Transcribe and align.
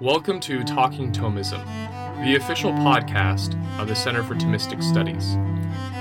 Welcome 0.00 0.40
to 0.40 0.64
Talking 0.64 1.12
Thomism, 1.12 1.62
the 2.24 2.36
official 2.36 2.72
podcast 2.72 3.54
of 3.78 3.86
the 3.86 3.94
Center 3.94 4.22
for 4.22 4.34
Thomistic 4.34 4.82
Studies. 4.82 5.36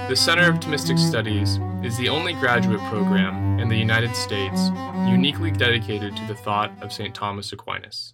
The 0.07 0.15
Center 0.15 0.50
of 0.50 0.61
Thomistic 0.61 0.98
Studies 0.98 1.59
is 1.83 1.98
the 1.98 2.08
only 2.08 2.32
graduate 2.32 2.80
program 2.83 3.59
in 3.59 3.67
the 3.67 3.75
United 3.75 4.16
States 4.16 4.70
uniquely 5.06 5.51
dedicated 5.51 6.16
to 6.16 6.25
the 6.27 6.33
thought 6.33 6.72
of 6.82 6.93
St. 6.93 7.14
Thomas 7.14 7.51
Aquinas. 7.51 8.14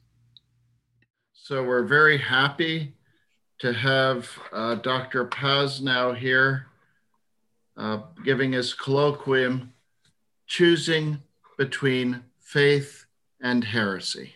So 1.34 1.64
we're 1.64 1.84
very 1.86 2.18
happy 2.18 2.96
to 3.60 3.72
have 3.72 4.28
uh, 4.52 4.76
Dr. 4.76 5.28
Pasnau 5.28 6.18
here 6.18 6.66
uh, 7.78 8.00
giving 8.24 8.54
his 8.54 8.74
colloquium, 8.74 9.70
Choosing 10.48 11.22
Between 11.60 12.24
Faith 12.40 13.06
and 13.40 13.64
Heresy. 13.64 14.34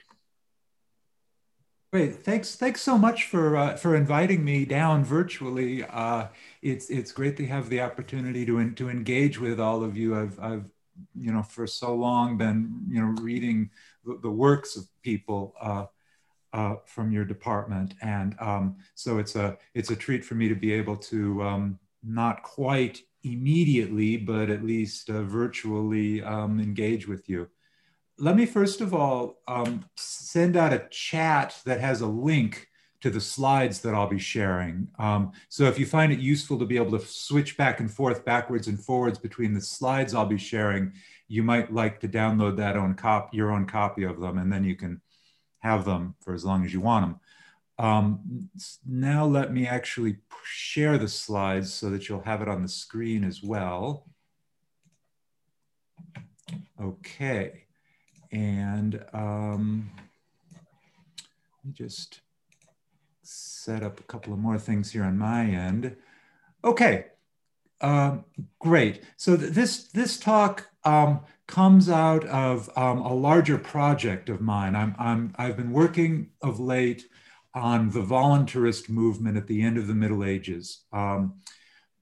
Great, 1.92 2.24
thanks. 2.24 2.56
Thanks 2.56 2.82
so 2.82 3.00
much 3.00 3.26
for 3.26 3.58
uh, 3.58 3.76
for 3.76 3.96
inviting 3.96 4.46
me 4.46 4.64
down 4.64 5.04
virtually. 5.04 5.84
Uh, 5.84 6.28
it's 6.62 6.90
it's 6.92 7.12
great 7.12 7.36
to 7.38 7.48
have 7.48 7.68
the 7.70 7.82
opportunity 7.82 8.46
to 8.46 8.72
to 8.76 8.90
engage 8.90 9.40
with 9.40 9.60
all 9.60 9.84
of 9.84 9.98
you. 9.98 10.16
I've 10.16 10.40
I've 10.40 10.66
you 11.16 11.32
know 11.32 11.42
for 11.42 11.66
so 11.66 11.96
long 11.96 12.38
been 12.38 12.86
you 12.90 13.02
know 13.02 13.20
reading 13.22 13.72
the, 14.06 14.20
the 14.22 14.30
works 14.30 14.76
of 14.76 14.88
people 15.02 15.56
uh, 15.60 15.86
uh, 16.54 16.76
from 16.86 17.12
your 17.12 17.26
department, 17.26 17.96
and 18.04 18.36
um, 18.40 18.78
so 18.94 19.18
it's 19.18 19.36
a 19.36 19.58
it's 19.74 19.90
a 19.90 19.96
treat 19.96 20.24
for 20.24 20.36
me 20.36 20.48
to 20.48 20.56
be 20.56 20.72
able 20.74 20.98
to 20.98 21.42
um, 21.42 21.80
not 22.04 22.44
quite 22.44 23.02
immediately, 23.24 24.16
but 24.16 24.52
at 24.52 24.64
least 24.64 25.10
uh, 25.10 25.24
virtually 25.24 26.22
um, 26.24 26.60
engage 26.60 27.08
with 27.08 27.28
you 27.28 27.50
let 28.20 28.36
me 28.36 28.46
first 28.46 28.82
of 28.82 28.94
all 28.94 29.42
um, 29.48 29.86
send 29.96 30.58
out 30.58 30.74
a 30.74 30.88
chat 30.90 31.60
that 31.66 31.80
has 31.80 32.02
a 32.02 32.08
link 32.08 32.68
to 33.02 33.10
the 33.10 33.22
slides 33.22 33.80
that 33.82 33.96
I'll 33.96 34.10
be 34.10 34.20
sharing. 34.20 34.90
Um, 35.00 35.32
so 35.48 35.64
if 35.66 35.80
you 35.80 35.86
find 35.86 36.12
it 36.12 36.20
useful 36.20 36.60
to 36.60 36.66
be 36.66 36.76
able 36.76 36.98
to 37.00 37.06
switch 37.06 37.56
back 37.56 37.80
and 37.80 37.90
forth, 37.90 38.26
backwards 38.26 38.68
and 38.68 38.78
forwards 38.80 39.18
between 39.18 39.54
the 39.54 39.62
slides 39.62 40.14
I'll 40.14 40.26
be 40.26 40.38
sharing, 40.38 40.92
you 41.30 41.42
might 41.42 41.72
like 41.72 42.02
to 42.02 42.10
download 42.10 42.58
that 42.58 42.76
own 42.76 42.96
cop 42.96 43.34
your 43.34 43.52
own 43.52 43.66
copy 43.66 44.04
of 44.04 44.20
them, 44.20 44.38
and 44.38 44.52
then 44.52 44.64
you 44.64 44.76
can 44.76 45.02
have 45.60 45.86
them 45.86 46.16
for 46.20 46.34
as 46.34 46.44
long 46.44 46.66
as 46.66 46.74
you 46.74 46.82
want 46.82 47.06
them. 47.06 47.20
Um, 47.78 48.50
now 48.86 49.26
let 49.26 49.54
me 49.54 49.66
actually 49.66 50.18
share 50.44 50.98
the 50.98 51.08
slides 51.08 51.74
so 51.74 51.90
that 51.92 52.10
you'll 52.10 52.24
have 52.24 52.42
it 52.42 52.50
on 52.50 52.62
the 52.62 52.68
screen 52.68 53.24
as 53.24 53.42
well. 53.42 54.08
Okay. 56.82 57.68
And 58.32 59.04
um, 59.14 59.92
let 60.56 61.66
me 61.66 61.74
just 61.74 62.22
set 63.24 63.84
up 63.84 64.00
a 64.00 64.04
couple 64.04 64.34
of 64.34 64.40
more 64.40 64.58
things 64.58 64.92
here 64.92 65.04
on 65.04 65.18
my 65.18 65.46
end. 65.46 65.96
Okay, 66.64 67.06
um, 67.82 68.26
great. 68.60 69.04
So 69.18 69.38
th 69.38 69.52
this, 69.52 69.84
this 69.92 70.20
talk 70.20 70.70
um, 70.84 71.22
comes 71.48 71.90
out 71.90 72.26
of 72.26 72.70
um, 72.78 73.00
a 73.00 73.14
larger 73.14 73.58
project 73.58 74.30
of 74.30 74.42
mine. 74.42 74.76
I'm, 74.76 74.96
I'm, 75.00 75.34
I've 75.38 75.58
been 75.58 75.72
working 75.72 76.30
of 76.42 76.60
late 76.60 77.06
on 77.56 77.90
the 77.90 78.02
voluntarist 78.02 78.90
movement 78.90 79.38
at 79.38 79.48
the 79.48 79.62
end 79.62 79.78
of 79.78 79.88
the 79.88 79.96
Middle 79.96 80.24
Ages, 80.24 80.82
um, 80.94 81.34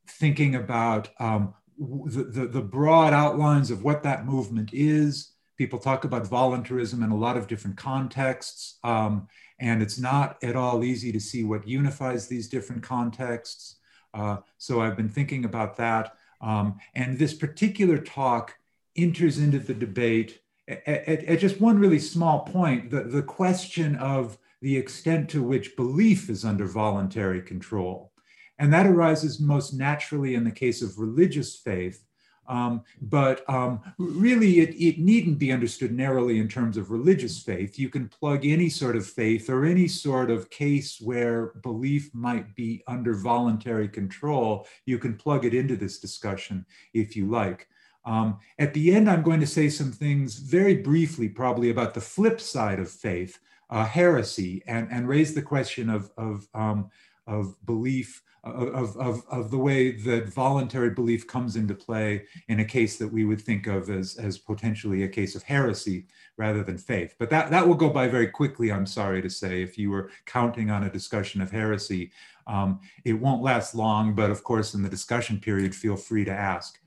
thinking 0.08 0.56
about 0.56 1.10
um, 1.20 1.54
the, 1.80 2.24
the, 2.24 2.48
the 2.48 2.62
broad 2.62 3.14
outlines 3.14 3.72
of 3.72 3.84
what 3.84 4.04
that 4.04 4.26
movement 4.26 4.72
is, 4.74 5.32
People 5.58 5.80
talk 5.80 6.04
about 6.04 6.28
voluntarism 6.28 7.04
in 7.04 7.10
a 7.10 7.18
lot 7.18 7.38
of 7.38 7.48
different 7.48 7.78
contexts, 7.78 8.78
um, 8.84 9.28
and 9.60 9.82
it's 9.82 9.98
not 9.98 10.38
at 10.44 10.56
all 10.56 10.84
easy 10.84 11.12
to 11.12 11.20
see 11.20 11.44
what 11.44 11.68
unifies 11.68 12.28
these 12.28 12.48
different 12.48 12.84
contexts. 12.84 13.78
Uh, 14.14 14.38
so 14.58 14.82
I've 14.82 14.96
been 14.96 15.10
thinking 15.10 15.46
about 15.46 15.78
that. 15.78 16.16
Um, 16.42 16.80
and 16.94 17.18
this 17.18 17.34
particular 17.34 17.98
talk 17.98 18.56
enters 18.96 19.40
into 19.40 19.60
the 19.60 19.74
debate 19.74 20.42
at, 20.68 20.88
at, 20.88 21.24
at, 21.24 21.40
just 21.40 21.62
one 21.62 21.80
really 21.80 22.00
small 22.00 22.42
point 22.42 22.90
the, 22.90 23.04
the 23.04 23.24
question 23.24 23.96
of 23.96 24.38
the 24.62 24.76
extent 24.76 25.30
to 25.30 25.44
which 25.44 25.76
belief 25.76 26.30
is 26.30 26.44
under 26.44 26.66
voluntary 26.66 27.42
control. 27.42 28.12
And 28.60 28.74
that 28.74 28.88
arises 28.88 29.40
most 29.40 29.74
naturally 29.74 30.34
in 30.34 30.44
the 30.44 30.52
case 30.52 30.82
of 30.82 30.98
religious 30.98 31.56
faith, 31.56 32.04
um, 32.48 32.84
but 33.02 33.48
um, 33.50 33.82
really, 33.98 34.60
it, 34.60 34.76
it 34.76 35.00
needn't 35.00 35.38
be 35.38 35.52
understood 35.52 35.92
narrowly 35.92 36.40
in 36.40 36.48
terms 36.48 36.78
of 36.78 36.92
religious 36.92 37.42
faith. 37.42 37.78
You 37.78 37.90
can 37.90 38.08
plug 38.08 38.46
any 38.46 38.70
sort 38.70 38.96
of 38.96 39.06
faith 39.06 39.50
or 39.50 39.66
any 39.66 39.88
sort 39.88 40.32
of 40.32 40.50
case 40.50 41.02
where 41.02 41.48
belief 41.62 42.10
might 42.14 42.56
be 42.56 42.84
under 42.88 43.14
voluntary 43.14 43.90
control. 43.90 44.68
You 44.86 44.98
can 44.98 45.16
plug 45.16 45.46
it 45.46 45.54
into 45.54 45.76
this 45.76 46.00
discussion 46.00 46.66
if 46.94 47.16
you 47.16 47.28
like. 47.30 47.68
Um, 48.06 48.40
at 48.58 48.74
the 48.74 48.96
end, 48.96 49.10
I'm 49.10 49.22
going 49.22 49.42
to 49.42 49.48
say 49.48 49.68
some 49.68 49.92
things 49.92 50.38
very 50.38 50.78
briefly, 50.78 51.28
probably 51.28 51.72
about 51.72 51.94
the 51.94 52.02
flip 52.02 52.40
side 52.40 52.80
of 52.80 52.90
faith, 52.90 53.38
uh, 53.70 53.84
heresy, 53.84 54.64
and, 54.66 54.88
and 54.90 55.10
raise 55.10 55.34
the 55.34 55.42
question 55.42 55.90
of, 55.90 56.10
of, 56.18 56.48
um, 56.54 56.90
of 57.28 57.54
belief 57.66 58.22
of, 58.54 58.98
of, 58.98 59.24
of 59.30 59.52
the 59.52 59.58
way 59.58 59.92
that 59.92 60.30
voluntary 60.34 60.90
belief 60.90 61.28
comes 61.28 61.56
into 61.56 61.74
play 61.74 62.26
in 62.48 62.60
a 62.60 62.66
case 62.66 62.98
that 62.98 63.08
we 63.08 63.26
would 63.26 63.42
think 63.42 63.68
of 63.68 63.90
as, 63.90 64.18
as 64.18 64.38
potentially 64.38 65.04
a 65.04 65.08
case 65.08 65.36
of 65.36 65.44
heresy 65.44 66.06
rather 66.38 66.64
than 66.64 66.78
faith. 66.78 67.16
But 67.20 67.30
that, 67.30 67.50
that 67.52 67.68
will 67.68 67.76
go 67.76 67.90
by 67.90 68.08
very 68.08 68.28
quickly, 68.28 68.72
I'm 68.72 68.86
sorry 68.86 69.22
to 69.22 69.30
say. 69.30 69.62
If 69.62 69.78
you 69.78 69.90
were 69.90 70.12
counting 70.26 70.70
on 70.70 70.84
a 70.84 70.90
discussion 70.90 71.42
of 71.42 71.52
heresy, 71.52 72.12
um, 72.48 72.80
it 73.04 73.14
won't 73.14 73.42
last 73.42 73.76
long, 73.76 74.14
but 74.14 74.32
of 74.32 74.44
course, 74.44 74.74
in 74.74 74.82
the 74.82 74.90
discussion 74.90 75.40
period, 75.40 75.76
feel 75.76 75.98
free 75.98 76.26
to 76.26 76.32
ask, 76.32 76.80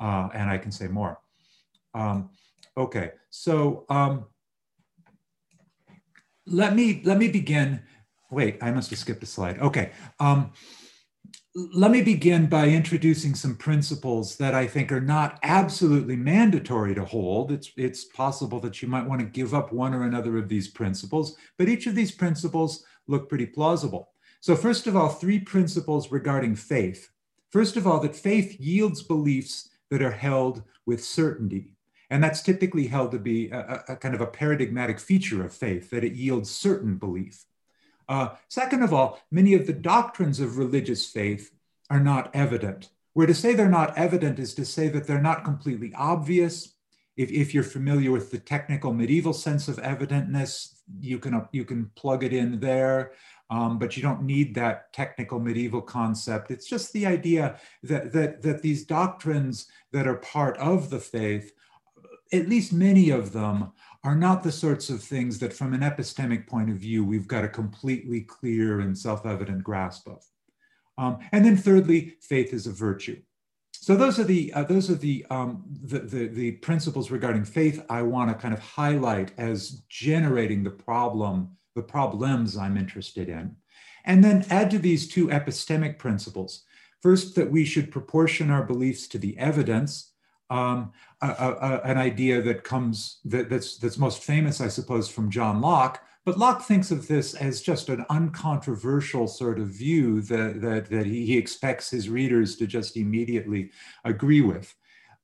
uh, 0.00 0.28
and 0.32 0.48
I 0.48 0.58
can 0.58 0.70
say 0.70 0.86
more. 0.86 1.18
Um, 1.94 2.30
okay, 2.76 3.12
so 3.30 3.84
um, 3.88 4.26
let 6.46 6.74
me 6.76 7.02
let 7.04 7.18
me 7.18 7.28
begin 7.28 7.80
wait, 8.30 8.58
I 8.62 8.70
must 8.70 8.90
have 8.90 8.98
skipped 8.98 9.22
a 9.22 9.26
slide. 9.26 9.58
Okay. 9.58 9.92
Um, 10.20 10.52
let 11.54 11.90
me 11.90 12.02
begin 12.02 12.46
by 12.46 12.68
introducing 12.68 13.34
some 13.34 13.56
principles 13.56 14.36
that 14.36 14.54
I 14.54 14.66
think 14.66 14.92
are 14.92 15.00
not 15.00 15.38
absolutely 15.42 16.14
mandatory 16.14 16.94
to 16.94 17.04
hold. 17.04 17.50
It's, 17.50 17.72
it's 17.76 18.04
possible 18.04 18.60
that 18.60 18.80
you 18.80 18.88
might 18.88 19.06
want 19.06 19.20
to 19.20 19.26
give 19.26 19.54
up 19.54 19.72
one 19.72 19.94
or 19.94 20.04
another 20.04 20.36
of 20.38 20.48
these 20.48 20.68
principles, 20.68 21.36
but 21.56 21.68
each 21.68 21.86
of 21.86 21.94
these 21.94 22.12
principles 22.12 22.84
look 23.08 23.28
pretty 23.28 23.46
plausible. 23.46 24.10
So, 24.40 24.54
first 24.54 24.86
of 24.86 24.94
all, 24.94 25.08
three 25.08 25.40
principles 25.40 26.12
regarding 26.12 26.54
faith. 26.54 27.10
First 27.50 27.76
of 27.76 27.86
all, 27.86 27.98
that 28.00 28.14
faith 28.14 28.60
yields 28.60 29.02
beliefs 29.02 29.68
that 29.90 30.02
are 30.02 30.12
held 30.12 30.62
with 30.86 31.02
certainty. 31.02 31.72
And 32.10 32.22
that's 32.22 32.42
typically 32.42 32.86
held 32.86 33.10
to 33.12 33.18
be 33.18 33.50
a, 33.50 33.84
a, 33.88 33.96
kind 33.96 34.14
of 34.14 34.20
a 34.20 34.26
paradigmatic 34.26 35.00
feature 35.00 35.44
of 35.44 35.52
faith, 35.52 35.90
that 35.90 36.04
it 36.04 36.14
yields 36.14 36.50
certain 36.50 36.96
belief. 36.96 37.44
Uh, 38.08 38.30
second 38.48 38.82
of 38.82 38.92
all, 38.94 39.20
many 39.30 39.54
of 39.54 39.66
the 39.66 39.72
doctrines 39.72 40.40
of 40.40 40.58
religious 40.58 41.06
faith 41.06 41.52
are 41.90 42.00
not 42.00 42.30
evident. 42.34 42.90
Where 43.12 43.26
to 43.26 43.34
say 43.34 43.54
they're 43.54 43.68
not 43.68 43.96
evident 43.98 44.38
is 44.38 44.54
to 44.54 44.64
say 44.64 44.88
that 44.88 45.06
they're 45.06 45.20
not 45.20 45.44
completely 45.44 45.92
obvious. 45.94 46.74
If, 47.16 47.30
if 47.30 47.52
you're 47.52 47.64
familiar 47.64 48.12
with 48.12 48.30
the 48.30 48.38
technical 48.38 48.92
medieval 48.92 49.32
sense 49.32 49.66
of 49.68 49.76
evidentness, 49.78 50.74
you 51.00 51.18
can, 51.18 51.46
you 51.52 51.64
can 51.64 51.90
plug 51.96 52.22
it 52.24 52.32
in 52.32 52.60
there. 52.60 53.12
Um, 53.50 53.78
but 53.78 53.96
you 53.96 54.02
don't 54.02 54.24
need 54.24 54.54
that 54.54 54.92
technical 54.92 55.40
medieval 55.40 55.80
concept. 55.80 56.50
It's 56.50 56.68
just 56.68 56.92
the 56.92 57.06
idea 57.06 57.58
that, 57.82 58.12
that, 58.12 58.42
that 58.42 58.60
these 58.60 58.84
doctrines 58.84 59.66
that 59.90 60.06
are 60.06 60.16
part 60.16 60.58
of 60.58 60.90
the 60.90 61.00
faith, 61.00 61.52
at 62.30 62.48
least 62.48 62.74
many 62.74 63.08
of 63.08 63.32
them, 63.32 63.72
are 64.08 64.14
not 64.14 64.42
the 64.42 64.50
sorts 64.50 64.88
of 64.88 65.02
things 65.02 65.38
that, 65.38 65.52
from 65.52 65.74
an 65.74 65.82
epistemic 65.82 66.46
point 66.46 66.70
of 66.70 66.76
view, 66.76 67.04
we've 67.04 67.28
got 67.28 67.44
a 67.44 67.48
completely 67.48 68.22
clear 68.22 68.80
and 68.80 68.96
self 68.96 69.26
evident 69.26 69.62
grasp 69.62 70.08
of. 70.08 70.24
Um, 70.96 71.18
and 71.30 71.44
then, 71.44 71.58
thirdly, 71.58 72.14
faith 72.22 72.54
is 72.54 72.66
a 72.66 72.72
virtue. 72.72 73.20
So 73.74 73.96
those 73.96 74.18
are 74.18 74.24
the 74.24 74.50
uh, 74.54 74.62
those 74.62 74.90
are 74.90 74.94
the, 74.94 75.26
um, 75.28 75.62
the, 75.82 75.98
the 75.98 76.26
the 76.28 76.52
principles 76.52 77.10
regarding 77.10 77.44
faith 77.44 77.84
I 77.90 78.00
want 78.00 78.30
to 78.30 78.34
kind 78.34 78.54
of 78.54 78.60
highlight 78.60 79.32
as 79.36 79.82
generating 79.90 80.64
the 80.64 80.70
problem, 80.70 81.50
the 81.76 81.82
problems 81.82 82.56
I'm 82.56 82.78
interested 82.78 83.28
in, 83.28 83.56
and 84.06 84.24
then 84.24 84.46
add 84.48 84.70
to 84.70 84.78
these 84.78 85.06
two 85.06 85.26
epistemic 85.28 85.98
principles. 85.98 86.64
First, 87.02 87.34
that 87.34 87.50
we 87.50 87.66
should 87.66 87.92
proportion 87.92 88.50
our 88.50 88.62
beliefs 88.62 89.06
to 89.08 89.18
the 89.18 89.36
evidence, 89.38 90.14
um, 90.50 90.92
a, 91.20 91.28
a, 91.28 91.80
an 91.84 91.98
idea 91.98 92.40
that 92.42 92.64
comes 92.64 93.18
that, 93.24 93.50
that's 93.50 93.78
that's 93.78 93.98
most 93.98 94.22
famous, 94.22 94.60
I 94.60 94.68
suppose, 94.68 95.08
from 95.08 95.30
John 95.30 95.60
Locke. 95.60 96.02
But 96.24 96.38
Locke 96.38 96.62
thinks 96.62 96.90
of 96.90 97.08
this 97.08 97.34
as 97.34 97.62
just 97.62 97.88
an 97.88 98.04
uncontroversial 98.10 99.28
sort 99.28 99.58
of 99.58 99.68
view 99.68 100.20
that 100.22 100.60
that, 100.60 100.90
that 100.90 101.06
he, 101.06 101.26
he 101.26 101.38
expects 101.38 101.90
his 101.90 102.08
readers 102.08 102.56
to 102.56 102.66
just 102.66 102.96
immediately 102.96 103.70
agree 104.04 104.40
with. 104.40 104.74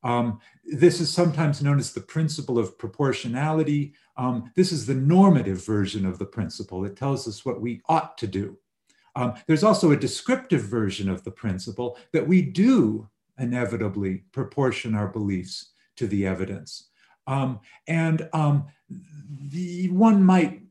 Um, 0.02 0.40
this 0.64 1.00
is 1.00 1.10
sometimes 1.10 1.62
known 1.62 1.78
as 1.78 1.92
the 1.92 2.00
principle 2.00 2.58
of 2.58 2.78
proportionality. 2.78 3.94
Um, 4.16 4.52
this 4.54 4.70
is 4.70 4.86
the 4.86 4.94
normative 4.94 5.64
version 5.64 6.04
of 6.04 6.18
the 6.18 6.26
principle. 6.26 6.84
It 6.84 6.96
tells 6.96 7.26
us 7.26 7.44
what 7.44 7.62
we 7.62 7.80
ought 7.88 8.18
to 8.18 8.26
do. 8.26 8.58
Um, 9.16 9.34
there's 9.46 9.64
also 9.64 9.92
a 9.92 9.96
descriptive 9.96 10.62
version 10.62 11.08
of 11.08 11.24
the 11.24 11.30
principle 11.30 11.96
that 12.12 12.26
we 12.26 12.42
do 12.42 13.08
inevitably 13.38 14.24
proportion 14.32 14.94
our 14.94 15.08
beliefs 15.08 15.72
to 15.96 16.06
the 16.06 16.26
evidence. 16.26 16.90
Um, 17.26 17.60
and 17.88 18.28
um, 18.32 18.66
the, 19.50 19.88
one 19.90 20.22
might 20.22 20.62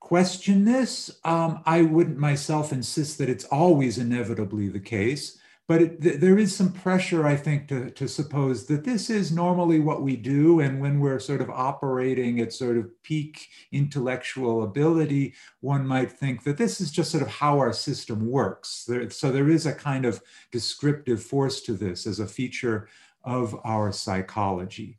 question 0.00 0.64
this. 0.64 1.10
Um, 1.24 1.62
I 1.64 1.82
wouldn't 1.82 2.18
myself 2.18 2.72
insist 2.72 3.18
that 3.18 3.28
it's 3.28 3.44
always 3.44 3.98
inevitably 3.98 4.68
the 4.68 4.80
case 4.80 5.38
but 5.68 5.80
it, 5.80 6.02
th- 6.02 6.20
there 6.20 6.38
is 6.38 6.54
some 6.54 6.72
pressure, 6.72 7.26
I 7.26 7.36
think, 7.36 7.68
to, 7.68 7.90
to 7.90 8.08
suppose 8.08 8.66
that 8.66 8.84
this 8.84 9.08
is 9.08 9.30
normally 9.30 9.80
what 9.80 10.02
we 10.02 10.16
do. 10.16 10.60
And 10.60 10.80
when 10.80 11.00
we're 11.00 11.20
sort 11.20 11.40
of 11.40 11.50
operating 11.50 12.40
at 12.40 12.52
sort 12.52 12.76
of 12.76 12.90
peak 13.02 13.48
intellectual 13.70 14.64
ability, 14.64 15.34
one 15.60 15.86
might 15.86 16.12
think 16.12 16.44
that 16.44 16.58
this 16.58 16.80
is 16.80 16.90
just 16.90 17.10
sort 17.10 17.22
of 17.22 17.28
how 17.28 17.58
our 17.58 17.72
system 17.72 18.28
works. 18.28 18.84
There, 18.86 19.08
so 19.10 19.30
there 19.30 19.48
is 19.50 19.66
a 19.66 19.74
kind 19.74 20.04
of 20.04 20.20
descriptive 20.50 21.22
force 21.22 21.60
to 21.62 21.74
this 21.74 22.06
as 22.06 22.20
a 22.20 22.26
feature 22.26 22.88
of 23.24 23.58
our 23.64 23.92
psychology. 23.92 24.98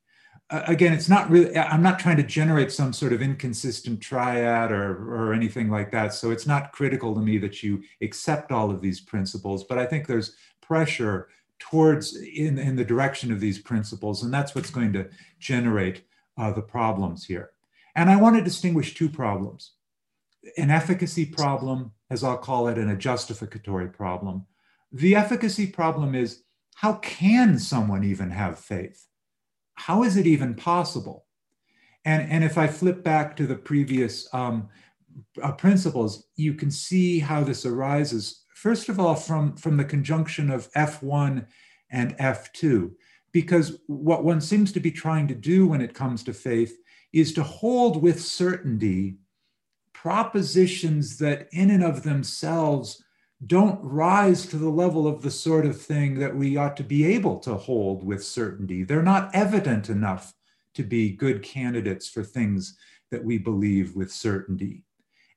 Uh, 0.49 0.63
again, 0.67 0.93
it's 0.93 1.09
not 1.09 1.29
really, 1.29 1.57
I'm 1.57 1.81
not 1.81 1.99
trying 1.99 2.17
to 2.17 2.23
generate 2.23 2.71
some 2.71 2.93
sort 2.93 3.13
of 3.13 3.21
inconsistent 3.21 4.01
triad 4.01 4.71
or, 4.71 5.13
or 5.13 5.33
anything 5.33 5.69
like 5.69 5.89
that. 5.91 6.13
So 6.13 6.31
it's 6.31 6.45
not 6.45 6.71
critical 6.71 7.15
to 7.15 7.21
me 7.21 7.37
that 7.39 7.63
you 7.63 7.81
accept 8.01 8.51
all 8.51 8.69
of 8.69 8.81
these 8.81 9.01
principles, 9.01 9.63
but 9.63 9.77
I 9.77 9.85
think 9.85 10.05
there's 10.05 10.35
pressure 10.67 11.29
towards 11.59 12.15
in, 12.15 12.57
in 12.57 12.75
the 12.75 12.83
direction 12.83 13.31
of 13.31 13.39
these 13.39 13.59
principles. 13.59 14.23
And 14.23 14.33
that's 14.33 14.53
what's 14.53 14.69
going 14.69 14.93
to 14.93 15.09
generate 15.39 16.03
uh, 16.37 16.51
the 16.51 16.61
problems 16.61 17.25
here. 17.25 17.51
And 17.95 18.09
I 18.09 18.15
want 18.15 18.35
to 18.35 18.43
distinguish 18.43 18.93
two 18.93 19.09
problems 19.09 19.71
an 20.57 20.69
efficacy 20.69 21.25
problem, 21.25 21.93
as 22.09 22.21
I'll 22.21 22.37
call 22.37 22.67
it, 22.67 22.77
and 22.77 22.91
a 22.91 22.97
justificatory 22.97 23.87
problem. 23.87 24.45
The 24.91 25.15
efficacy 25.15 25.67
problem 25.67 26.15
is 26.15 26.43
how 26.75 26.95
can 26.95 27.57
someone 27.57 28.03
even 28.03 28.29
have 28.29 28.59
faith? 28.59 29.07
How 29.75 30.03
is 30.03 30.17
it 30.17 30.27
even 30.27 30.53
possible? 30.53 31.25
And, 32.05 32.29
and 32.29 32.43
if 32.43 32.57
I 32.57 32.67
flip 32.67 33.03
back 33.03 33.37
to 33.37 33.47
the 33.47 33.55
previous 33.55 34.27
um, 34.33 34.67
uh, 35.41 35.53
principles, 35.53 36.27
you 36.35 36.53
can 36.53 36.69
see 36.69 37.19
how 37.19 37.43
this 37.43 37.65
arises 37.65 38.42
First 38.63 38.87
of 38.87 38.97
all, 38.97 39.15
from, 39.15 39.57
from 39.57 39.75
the 39.75 39.83
conjunction 39.83 40.49
of 40.49 40.71
F1 40.71 41.45
and 41.89 42.17
F2, 42.17 42.93
because 43.33 43.81
what 43.87 44.23
one 44.23 44.39
seems 44.39 44.71
to 44.71 44.79
be 44.79 44.89
trying 44.89 45.27
to 45.27 45.35
do 45.35 45.67
when 45.67 45.81
it 45.81 45.93
comes 45.93 46.23
to 46.23 46.33
faith 46.33 46.77
is 47.11 47.33
to 47.33 47.43
hold 47.43 48.01
with 48.01 48.23
certainty 48.23 49.17
propositions 49.91 51.17
that, 51.17 51.49
in 51.51 51.71
and 51.71 51.83
of 51.83 52.03
themselves, 52.03 53.03
don't 53.45 53.83
rise 53.83 54.45
to 54.45 54.55
the 54.55 54.69
level 54.69 55.07
of 55.07 55.23
the 55.23 55.31
sort 55.31 55.65
of 55.65 55.81
thing 55.81 56.17
that 56.19 56.33
we 56.33 56.55
ought 56.55 56.77
to 56.77 56.83
be 56.85 57.03
able 57.03 57.39
to 57.39 57.55
hold 57.55 58.01
with 58.01 58.23
certainty. 58.23 58.85
They're 58.85 59.03
not 59.03 59.29
evident 59.35 59.89
enough 59.89 60.33
to 60.75 60.83
be 60.83 61.11
good 61.11 61.43
candidates 61.43 62.07
for 62.07 62.23
things 62.23 62.77
that 63.11 63.25
we 63.25 63.37
believe 63.37 63.93
with 63.97 64.09
certainty 64.09 64.85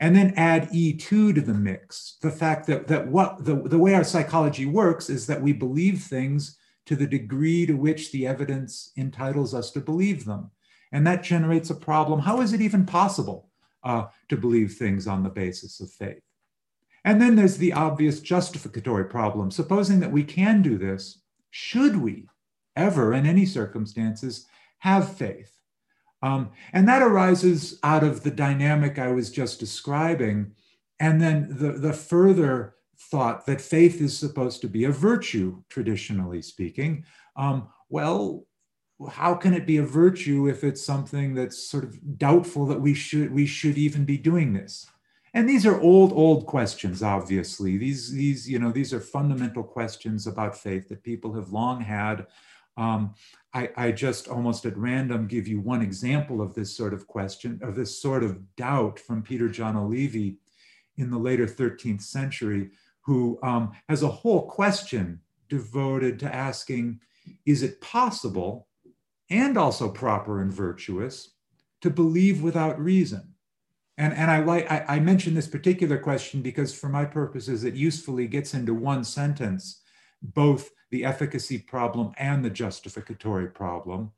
and 0.01 0.15
then 0.15 0.35
add 0.37 0.71
E2 0.71 1.35
to 1.35 1.41
the 1.41 1.55
mix. 1.55 2.19
The 2.21 2.31
fact 2.31 2.67
that, 2.67 2.87
that 2.89 3.09
what 3.09 3.45
the, 3.45 3.55
the 3.55 3.79
way 3.79 3.95
our 3.95 4.05
psychology 4.05 4.67
works 4.67 5.09
is 5.09 5.27
that 5.27 5.41
we 5.41 5.53
believe 5.53 6.03
things 6.03 6.59
to 6.87 6.97
the 6.97 7.07
degree 7.07 7.67
to 7.67 7.75
which 7.75 8.13
the 8.13 8.27
evidence 8.27 8.93
entitles 8.97 9.55
us 9.55 9.71
to 9.73 9.81
believe 9.81 10.25
them. 10.25 10.51
And 10.93 11.07
that 11.07 11.23
generates 11.23 11.71
a 11.71 11.75
problem. 11.75 12.21
How 12.21 12.41
is 12.41 12.53
it 12.53 12.61
even 12.61 12.87
possible 12.87 13.49
uh, 13.83 14.07
to 14.29 14.37
believe 14.37 14.75
things 14.75 15.07
on 15.07 15.23
the 15.23 15.31
basis 15.31 15.81
of 15.81 15.91
faith? 15.91 16.23
And 17.05 17.21
then 17.21 17.37
there's 17.37 17.57
the 17.57 17.73
obvious 17.73 18.21
justificatory 18.21 19.05
problem. 19.05 19.51
Supposing 19.51 20.01
that 20.01 20.13
we 20.13 20.25
can 20.25 20.63
do 20.63 20.77
this, 20.77 21.23
should 21.51 21.97
we 21.97 22.29
ever, 22.75 23.15
in 23.15 23.27
any 23.27 23.47
circumstances, 23.47 24.47
have 24.79 25.17
faith? 25.17 25.56
Um, 26.27 26.51
and 26.73 26.89
that 26.89 27.03
arises 27.03 27.79
out 27.83 28.03
of 28.03 28.23
the 28.23 28.31
dynamic 28.31 28.99
I 28.99 29.13
was 29.13 29.31
just 29.31 29.61
describing. 29.61 30.53
And 30.99 31.21
then 31.21 31.49
the, 31.51 31.73
the 31.73 31.93
further 31.93 32.75
thought 33.11 33.47
that 33.47 33.61
faith 33.61 34.01
is 34.01 34.19
supposed 34.19 34.61
to 34.63 34.69
be 34.69 34.85
a 34.85 34.91
virtue, 34.91 35.63
traditionally 35.69 36.43
speaking. 36.43 37.05
Um, 37.37 37.69
well, 37.89 38.47
how 39.09 39.35
can 39.35 39.53
it 39.55 39.67
be 39.67 39.77
a 39.77 39.93
virtue 40.05 40.49
if 40.49 40.65
it's 40.65 40.85
something 40.85 41.35
that's 41.35 41.69
sort 41.73 41.85
of 41.85 42.19
doubtful 42.19 42.67
that 42.67 42.81
we 42.81 42.95
should 42.95 43.31
we 43.33 43.47
should 43.47 43.77
even 43.79 44.05
be 44.05 44.19
doing 44.19 44.55
this? 44.55 44.87
And 45.35 45.47
these 45.47 45.67
are 45.67 45.79
old, 45.81 46.13
old 46.15 46.47
questions, 46.47 47.03
obviously. 47.03 47.77
These, 47.77 48.11
these, 48.11 48.49
you 48.49 48.59
know, 48.59 48.73
these 48.73 48.95
are 48.95 49.01
fundamental 49.01 49.63
questions 49.63 50.27
about 50.27 50.57
faith 50.57 50.89
that 50.89 51.03
people 51.03 51.35
have 51.35 51.53
long 51.53 51.83
had. 51.83 52.27
Um, 52.77 53.15
I, 53.55 53.71
I, 53.77 53.93
just 53.93 54.29
almost 54.29 54.67
at 54.67 54.77
random 54.77 55.27
give 55.27 55.49
you 55.49 55.61
one 55.61 55.81
example 55.81 56.43
of 56.43 56.53
this 56.53 56.77
sort 56.77 56.93
of 56.93 57.07
question, 57.07 57.59
of 57.63 57.75
this 57.75 58.03
sort 58.03 58.23
of 58.23 58.55
doubt 58.57 58.99
from 58.99 59.23
Peter 59.23 59.49
John 59.49 59.77
Olivi 59.77 60.37
in 60.99 61.11
the 61.11 61.19
later 61.19 61.47
13th 61.47 62.03
century, 62.03 62.71
who 63.01 63.39
um, 63.43 63.73
has 63.89 64.03
a 64.03 64.09
whole 64.09 64.47
question 64.47 65.21
devoted 65.49 66.19
to 66.19 66.35
asking 66.35 67.01
is 67.45 67.63
it 67.63 67.81
possible 67.81 68.69
and 69.31 69.57
also 69.57 69.89
proper 69.89 70.41
and 70.41 70.53
virtuous 70.53 71.31
to 71.81 71.91
believe 71.91 72.43
without 72.43 72.79
reason? 72.81 73.35
And, 73.99 74.13
and 74.13 74.31
I 74.31 74.41
like 74.41 74.71
I, 74.71 74.85
I 74.87 75.01
mention 75.01 75.35
this 75.35 75.47
particular 75.47 75.99
question 75.99 76.43
because 76.43 76.79
for 76.79 76.89
my 76.89 77.05
purposes 77.05 77.65
it 77.65 77.75
usefully 77.75 78.27
gets 78.27 78.53
into 78.53 78.75
one 78.75 79.05
sentence 79.05 79.81
both 80.23 80.71
the 80.91 81.05
efficacy 81.05 81.59
problem 81.59 82.13
and 82.17 82.45
the 82.45 82.51
justificatory 82.51 83.49
problem. 83.49 84.13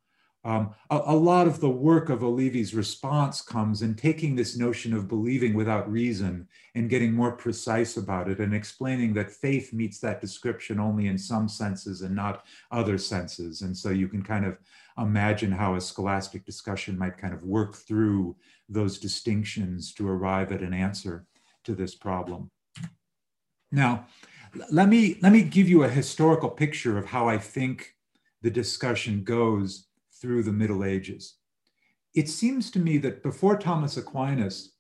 Um, 0.44 0.75
a, 0.88 1.00
a, 1.06 1.17
lot 1.17 1.49
of 1.49 1.61
the 1.61 1.69
work 1.69 2.09
of 2.09 2.23
Olivi's 2.23 2.73
response 2.73 3.43
comes 3.43 3.82
in 3.82 3.97
taking 3.97 4.37
this 4.37 4.56
notion 4.56 4.94
of 4.94 5.09
believing 5.09 5.53
without 5.53 5.91
reason 5.91 6.47
and 6.76 6.88
getting 6.88 7.12
more 7.12 7.32
precise 7.32 7.97
about 7.97 8.31
it 8.31 8.38
and 8.38 8.55
explaining 8.55 9.12
that 9.15 9.32
faith 9.32 9.73
meets 9.73 9.99
that 9.99 10.20
description 10.20 10.79
only 10.79 11.09
in 11.09 11.19
some 11.19 11.49
senses 11.49 12.03
and 12.03 12.15
not 12.15 12.44
other 12.71 12.99
senses. 12.99 13.62
And 13.62 13.76
so 13.76 13.91
you 13.91 14.06
can 14.06 14.23
kind 14.23 14.47
of 14.47 14.56
imagine 14.97 15.50
how 15.50 15.75
a 15.75 15.81
scholastic 15.81 16.47
discussion 16.47 16.97
might 16.97 17.19
kind 17.19 17.35
of 17.35 17.43
work 17.43 17.75
through 17.75 18.37
those 18.69 18.99
distinctions 18.99 19.93
to 19.94 20.09
arrive 20.09 20.53
at 20.53 20.62
an 20.62 20.73
answer 20.73 21.26
to 21.64 21.75
this 21.75 21.97
problem. 21.97 22.50
Now, 23.73 24.07
let 24.71 24.88
me 24.88 25.19
let 25.23 25.33
me 25.33 25.43
give 25.43 25.69
you 25.69 25.85
a 25.85 25.88
historical 25.88 26.50
picture 26.50 26.99
of 26.99 27.07
how 27.07 27.29
I 27.29 27.38
think 27.38 27.95
the 28.43 28.50
discussion 28.50 29.25
goes 29.25 29.87
through 30.21 30.43
the 30.43 30.53
Middle 30.53 30.85
Ages. 30.85 31.35
It 32.15 32.29
seems 32.29 32.71
to 32.73 32.79
me 32.79 32.99
that 32.99 33.23
before 33.23 33.57
Thomas 33.57 33.97
Aquinas, 33.97 34.73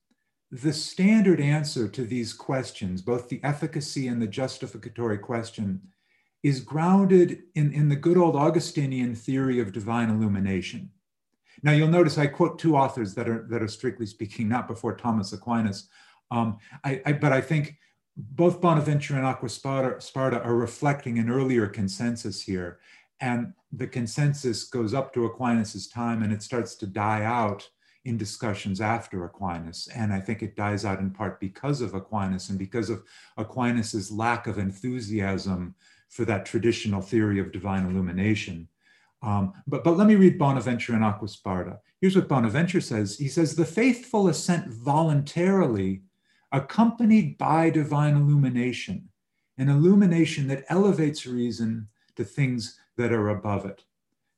the 0.50 0.72
standard 0.72 1.40
answer 1.40 1.88
to 1.88 2.04
these 2.04 2.32
questions, 2.32 3.02
both 3.02 3.28
the 3.28 3.40
efficacy 3.44 4.08
and 4.08 4.20
the 4.20 4.26
justificatory 4.26 5.18
question, 5.18 5.82
is 6.42 6.60
grounded 6.60 7.42
in, 7.54 7.72
in 7.72 7.88
the 7.88 7.96
good 7.96 8.16
old 8.16 8.36
Augustinian 8.36 9.14
theory 9.14 9.60
of 9.60 9.72
divine 9.72 10.08
illumination. 10.08 10.90
Now 11.62 11.72
you'll 11.72 11.88
notice 11.88 12.16
I 12.16 12.28
quote 12.28 12.58
two 12.58 12.76
authors 12.76 13.14
that 13.14 13.28
are 13.28 13.46
that 13.50 13.62
are 13.62 13.68
strictly 13.68 14.06
speaking 14.06 14.48
not 14.48 14.68
before 14.68 14.96
Thomas 14.96 15.32
Aquinas, 15.32 15.88
um, 16.30 16.58
I, 16.84 17.02
I, 17.04 17.12
but 17.12 17.32
I 17.32 17.40
think 17.40 17.76
both 18.18 18.60
Bonaventure 18.60 19.14
and 19.14 19.24
Acquasparta 19.24 20.44
are 20.44 20.56
reflecting 20.56 21.18
an 21.18 21.30
earlier 21.30 21.68
consensus 21.68 22.42
here. 22.42 22.80
And 23.20 23.52
the 23.72 23.86
consensus 23.86 24.64
goes 24.64 24.92
up 24.92 25.14
to 25.14 25.24
Aquinas's 25.24 25.86
time 25.88 26.22
and 26.22 26.32
it 26.32 26.42
starts 26.42 26.74
to 26.76 26.86
die 26.86 27.24
out 27.24 27.68
in 28.04 28.16
discussions 28.16 28.80
after 28.80 29.24
Aquinas. 29.24 29.88
And 29.94 30.12
I 30.12 30.20
think 30.20 30.42
it 30.42 30.56
dies 30.56 30.84
out 30.84 30.98
in 30.98 31.10
part 31.10 31.38
because 31.38 31.80
of 31.80 31.94
Aquinas 31.94 32.48
and 32.48 32.58
because 32.58 32.90
of 32.90 33.04
Aquinas's 33.36 34.10
lack 34.10 34.46
of 34.46 34.58
enthusiasm 34.58 35.74
for 36.08 36.24
that 36.24 36.46
traditional 36.46 37.02
theory 37.02 37.38
of 37.38 37.52
divine 37.52 37.86
illumination. 37.86 38.66
Um, 39.22 39.52
but, 39.66 39.84
but 39.84 39.96
let 39.96 40.06
me 40.06 40.14
read 40.14 40.38
Bonaventure 40.38 40.94
and 40.94 41.04
Acquasparta. 41.04 41.78
Here's 42.00 42.16
what 42.16 42.28
Bonaventure 42.28 42.80
says. 42.80 43.18
He 43.18 43.28
says, 43.28 43.54
the 43.54 43.64
faithful 43.64 44.28
assent 44.28 44.68
voluntarily 44.68 46.02
accompanied 46.52 47.38
by 47.38 47.70
divine 47.70 48.16
illumination, 48.16 49.08
an 49.56 49.68
illumination 49.68 50.48
that 50.48 50.64
elevates 50.68 51.26
reason 51.26 51.88
to 52.16 52.24
things 52.24 52.78
that 52.96 53.12
are 53.12 53.28
above 53.28 53.66
it. 53.66 53.84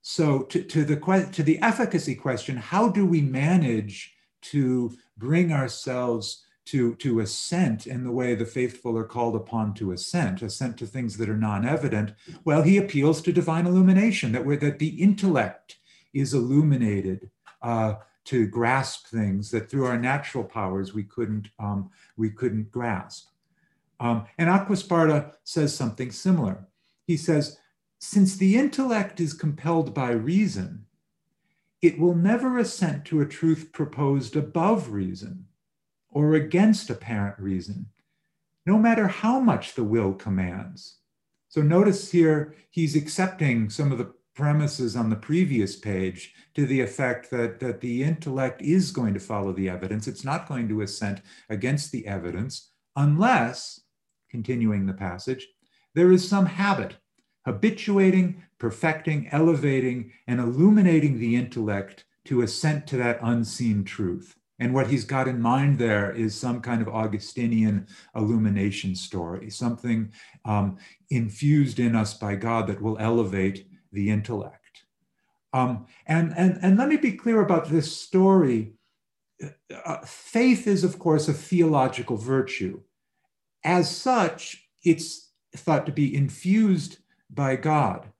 So, 0.02 0.42
to, 0.44 0.62
to, 0.62 0.84
the, 0.84 1.28
to 1.32 1.42
the 1.42 1.58
efficacy 1.60 2.14
question, 2.14 2.56
how 2.56 2.88
do 2.88 3.04
we 3.04 3.20
manage 3.20 4.14
to 4.42 4.96
bring 5.18 5.52
ourselves 5.52 6.44
to, 6.66 6.94
to 6.96 7.20
assent 7.20 7.86
in 7.86 8.04
the 8.04 8.12
way 8.12 8.34
the 8.34 8.46
faithful 8.46 8.96
are 8.96 9.04
called 9.04 9.36
upon 9.36 9.74
to 9.74 9.92
assent, 9.92 10.40
assent 10.40 10.78
to 10.78 10.86
things 10.86 11.16
that 11.18 11.28
are 11.28 11.36
non 11.36 11.66
evident? 11.66 12.14
Well, 12.44 12.62
he 12.62 12.78
appeals 12.78 13.20
to 13.22 13.32
divine 13.32 13.66
illumination, 13.66 14.32
that, 14.32 14.46
that 14.60 14.78
the 14.78 15.02
intellect 15.02 15.76
is 16.14 16.32
illuminated 16.32 17.30
uh, 17.62 17.94
to 18.26 18.46
grasp 18.46 19.06
things 19.06 19.50
that 19.50 19.70
through 19.70 19.86
our 19.86 19.98
natural 19.98 20.44
powers 20.44 20.92
we 20.94 21.04
couldn't, 21.04 21.48
um, 21.58 21.90
we 22.16 22.30
couldn't 22.30 22.70
grasp. 22.70 23.28
Um, 23.98 24.26
and 24.38 24.48
Acquasparta 24.48 25.34
says 25.44 25.74
something 25.74 26.10
similar. 26.10 26.66
He 27.06 27.16
says, 27.16 27.58
since 27.98 28.36
the 28.36 28.56
intellect 28.56 29.20
is 29.20 29.34
compelled 29.34 29.94
by 29.94 30.12
reason, 30.12 30.86
it 31.82 31.98
will 31.98 32.14
never 32.14 32.58
assent 32.58 33.04
to 33.06 33.20
a 33.20 33.26
truth 33.26 33.70
proposed 33.72 34.36
above 34.36 34.90
reason 34.90 35.46
or 36.10 36.34
against 36.34 36.90
apparent 36.90 37.38
reason, 37.38 37.86
no 38.66 38.78
matter 38.78 39.06
how 39.06 39.38
much 39.40 39.74
the 39.74 39.84
will 39.84 40.12
commands. 40.12 40.96
So 41.48 41.62
notice 41.62 42.10
here, 42.10 42.54
he's 42.70 42.96
accepting 42.96 43.70
some 43.70 43.92
of 43.92 43.98
the 43.98 44.12
premises 44.34 44.96
on 44.96 45.10
the 45.10 45.16
previous 45.16 45.76
page 45.76 46.34
to 46.54 46.66
the 46.66 46.80
effect 46.80 47.30
that, 47.30 47.60
that 47.60 47.80
the 47.80 48.02
intellect 48.02 48.62
is 48.62 48.90
going 48.90 49.14
to 49.14 49.20
follow 49.20 49.52
the 49.52 49.68
evidence. 49.68 50.06
It's 50.06 50.24
not 50.24 50.48
going 50.48 50.68
to 50.68 50.82
assent 50.82 51.20
against 51.48 51.92
the 51.92 52.06
evidence 52.06 52.70
unless, 52.96 53.80
continuing 54.30 54.86
the 54.86 54.94
passage, 54.94 55.46
there 55.94 56.12
is 56.12 56.28
some 56.28 56.46
habit 56.46 56.96
habituating, 57.46 58.42
perfecting, 58.58 59.28
elevating, 59.32 60.12
and 60.26 60.40
illuminating 60.40 61.18
the 61.18 61.36
intellect 61.36 62.04
to 62.26 62.42
assent 62.42 62.86
to 62.86 62.96
that 62.98 63.18
unseen 63.22 63.82
truth. 63.84 64.36
And 64.58 64.74
what 64.74 64.88
he's 64.88 65.04
got 65.04 65.26
in 65.26 65.40
mind 65.40 65.78
there 65.78 66.12
is 66.12 66.34
some 66.34 66.60
kind 66.60 66.82
of 66.82 66.88
Augustinian 66.88 67.86
illumination 68.14 68.94
story, 68.94 69.48
something 69.48 70.12
um, 70.44 70.76
infused 71.08 71.80
in 71.80 71.96
us 71.96 72.12
by 72.12 72.36
God 72.36 72.66
that 72.66 72.82
will 72.82 72.98
elevate 72.98 73.66
the 73.92 74.10
intellect. 74.10 74.84
Um, 75.52 75.86
and, 76.06 76.32
and, 76.36 76.58
and 76.62 76.78
let 76.78 76.88
me 76.88 76.96
be 76.96 77.12
clear 77.12 77.40
about 77.40 77.68
this 77.68 77.96
story. 77.96 78.74
Uh, 79.84 79.98
faith 80.04 80.66
is, 80.66 80.84
of 80.84 80.98
course, 80.98 81.28
a 81.28 81.32
theological 81.32 82.16
virtue. 82.16 82.80
As 83.64 83.94
such, 83.94 84.68
it's 84.84 85.32
thought 85.56 85.86
to 85.86 85.92
be 85.92 86.14
infused 86.14 86.98
by 87.28 87.56
God. 87.56 88.10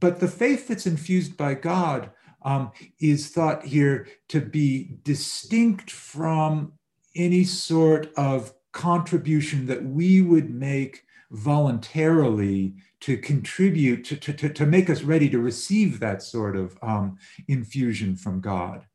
But 0.00 0.20
the 0.20 0.28
faith 0.28 0.68
that's 0.68 0.86
infused 0.86 1.36
by 1.36 1.54
God 1.54 2.10
um, 2.42 2.72
is 3.00 3.28
thought 3.28 3.64
here 3.64 4.06
to 4.28 4.40
be 4.40 4.98
distinct 5.02 5.90
from 5.90 6.72
any 7.16 7.44
sort 7.44 8.12
of 8.16 8.52
contribution 8.72 9.66
that 9.66 9.84
we 9.84 10.20
would 10.20 10.50
make 10.50 11.04
voluntarily 11.30 12.74
to 13.04 13.18
contribute 13.18 14.02
to, 14.02 14.16
to, 14.16 14.48
to, 14.48 14.64
make 14.64 14.88
us 14.88 15.02
ready 15.02 15.28
to 15.28 15.38
receive 15.38 16.00
that 16.00 16.22
sort 16.22 16.56
of 16.56 16.78
um, 16.80 17.18
infusion 17.48 18.16
from 18.16 18.40
God. 18.40 18.86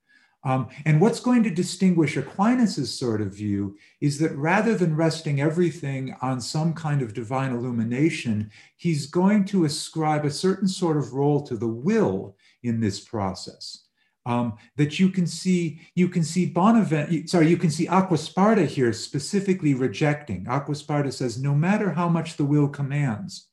Um, 0.44 0.70
and 0.84 1.00
what's 1.00 1.20
going 1.20 1.44
to 1.44 1.52
distinguish 1.52 2.18
Aquinas's 2.18 2.92
sort 2.98 3.22
of 3.22 3.36
view 3.36 3.78
is 4.02 4.18
that 4.18 4.36
rather 4.36 4.74
than 4.74 4.96
resting 4.96 5.42
everything 5.42 6.16
on 6.24 6.42
some 6.42 6.74
kind 6.74 7.04
of 7.04 7.14
divine 7.14 7.52
illumination, 7.52 8.50
he's 8.78 9.06
going 9.06 9.46
to 9.46 9.66
ascribe 9.66 10.26
a 10.26 10.32
certain 10.32 10.68
sort 10.68 10.98
of 10.98 11.14
role 11.14 11.44
to 11.44 11.56
the 11.56 11.68
will 11.68 12.36
in 12.64 12.80
this 12.80 13.00
process. 13.00 13.86
Um, 14.26 14.58
that 14.76 14.98
you 14.98 15.10
can 15.10 15.28
see, 15.28 15.82
you 15.94 16.10
can 16.10 16.24
see 16.24 16.48
Bonaventure, 16.48 17.28
sorry, 17.28 17.48
you 17.48 17.58
can 17.58 17.70
see 17.70 17.86
Aquasparta 17.86 18.66
here 18.66 18.92
specifically 18.92 19.76
rejecting. 19.76 20.46
Aquasparta 20.46 21.14
says, 21.14 21.40
no 21.40 21.54
matter 21.54 21.92
how 21.92 22.10
much 22.10 22.38
the 22.38 22.46
will 22.46 22.70
commands. 22.70 23.49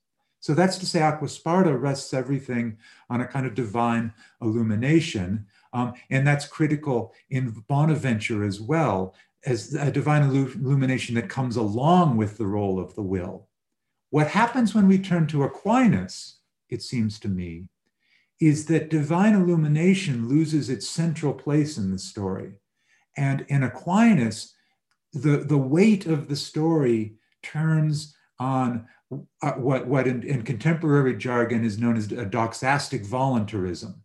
So 0.46 0.54
that's 0.54 0.78
to 0.78 0.86
say, 0.86 1.00
Acquasparta 1.00 1.76
rests 1.76 2.14
everything 2.14 2.78
on 3.10 3.20
a 3.20 3.26
kind 3.26 3.46
of 3.46 3.56
divine 3.56 4.12
illumination. 4.40 5.44
Um, 5.72 5.94
and 6.08 6.24
that's 6.24 6.46
critical 6.46 7.12
in 7.30 7.64
Bonaventure 7.66 8.44
as 8.44 8.60
well, 8.60 9.16
as 9.44 9.74
a 9.74 9.90
divine 9.90 10.22
illumination 10.22 11.16
that 11.16 11.28
comes 11.28 11.56
along 11.56 12.16
with 12.16 12.38
the 12.38 12.46
role 12.46 12.78
of 12.78 12.94
the 12.94 13.02
will. 13.02 13.48
What 14.10 14.28
happens 14.28 14.72
when 14.72 14.86
we 14.86 14.98
turn 14.98 15.26
to 15.26 15.42
Aquinas, 15.42 16.36
it 16.68 16.80
seems 16.80 17.18
to 17.18 17.28
me, 17.28 17.66
is 18.40 18.66
that 18.66 18.88
divine 18.88 19.34
illumination 19.34 20.28
loses 20.28 20.70
its 20.70 20.88
central 20.88 21.34
place 21.34 21.76
in 21.76 21.90
the 21.90 21.98
story. 21.98 22.60
And 23.16 23.44
in 23.48 23.64
Aquinas, 23.64 24.54
the, 25.12 25.38
the 25.38 25.58
weight 25.58 26.06
of 26.06 26.28
the 26.28 26.36
story 26.36 27.16
turns 27.42 28.14
on 28.38 28.86
uh, 29.12 29.52
what, 29.52 29.86
what 29.86 30.06
in, 30.06 30.22
in, 30.22 30.42
contemporary 30.42 31.16
jargon 31.16 31.64
is 31.64 31.78
known 31.78 31.96
as 31.96 32.06
a 32.10 32.26
doxastic 32.26 33.06
voluntarism. 33.06 34.02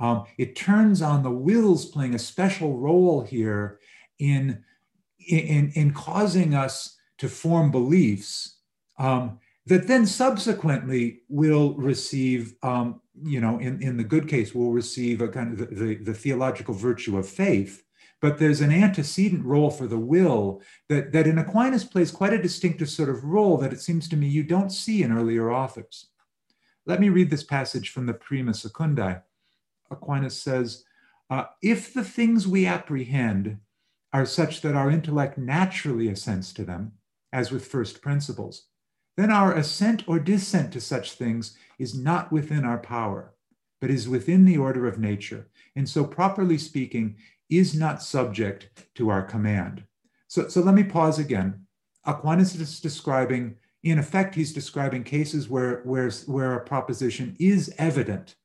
Um, 0.00 0.24
it 0.36 0.56
turns 0.56 1.00
on 1.00 1.22
the 1.22 1.30
wills 1.30 1.86
playing 1.86 2.14
a 2.14 2.18
special 2.18 2.76
role 2.76 3.22
here 3.22 3.78
in, 4.18 4.62
in, 5.28 5.72
in 5.74 5.92
causing 5.94 6.54
us 6.54 6.96
to 7.18 7.28
form 7.28 7.70
beliefs 7.70 8.58
um, 8.98 9.38
that 9.66 9.86
then 9.86 10.06
subsequently 10.06 11.20
will 11.28 11.74
receive, 11.74 12.54
um, 12.62 13.00
you 13.22 13.40
know, 13.40 13.58
in, 13.58 13.82
in 13.82 13.96
the 13.96 14.04
good 14.04 14.28
case, 14.28 14.54
will 14.54 14.72
receive 14.72 15.22
a 15.22 15.28
kind 15.28 15.52
of 15.52 15.58
the, 15.58 15.74
the, 15.74 15.94
the, 15.96 16.14
theological 16.14 16.74
virtue 16.74 17.16
of 17.16 17.28
faith. 17.28 17.83
But 18.24 18.38
there's 18.38 18.62
an 18.62 18.72
antecedent 18.72 19.44
role 19.44 19.68
for 19.68 19.86
the 19.86 19.98
will 19.98 20.62
that, 20.88 21.12
that 21.12 21.26
in 21.26 21.36
Aquinas 21.36 21.84
plays 21.84 22.10
quite 22.10 22.32
a 22.32 22.40
distinctive 22.40 22.88
sort 22.88 23.10
of 23.10 23.22
role 23.22 23.58
that 23.58 23.74
it 23.74 23.82
seems 23.82 24.08
to 24.08 24.16
me 24.16 24.26
you 24.26 24.42
don't 24.42 24.70
see 24.70 25.02
in 25.02 25.12
earlier 25.12 25.52
authors. 25.52 26.06
Let 26.86 27.00
me 27.00 27.10
read 27.10 27.28
this 27.28 27.44
passage 27.44 27.90
from 27.90 28.06
the 28.06 28.14
Prima 28.14 28.52
Secundae. 28.52 29.20
Aquinas 29.90 30.40
says, 30.40 30.84
uh, 31.28 31.44
if 31.60 31.92
the 31.92 32.02
things 32.02 32.48
we 32.48 32.64
apprehend 32.64 33.58
are 34.14 34.24
such 34.24 34.62
that 34.62 34.74
our 34.74 34.90
intellect 34.90 35.36
naturally 35.36 36.08
assents 36.08 36.54
to 36.54 36.64
them, 36.64 36.92
as 37.30 37.52
with 37.52 37.66
first 37.66 38.00
principles, 38.00 38.68
then 39.18 39.30
our 39.30 39.52
assent 39.52 40.02
or 40.08 40.18
dissent 40.18 40.72
to 40.72 40.80
such 40.80 41.12
things 41.12 41.58
is 41.78 41.94
not 41.94 42.32
within 42.32 42.64
our 42.64 42.78
power, 42.78 43.34
but 43.82 43.90
is 43.90 44.08
within 44.08 44.46
the 44.46 44.56
order 44.56 44.86
of 44.86 44.98
nature, 44.98 45.50
and 45.76 45.88
so, 45.88 46.04
properly 46.04 46.56
speaking, 46.56 47.16
is 47.50 47.74
not 47.74 48.02
subject 48.02 48.86
to 48.94 49.10
our 49.10 49.22
command. 49.22 49.84
So, 50.28 50.48
so 50.48 50.60
let 50.60 50.74
me 50.74 50.84
pause 50.84 51.18
again. 51.18 51.66
Aquinas 52.04 52.54
is 52.54 52.80
describing, 52.80 53.56
in 53.82 53.98
effect, 53.98 54.34
he's 54.34 54.52
describing 54.52 55.04
cases 55.04 55.48
where, 55.48 55.80
where, 55.84 56.10
where 56.26 56.54
a 56.54 56.64
proposition 56.64 57.36
is 57.38 57.72
evident 57.78 58.36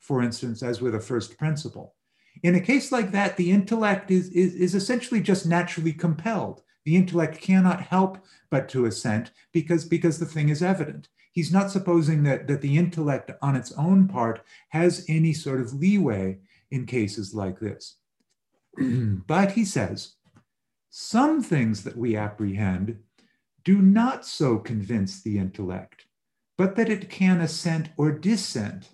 for 0.00 0.22
instance, 0.22 0.62
as 0.62 0.80
with 0.80 0.94
a 0.94 1.00
first 1.00 1.38
principle. 1.38 1.94
In 2.42 2.54
a 2.54 2.60
case 2.60 2.90
like 2.90 3.12
that, 3.12 3.36
the 3.36 3.52
intellect 3.52 4.10
is, 4.10 4.28
is, 4.30 4.54
is 4.54 4.74
essentially 4.74 5.20
just 5.20 5.46
naturally 5.46 5.92
compelled. 5.92 6.62
The 6.84 6.96
intellect 6.96 7.40
cannot 7.40 7.82
help 7.82 8.18
but 8.50 8.68
to 8.70 8.86
assent 8.86 9.30
because, 9.52 9.84
because 9.84 10.18
the 10.18 10.26
thing 10.26 10.48
is 10.48 10.62
evident. 10.62 11.08
He's 11.32 11.52
not 11.52 11.70
supposing 11.70 12.22
that, 12.24 12.48
that 12.48 12.62
the 12.62 12.76
intellect 12.76 13.30
on 13.42 13.54
its 13.54 13.72
own 13.72 14.08
part 14.08 14.42
has 14.70 15.04
any 15.08 15.32
sort 15.32 15.60
of 15.60 15.74
leeway 15.74 16.38
in 16.70 16.86
cases 16.86 17.34
like 17.34 17.60
this. 17.60 17.96
but 19.26 19.52
he 19.52 19.64
says, 19.64 20.14
some 20.90 21.42
things 21.42 21.84
that 21.84 21.96
we 21.96 22.16
apprehend 22.16 22.98
do 23.64 23.80
not 23.80 24.26
so 24.26 24.58
convince 24.58 25.22
the 25.22 25.38
intellect, 25.38 26.06
but 26.58 26.76
that 26.76 26.88
it 26.88 27.10
can 27.10 27.40
assent 27.40 27.90
or 27.96 28.10
dissent 28.10 28.90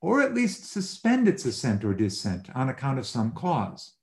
or 0.00 0.22
at 0.22 0.34
least 0.34 0.70
suspend 0.70 1.26
its 1.26 1.44
assent 1.44 1.84
or 1.84 1.94
dissent 1.94 2.48
on 2.54 2.68
account 2.68 2.98
of 2.98 3.06
some 3.06 3.32
cause. 3.32 3.94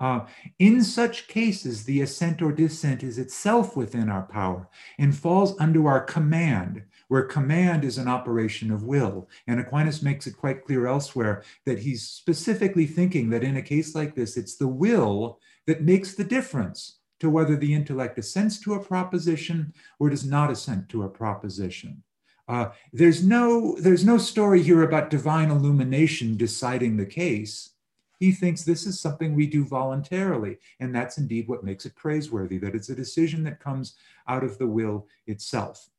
Uh, 0.00 0.26
in 0.58 0.82
such 0.82 1.28
cases, 1.28 1.84
the 1.84 2.00
assent 2.00 2.40
or 2.40 2.50
dissent 2.50 3.02
is 3.02 3.18
itself 3.18 3.76
within 3.76 4.08
our 4.08 4.22
power 4.22 4.68
and 4.98 5.14
falls 5.14 5.54
under 5.60 5.86
our 5.86 6.02
command, 6.02 6.82
where 7.10 7.22
command 7.24 7.84
is 7.84 7.98
an 7.98 8.06
operation 8.06 8.70
of 8.70 8.84
will. 8.84 9.28
And 9.48 9.58
Aquinas 9.58 10.00
makes 10.00 10.28
it 10.28 10.36
quite 10.36 10.64
clear 10.64 10.86
elsewhere 10.86 11.42
that 11.66 11.80
he's 11.80 12.08
specifically 12.08 12.86
thinking 12.86 13.30
that 13.30 13.42
in 13.42 13.56
a 13.56 13.62
case 13.62 13.96
like 13.96 14.14
this, 14.14 14.36
it's 14.36 14.54
the 14.54 14.68
will 14.68 15.40
that 15.66 15.82
makes 15.82 16.14
the 16.14 16.22
difference 16.22 17.00
to 17.18 17.28
whether 17.28 17.56
the 17.56 17.74
intellect 17.74 18.16
assents 18.16 18.60
to 18.60 18.74
a 18.74 18.84
proposition 18.84 19.74
or 19.98 20.08
does 20.08 20.24
not 20.24 20.52
assent 20.52 20.88
to 20.90 21.02
a 21.02 21.08
proposition. 21.08 22.00
Uh, 22.46 22.68
there's 22.92 23.24
no 23.24 23.76
there's 23.80 24.04
no 24.04 24.16
story 24.16 24.62
here 24.62 24.84
about 24.84 25.10
divine 25.10 25.50
illumination 25.50 26.36
deciding 26.36 26.96
the 26.96 27.06
case. 27.06 27.70
He 28.20 28.30
thinks 28.30 28.62
this 28.62 28.86
is 28.86 29.00
something 29.00 29.34
we 29.34 29.48
do 29.48 29.64
voluntarily, 29.64 30.58
and 30.78 30.94
that's 30.94 31.18
indeed 31.18 31.48
what 31.48 31.64
makes 31.64 31.86
it 31.86 31.96
praiseworthy. 31.96 32.58
That 32.58 32.76
it's 32.76 32.88
a 32.88 32.94
decision 32.94 33.42
that 33.44 33.58
comes 33.58 33.96
out 34.28 34.44
of 34.44 34.58
the 34.58 34.68
will 34.68 35.08
itself. 35.26 35.90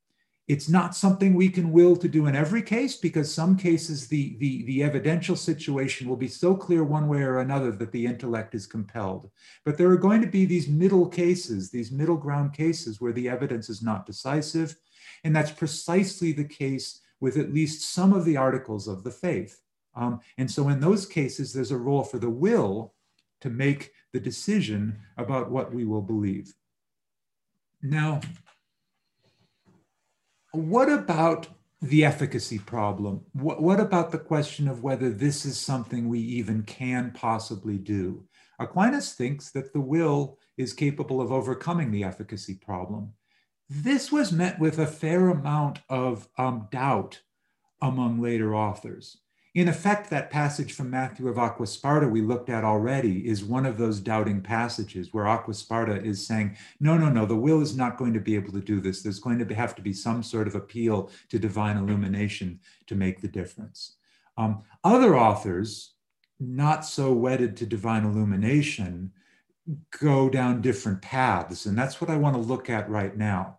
It's 0.48 0.68
not 0.68 0.96
something 0.96 1.34
we 1.34 1.48
can 1.48 1.70
will 1.70 1.96
to 1.96 2.08
do 2.08 2.26
in 2.26 2.34
every 2.34 2.62
case 2.62 2.96
because 2.96 3.32
some 3.32 3.56
cases 3.56 4.08
the, 4.08 4.36
the, 4.38 4.64
the 4.64 4.82
evidential 4.82 5.36
situation 5.36 6.08
will 6.08 6.16
be 6.16 6.28
so 6.28 6.56
clear 6.56 6.82
one 6.82 7.08
way 7.08 7.22
or 7.22 7.38
another 7.38 7.70
that 7.70 7.92
the 7.92 8.06
intellect 8.06 8.54
is 8.54 8.66
compelled. 8.66 9.30
But 9.64 9.78
there 9.78 9.90
are 9.90 9.96
going 9.96 10.20
to 10.20 10.26
be 10.26 10.44
these 10.44 10.68
middle 10.68 11.08
cases, 11.08 11.70
these 11.70 11.92
middle 11.92 12.16
ground 12.16 12.54
cases 12.54 13.00
where 13.00 13.12
the 13.12 13.28
evidence 13.28 13.70
is 13.70 13.82
not 13.82 14.04
decisive 14.04 14.76
and 15.24 15.34
that's 15.34 15.50
precisely 15.50 16.32
the 16.32 16.44
case 16.44 17.00
with 17.20 17.36
at 17.36 17.52
least 17.52 17.92
some 17.92 18.12
of 18.12 18.24
the 18.24 18.36
articles 18.36 18.88
of 18.88 19.04
the 19.04 19.10
faith. 19.10 19.60
Um, 19.94 20.20
and 20.38 20.50
so 20.50 20.68
in 20.68 20.80
those 20.80 21.06
cases, 21.06 21.52
there's 21.52 21.70
a 21.70 21.76
role 21.76 22.02
for 22.02 22.18
the 22.18 22.30
will 22.30 22.94
to 23.40 23.50
make 23.50 23.92
the 24.12 24.20
decision 24.20 24.98
about 25.16 25.50
what 25.50 25.72
we 25.72 25.84
will 25.84 26.02
believe. 26.02 26.54
Now, 27.82 28.20
what 30.52 30.90
about 30.90 31.48
the 31.80 32.04
efficacy 32.04 32.58
problem? 32.58 33.22
What, 33.32 33.60
what, 33.62 33.80
about 33.80 34.12
the 34.12 34.18
question 34.18 34.68
of 34.68 34.82
whether 34.82 35.10
this 35.10 35.44
is 35.44 35.58
something 35.58 36.08
we 36.08 36.20
even 36.20 36.62
can 36.62 37.10
possibly 37.12 37.78
do? 37.78 38.24
Aquinas 38.58 39.14
thinks 39.14 39.50
that 39.50 39.72
the 39.72 39.80
will 39.80 40.38
is 40.56 40.72
capable 40.72 41.20
of 41.20 41.32
overcoming 41.32 41.90
the 41.90 42.04
efficacy 42.04 42.54
problem. 42.54 43.12
This 43.68 44.12
was 44.12 44.30
met 44.30 44.60
with 44.60 44.78
a 44.78 44.86
fair 44.86 45.30
amount 45.30 45.80
of 45.88 46.28
um, 46.36 46.68
doubt 46.70 47.22
among 47.80 48.20
later 48.20 48.54
authors. 48.54 49.21
In 49.54 49.68
effect, 49.68 50.08
that 50.08 50.30
passage 50.30 50.72
from 50.72 50.88
Matthew 50.88 51.28
of 51.28 51.36
Aquasparta 51.36 52.10
we 52.10 52.22
looked 52.22 52.48
at 52.48 52.64
already 52.64 53.28
is 53.28 53.44
one 53.44 53.66
of 53.66 53.76
those 53.76 54.00
doubting 54.00 54.40
passages 54.40 55.12
where 55.12 55.26
Aquasparta 55.26 56.02
is 56.02 56.26
saying, 56.26 56.56
no, 56.80 56.96
no, 56.96 57.10
no, 57.10 57.26
the 57.26 57.36
will 57.36 57.60
is 57.60 57.76
not 57.76 57.98
going 57.98 58.14
to 58.14 58.20
be 58.20 58.34
able 58.34 58.52
to 58.52 58.62
do 58.62 58.80
this. 58.80 59.02
There's 59.02 59.20
going 59.20 59.46
to 59.46 59.54
have 59.54 59.74
to 59.74 59.82
be 59.82 59.92
some 59.92 60.22
sort 60.22 60.46
of 60.48 60.54
appeal 60.54 61.10
to 61.28 61.38
divine 61.38 61.76
illumination 61.76 62.60
to 62.86 62.94
make 62.94 63.20
the 63.20 63.28
difference. 63.28 63.96
Um, 64.38 64.62
other 64.84 65.18
authors, 65.18 65.96
not 66.40 66.86
so 66.86 67.12
wedded 67.12 67.54
to 67.58 67.66
divine 67.66 68.06
illumination, 68.06 69.12
go 70.00 70.30
down 70.30 70.62
different 70.62 71.02
paths. 71.02 71.66
And 71.66 71.76
that's 71.76 72.00
what 72.00 72.08
I 72.08 72.16
want 72.16 72.36
to 72.36 72.40
look 72.40 72.70
at 72.70 72.88
right 72.88 73.14
now. 73.14 73.58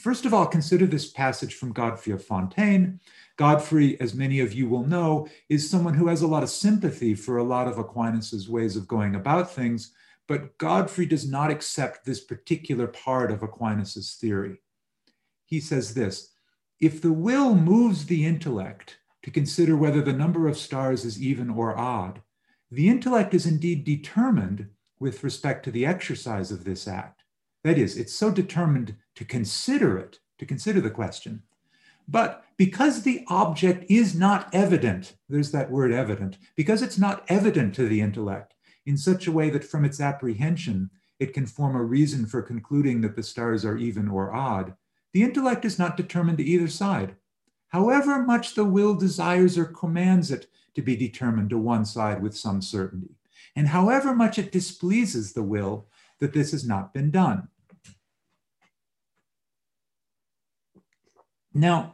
First 0.00 0.26
of 0.26 0.32
all, 0.32 0.46
consider 0.46 0.86
this 0.86 1.10
passage 1.10 1.54
from 1.54 1.72
Godfrey 1.72 2.12
of 2.12 2.24
Fontaines 2.24 3.00
Godfrey, 3.38 3.98
as 4.00 4.14
many 4.14 4.40
of 4.40 4.52
you 4.52 4.68
will 4.68 4.84
know, 4.84 5.28
is 5.48 5.70
someone 5.70 5.94
who 5.94 6.08
has 6.08 6.22
a 6.22 6.26
lot 6.26 6.42
of 6.42 6.50
sympathy 6.50 7.14
for 7.14 7.38
a 7.38 7.44
lot 7.44 7.68
of 7.68 7.78
Aquinas's 7.78 8.48
ways 8.48 8.74
of 8.74 8.88
going 8.88 9.14
about 9.14 9.50
things, 9.52 9.92
but 10.26 10.58
Godfrey 10.58 11.06
does 11.06 11.26
not 11.26 11.50
accept 11.50 12.04
this 12.04 12.20
particular 12.20 12.88
part 12.88 13.30
of 13.30 13.42
Aquinas's 13.42 14.16
theory. 14.20 14.60
He 15.46 15.60
says 15.60 15.94
this, 15.94 16.32
if 16.80 17.00
the 17.00 17.12
will 17.12 17.54
moves 17.54 18.06
the 18.06 18.26
intellect 18.26 18.98
to 19.22 19.30
consider 19.30 19.76
whether 19.76 20.02
the 20.02 20.12
number 20.12 20.48
of 20.48 20.58
stars 20.58 21.04
is 21.04 21.22
even 21.22 21.48
or 21.48 21.78
odd, 21.78 22.20
the 22.72 22.88
intellect 22.88 23.34
is 23.34 23.46
indeed 23.46 23.84
determined 23.84 24.68
with 24.98 25.22
respect 25.22 25.64
to 25.64 25.70
the 25.70 25.86
exercise 25.86 26.50
of 26.50 26.64
this 26.64 26.88
act. 26.88 27.22
That 27.62 27.78
is, 27.78 27.96
it's 27.96 28.12
so 28.12 28.32
determined 28.32 28.96
to 29.14 29.24
consider 29.24 29.96
it, 29.96 30.18
to 30.38 30.46
consider 30.46 30.80
the 30.80 30.90
question, 30.90 31.44
but 32.08 32.44
because 32.56 33.02
the 33.02 33.24
object 33.28 33.84
is 33.88 34.14
not 34.14 34.48
evident, 34.52 35.14
there's 35.28 35.52
that 35.52 35.70
word 35.70 35.92
evident, 35.92 36.38
because 36.56 36.82
it's 36.82 36.98
not 36.98 37.24
evident 37.28 37.74
to 37.74 37.86
the 37.86 38.00
intellect 38.00 38.54
in 38.86 38.96
such 38.96 39.26
a 39.26 39.32
way 39.32 39.50
that 39.50 39.64
from 39.64 39.84
its 39.84 40.00
apprehension, 40.00 40.90
it 41.20 41.34
can 41.34 41.46
form 41.46 41.76
a 41.76 41.82
reason 41.82 42.26
for 42.26 42.40
concluding 42.40 43.02
that 43.02 43.14
the 43.14 43.22
stars 43.22 43.64
are 43.64 43.76
even 43.76 44.08
or 44.08 44.34
odd, 44.34 44.74
the 45.12 45.22
intellect 45.22 45.64
is 45.64 45.78
not 45.78 45.96
determined 45.96 46.38
to 46.38 46.44
either 46.44 46.68
side. 46.68 47.14
However 47.68 48.22
much 48.22 48.54
the 48.54 48.64
will 48.64 48.94
desires 48.94 49.58
or 49.58 49.66
commands 49.66 50.30
it 50.30 50.46
to 50.74 50.80
be 50.80 50.96
determined 50.96 51.50
to 51.50 51.58
one 51.58 51.84
side 51.84 52.22
with 52.22 52.36
some 52.36 52.62
certainty, 52.62 53.16
and 53.54 53.68
however 53.68 54.14
much 54.14 54.38
it 54.38 54.52
displeases 54.52 55.32
the 55.32 55.42
will 55.42 55.86
that 56.18 56.32
this 56.32 56.52
has 56.52 56.66
not 56.66 56.94
been 56.94 57.10
done. 57.10 57.48
Now, 61.58 61.92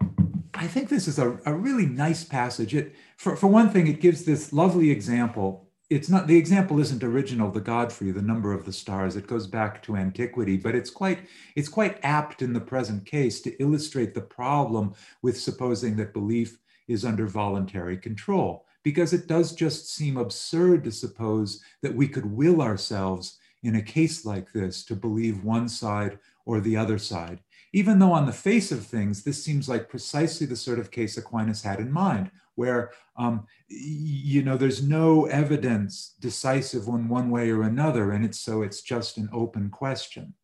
I 0.52 0.66
think 0.66 0.90
this 0.90 1.08
is 1.08 1.18
a, 1.18 1.38
a 1.46 1.54
really 1.54 1.86
nice 1.86 2.22
passage. 2.22 2.74
It, 2.74 2.94
for, 3.16 3.34
for 3.34 3.46
one 3.46 3.70
thing, 3.70 3.86
it 3.86 4.02
gives 4.02 4.22
this 4.22 4.52
lovely 4.52 4.90
example. 4.90 5.70
It's 5.88 6.10
not 6.10 6.26
the 6.26 6.36
example 6.36 6.80
isn't 6.80 7.02
original 7.02 7.50
The 7.50 7.62
Godfrey, 7.62 8.10
the 8.10 8.20
number 8.20 8.52
of 8.52 8.66
the 8.66 8.74
stars. 8.74 9.16
It 9.16 9.26
goes 9.26 9.46
back 9.46 9.82
to 9.84 9.96
antiquity, 9.96 10.58
but 10.58 10.74
it's 10.74 10.90
quite 10.90 11.20
it's 11.56 11.70
quite 11.70 11.98
apt 12.02 12.42
in 12.42 12.52
the 12.52 12.60
present 12.60 13.06
case 13.06 13.40
to 13.40 13.56
illustrate 13.62 14.12
the 14.12 14.20
problem 14.20 14.92
with 15.22 15.40
supposing 15.40 15.96
that 15.96 16.12
belief 16.12 16.58
is 16.86 17.06
under 17.06 17.26
voluntary 17.26 17.96
control, 17.96 18.66
because 18.82 19.14
it 19.14 19.26
does 19.26 19.54
just 19.54 19.94
seem 19.94 20.18
absurd 20.18 20.84
to 20.84 20.92
suppose 20.92 21.62
that 21.80 21.94
we 21.94 22.06
could 22.06 22.26
will 22.26 22.60
ourselves 22.60 23.38
in 23.62 23.76
a 23.76 23.82
case 23.82 24.26
like 24.26 24.52
this 24.52 24.84
to 24.84 24.94
believe 24.94 25.42
one 25.42 25.70
side 25.70 26.18
or 26.44 26.60
the 26.60 26.76
other 26.76 26.98
side 26.98 27.40
even 27.74 27.98
though 27.98 28.12
on 28.12 28.24
the 28.24 28.32
face 28.32 28.70
of 28.70 28.86
things, 28.86 29.24
this 29.24 29.42
seems 29.42 29.68
like 29.68 29.88
precisely 29.88 30.46
the 30.46 30.54
sort 30.54 30.78
of 30.78 30.92
case 30.92 31.16
Aquinas 31.16 31.60
had 31.60 31.80
in 31.80 31.90
mind, 31.90 32.30
where 32.54 32.92
um, 33.16 33.48
you 33.66 34.44
know 34.44 34.56
there's 34.56 34.80
no 34.80 35.26
evidence 35.26 36.14
decisive 36.20 36.86
one 36.86 37.08
one 37.08 37.30
way 37.30 37.50
or 37.50 37.62
another, 37.62 38.12
and 38.12 38.24
it's 38.24 38.38
so 38.38 38.62
it's 38.62 38.80
just 38.80 39.16
an 39.16 39.28
open 39.32 39.70
question. 39.70 40.34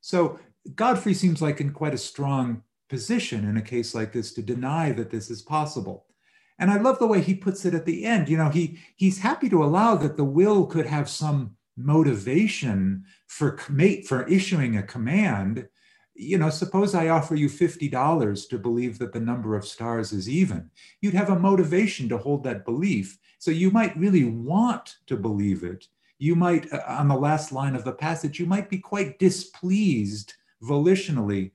So 0.00 0.40
Godfrey 0.74 1.14
seems 1.14 1.40
like 1.40 1.60
in 1.60 1.72
quite 1.72 1.94
a 1.94 1.98
strong 1.98 2.64
position 2.88 3.48
in 3.48 3.56
a 3.56 3.62
case 3.62 3.94
like 3.94 4.12
this 4.12 4.32
to 4.34 4.42
deny 4.42 4.90
that 4.90 5.10
this 5.10 5.30
is 5.30 5.42
possible. 5.42 6.06
And 6.58 6.72
I 6.72 6.78
love 6.78 6.98
the 6.98 7.06
way 7.06 7.20
he 7.20 7.34
puts 7.34 7.64
it 7.64 7.72
at 7.72 7.86
the 7.86 8.04
end. 8.04 8.28
You 8.28 8.36
know, 8.36 8.48
he 8.48 8.80
he's 8.96 9.20
happy 9.20 9.48
to 9.50 9.62
allow 9.62 9.94
that 9.94 10.16
the 10.16 10.24
will 10.24 10.66
could 10.66 10.86
have 10.86 11.08
some 11.08 11.54
motivation 11.76 13.04
for 13.28 13.58
for 14.08 14.26
issuing 14.26 14.76
a 14.76 14.82
command 14.82 15.68
you 16.20 16.36
know, 16.36 16.50
suppose 16.50 16.94
I 16.94 17.08
offer 17.08 17.34
you 17.34 17.48
$50 17.48 18.48
to 18.50 18.58
believe 18.58 18.98
that 18.98 19.12
the 19.12 19.20
number 19.20 19.56
of 19.56 19.66
stars 19.66 20.12
is 20.12 20.28
even. 20.28 20.70
You'd 21.00 21.14
have 21.14 21.30
a 21.30 21.38
motivation 21.38 22.10
to 22.10 22.18
hold 22.18 22.44
that 22.44 22.66
belief. 22.66 23.18
So 23.38 23.50
you 23.50 23.70
might 23.70 23.96
really 23.96 24.24
want 24.24 24.96
to 25.06 25.16
believe 25.16 25.64
it. 25.64 25.88
You 26.18 26.36
might, 26.36 26.70
uh, 26.70 26.82
on 26.86 27.08
the 27.08 27.16
last 27.16 27.52
line 27.52 27.74
of 27.74 27.84
the 27.84 27.92
passage, 27.92 28.38
you 28.38 28.44
might 28.44 28.68
be 28.68 28.76
quite 28.76 29.18
displeased 29.18 30.34
volitionally 30.62 31.52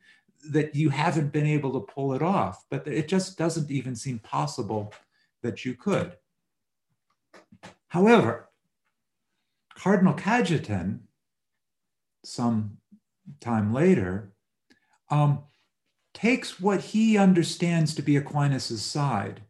that 0.50 0.74
you 0.74 0.90
haven't 0.90 1.32
been 1.32 1.46
able 1.46 1.72
to 1.74 1.94
pull 1.94 2.14
it 2.14 2.24
off, 2.24 2.66
but 2.72 2.88
it 2.88 3.08
just 3.08 3.38
doesn't 3.38 3.70
even 3.70 3.96
seem 3.96 4.18
possible 4.20 4.92
that 5.44 5.64
you 5.64 5.76
could. 5.76 6.18
However, 7.90 8.50
Cardinal 9.76 10.16
Cajetan, 10.16 11.02
some 12.24 12.78
time 13.40 13.72
later, 13.72 14.35
um, 15.10 15.44
takes 16.14 16.60
what 16.60 16.82
he 16.82 17.18
understands 17.18 17.94
to 17.96 18.02
be 18.02 18.16
Aquinas' 18.16 18.82
side. 18.82 19.42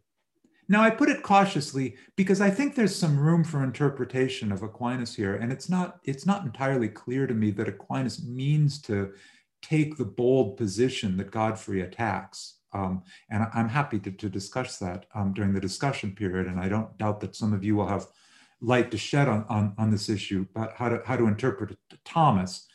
Now, 0.67 0.81
I 0.81 0.89
put 0.89 1.09
it 1.09 1.21
cautiously 1.21 1.95
because 2.15 2.41
I 2.41 2.49
think 2.49 2.73
there's 2.73 2.95
some 2.95 3.19
room 3.19 3.43
for 3.43 3.63
interpretation 3.63 4.51
of 4.51 4.63
Aquinas 4.63 5.15
here, 5.15 5.35
and 5.35 5.51
it's 5.51 5.69
not, 5.69 5.99
it's 6.03 6.25
not 6.25 6.43
entirely 6.43 6.89
clear 6.89 7.27
to 7.27 7.33
me 7.35 7.51
that 7.51 7.67
Aquinas 7.67 8.23
means 8.23 8.81
to 8.83 9.13
take 9.61 9.95
the 9.95 10.05
bold 10.05 10.57
position 10.57 11.17
that 11.17 11.31
Godfrey 11.31 11.81
attacks. 11.81 12.55
Um, 12.73 13.03
and 13.29 13.47
I'm 13.53 13.69
happy 13.69 13.99
to, 13.99 14.11
to 14.11 14.27
discuss 14.27 14.79
that 14.79 15.05
um, 15.13 15.33
during 15.33 15.53
the 15.53 15.61
discussion 15.61 16.13
period, 16.13 16.47
and 16.47 16.59
I 16.59 16.67
don't 16.67 16.97
doubt 16.97 17.19
that 17.21 17.35
some 17.35 17.53
of 17.53 17.63
you 17.63 17.75
will 17.75 17.87
have 17.87 18.07
light 18.59 18.89
to 18.91 18.97
shed 18.97 19.27
on, 19.27 19.45
on, 19.49 19.73
on 19.77 19.91
this 19.91 20.09
issue 20.09 20.45
about 20.55 20.73
how 20.73 20.89
to, 20.89 21.01
how 21.05 21.15
to 21.15 21.27
interpret 21.27 21.77
Thomas. 22.03 22.67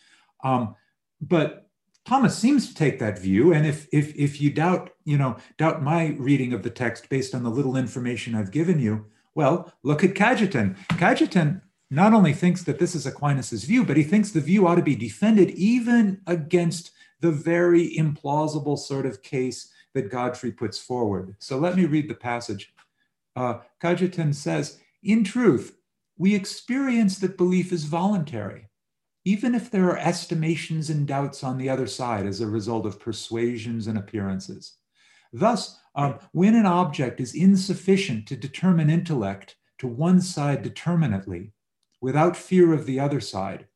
Um, 0.44 0.76
but 1.20 1.69
Thomas 2.11 2.37
seems 2.37 2.66
to 2.66 2.75
take 2.75 2.99
that 2.99 3.20
view, 3.20 3.53
and 3.53 3.64
if 3.64 3.87
if 3.92 4.12
if 4.16 4.40
you 4.40 4.51
doubt, 4.51 4.90
you 5.05 5.16
know, 5.16 5.37
doubt 5.59 5.81
my 5.81 6.16
reading 6.18 6.53
of 6.53 6.64
the 6.64 6.68
text 6.68 7.09
based 7.09 7.37
on 7.37 7.44
the 7.44 7.51
little 7.51 7.77
information 7.77 8.35
I've 8.35 8.51
given 8.51 8.81
you, 8.81 9.07
well, 9.37 9.73
look 9.85 10.03
at 10.03 10.14
Cajetan. 10.14 10.77
Cajetan 10.88 11.61
not 11.88 12.12
only 12.12 12.33
thinks 12.33 12.64
that 12.64 12.81
this 12.81 12.96
is 12.96 13.07
Aquinas's 13.07 13.62
view, 13.62 13.85
but 13.85 13.96
he 13.96 14.03
thinks 14.03 14.33
the 14.33 14.40
view 14.40 14.66
ought 14.66 14.75
to 14.75 14.83
be 14.83 14.96
defended 14.96 15.51
even 15.51 16.20
against 16.27 16.90
the 17.20 17.31
very 17.31 17.94
implausible 17.96 18.77
sort 18.77 19.07
of 19.07 19.23
case 19.23 19.70
that 19.94 20.11
Godfrey 20.11 20.51
puts 20.51 20.81
forward. 20.81 21.37
So 21.38 21.59
let 21.59 21.77
me 21.77 21.85
read 21.85 22.09
the 22.09 22.14
passage. 22.14 22.75
Uh, 23.37 23.61
Cajetan 23.81 24.35
says, 24.35 24.81
"In 25.05 25.23
truth, 25.23 25.77
we 26.18 26.35
experience 26.35 27.20
that 27.20 27.37
belief 27.37 27.70
is 27.73 27.85
voluntary." 27.85 28.66
Even 29.30 29.54
if 29.54 29.70
there 29.70 29.88
are 29.88 29.98
estimations 29.98 30.90
and 30.90 31.06
doubts 31.06 31.44
on 31.44 31.56
the 31.56 31.68
other 31.68 31.86
side 31.86 32.26
as 32.26 32.40
a 32.40 32.46
result 32.48 32.84
of 32.84 32.98
persuasions 32.98 33.86
and 33.86 33.96
appearances. 33.96 34.74
Thus, 35.32 35.78
um, 35.94 36.18
when 36.32 36.56
an 36.56 36.66
object 36.66 37.20
is 37.20 37.32
insufficient 37.32 38.26
to 38.26 38.36
determine 38.36 38.90
intellect 38.90 39.54
to 39.78 39.86
one 39.86 40.20
side 40.20 40.62
determinately, 40.62 41.52
without 42.00 42.36
fear 42.36 42.72
of 42.72 42.86
the 42.86 42.98
other 42.98 43.20
side, 43.20 43.68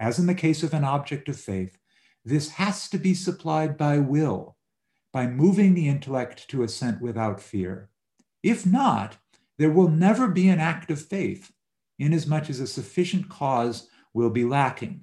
as 0.00 0.18
in 0.18 0.26
the 0.26 0.34
case 0.34 0.64
of 0.64 0.74
an 0.74 0.82
object 0.82 1.28
of 1.28 1.38
faith, 1.38 1.78
this 2.24 2.48
has 2.50 2.88
to 2.88 2.98
be 2.98 3.14
supplied 3.14 3.76
by 3.76 3.98
will, 3.98 4.56
by 5.12 5.28
moving 5.28 5.74
the 5.74 5.88
intellect 5.88 6.48
to 6.48 6.64
assent 6.64 7.00
without 7.00 7.40
fear. 7.40 7.90
If 8.42 8.66
not, 8.66 9.18
there 9.56 9.70
will 9.70 9.88
never 9.88 10.26
be 10.26 10.48
an 10.48 10.58
act 10.58 10.90
of 10.90 11.00
faith, 11.00 11.52
inasmuch 11.96 12.50
as 12.50 12.58
a 12.58 12.66
sufficient 12.66 13.28
cause 13.28 13.88
will 14.16 14.30
be 14.30 14.46
lacking. 14.46 15.02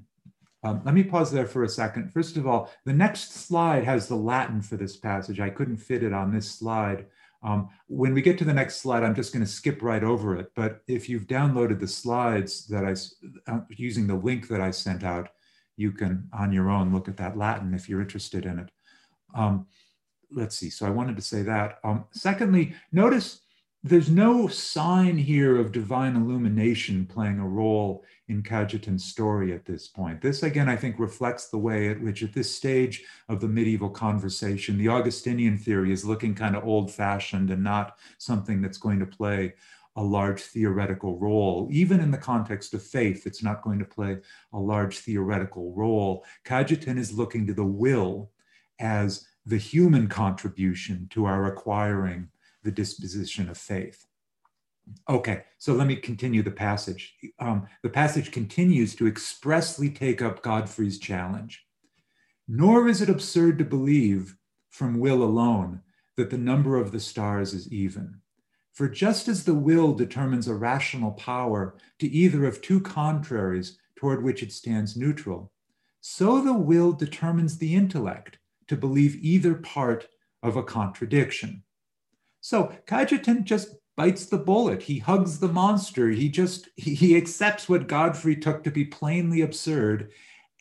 Um, 0.63 0.81
let 0.83 0.95
me 0.95 1.03
pause 1.03 1.31
there 1.31 1.45
for 1.45 1.63
a 1.63 1.69
second. 1.69 2.11
First 2.11 2.35
of 2.35 2.47
all, 2.47 2.71
the 2.83 2.93
next 2.93 3.33
slide 3.33 3.83
has 3.83 4.07
the 4.07 4.15
Latin 4.15 4.59
for 4.61 4.75
this 4.75 4.97
passage. 4.97 5.39
I 5.39 5.51
couldn't 5.51 5.77
fit 5.77 6.01
it 6.01 6.13
on 6.13 6.33
this 6.33 6.49
slide. 6.49 7.05
Um, 7.43 7.69
when 7.87 8.15
we 8.15 8.23
get 8.23 8.39
to 8.39 8.45
the 8.45 8.53
next 8.53 8.77
slide, 8.77 9.03
I'm 9.03 9.13
just 9.13 9.31
going 9.31 9.45
to 9.45 9.51
skip 9.51 9.83
right 9.83 10.03
over 10.03 10.35
it. 10.35 10.51
But 10.55 10.81
if 10.87 11.09
you've 11.09 11.27
downloaded 11.27 11.79
the 11.79 11.87
slides 11.87 12.65
that 12.67 12.85
I, 12.85 13.51
uh, 13.51 13.59
using 13.69 14.07
the 14.07 14.15
link 14.15 14.47
that 14.47 14.61
I 14.61 14.71
sent 14.71 15.03
out, 15.03 15.29
you 15.75 15.91
can 15.91 16.27
on 16.33 16.51
your 16.51 16.69
own 16.71 16.91
look 16.91 17.07
at 17.07 17.17
that 17.17 17.37
Latin 17.37 17.75
if 17.75 17.87
you're 17.87 18.01
interested 18.01 18.45
in 18.45 18.57
it. 18.59 18.69
Um, 19.35 19.67
let's 20.31 20.55
see. 20.55 20.71
So 20.71 20.87
I 20.87 20.89
wanted 20.89 21.17
to 21.17 21.21
say 21.21 21.43
that. 21.43 21.79
Um, 21.83 22.05
secondly, 22.13 22.73
notice 22.91 23.41
there's 23.85 24.09
no 24.09 24.47
sign 24.47 25.17
here 25.17 25.57
of 25.57 25.73
divine 25.73 26.15
illumination 26.15 27.05
playing 27.05 27.39
a 27.39 27.47
role 27.47 28.05
in 28.29 28.41
Cajetan's 28.41 29.03
story 29.03 29.51
at 29.51 29.65
this 29.65 29.89
point. 29.89 30.21
This, 30.21 30.41
again, 30.41 30.69
I 30.69 30.77
think 30.77 30.97
reflects 30.97 31.49
the 31.49 31.57
way 31.57 31.89
at 31.89 31.99
which, 31.99 32.23
at 32.23 32.33
this 32.33 32.55
stage 32.55 33.03
of 33.27 33.41
the 33.41 33.47
medieval 33.49 33.89
conversation, 33.89 34.77
the 34.77 34.87
Augustinian 34.87 35.57
theory 35.57 35.91
is 35.91 36.05
looking 36.05 36.33
kind 36.33 36.55
of 36.55 36.63
old 36.63 36.93
fashioned 36.93 37.51
and 37.51 37.61
not 37.61 37.97
something 38.19 38.61
that's 38.61 38.77
going 38.77 38.99
to 38.99 39.05
play 39.05 39.53
a 39.97 40.03
large 40.03 40.41
theoretical 40.41 41.19
role. 41.19 41.67
Even 41.69 41.99
in 41.99 42.09
the 42.09 42.17
context 42.17 42.73
of 42.73 42.81
faith, 42.81 43.27
it's 43.27 43.43
not 43.43 43.61
going 43.63 43.79
to 43.79 43.85
play 43.85 44.17
a 44.53 44.57
large 44.57 44.99
theoretical 44.99 45.73
role. 45.73 46.23
Cajetan 46.45 46.97
is 46.97 47.11
looking 47.11 47.45
to 47.47 47.53
the 47.53 47.65
will 47.65 48.31
as 48.79 49.27
the 49.45 49.57
human 49.57 50.07
contribution 50.07 51.07
to 51.11 51.25
our 51.25 51.47
acquiring 51.47 52.29
the 52.63 52.71
disposition 52.71 53.49
of 53.49 53.57
faith. 53.57 54.05
Okay, 55.09 55.43
so 55.57 55.73
let 55.73 55.87
me 55.87 55.95
continue 55.95 56.43
the 56.43 56.51
passage. 56.51 57.15
Um, 57.39 57.67
the 57.83 57.89
passage 57.89 58.31
continues 58.31 58.95
to 58.95 59.07
expressly 59.07 59.89
take 59.89 60.21
up 60.21 60.43
Godfrey's 60.43 60.99
challenge. 60.99 61.65
Nor 62.47 62.87
is 62.89 63.01
it 63.01 63.09
absurd 63.09 63.57
to 63.59 63.65
believe 63.65 64.35
from 64.69 64.99
will 64.99 65.23
alone 65.23 65.81
that 66.17 66.29
the 66.29 66.37
number 66.37 66.75
of 66.75 66.91
the 66.91 66.99
stars 66.99 67.53
is 67.53 67.71
even. 67.71 68.19
For 68.73 68.89
just 68.89 69.27
as 69.27 69.43
the 69.43 69.53
will 69.53 69.93
determines 69.93 70.47
a 70.47 70.55
rational 70.55 71.11
power 71.11 71.75
to 71.99 72.07
either 72.07 72.45
of 72.45 72.61
two 72.61 72.81
contraries 72.81 73.77
toward 73.95 74.23
which 74.23 74.43
it 74.43 74.51
stands 74.51 74.97
neutral, 74.97 75.51
so 76.01 76.41
the 76.41 76.53
will 76.53 76.91
determines 76.91 77.57
the 77.57 77.75
intellect 77.75 78.39
to 78.67 78.75
believe 78.75 79.23
either 79.23 79.53
part 79.53 80.07
of 80.41 80.57
a 80.57 80.63
contradiction. 80.63 81.63
So 82.43 82.73
Cajetan 82.87 83.45
just 83.45 83.69
bites 83.95 84.25
the 84.25 84.37
bullet. 84.37 84.81
He 84.81 84.99
hugs 84.99 85.39
the 85.39 85.47
monster. 85.47 86.09
He 86.09 86.27
just 86.27 86.67
he, 86.75 87.15
accepts 87.15 87.69
what 87.69 87.87
Godfrey 87.87 88.35
took 88.35 88.65
to 88.65 88.71
be 88.71 88.83
plainly 88.83 89.39
absurd 89.39 90.11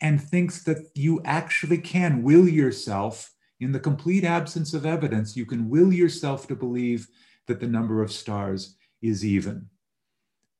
and 0.01 0.21
thinks 0.21 0.63
that 0.63 0.77
you 0.95 1.21
actually 1.25 1.79
can 1.79 2.23
will 2.23 2.47
yourself 2.47 3.33
in 3.59 3.73
the 3.73 3.81
complete 3.81 4.23
absence 4.23 4.73
of 4.73 4.85
evidence, 4.85 5.35
you 5.35 5.45
can 5.45 5.69
will 5.69 5.91
yourself 5.91 6.47
to 6.47 6.55
believe 6.55 7.09
that 7.47 7.59
the 7.59 7.67
number 7.67 8.01
of 8.01 8.13
stars 8.13 8.77
is 9.01 9.25
even. 9.25 9.67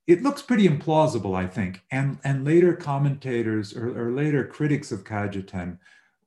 It 0.05 0.23
looks 0.23 0.41
pretty 0.41 0.67
implausible, 0.67 1.38
I 1.38 1.47
think. 1.47 1.81
And, 1.89 2.17
and 2.25 2.43
later 2.43 2.75
commentators 2.75 3.73
or, 3.73 3.97
or 3.97 4.12
later 4.12 4.45
critics 4.45 4.91
of 4.91 5.05
Cajetan 5.05 5.77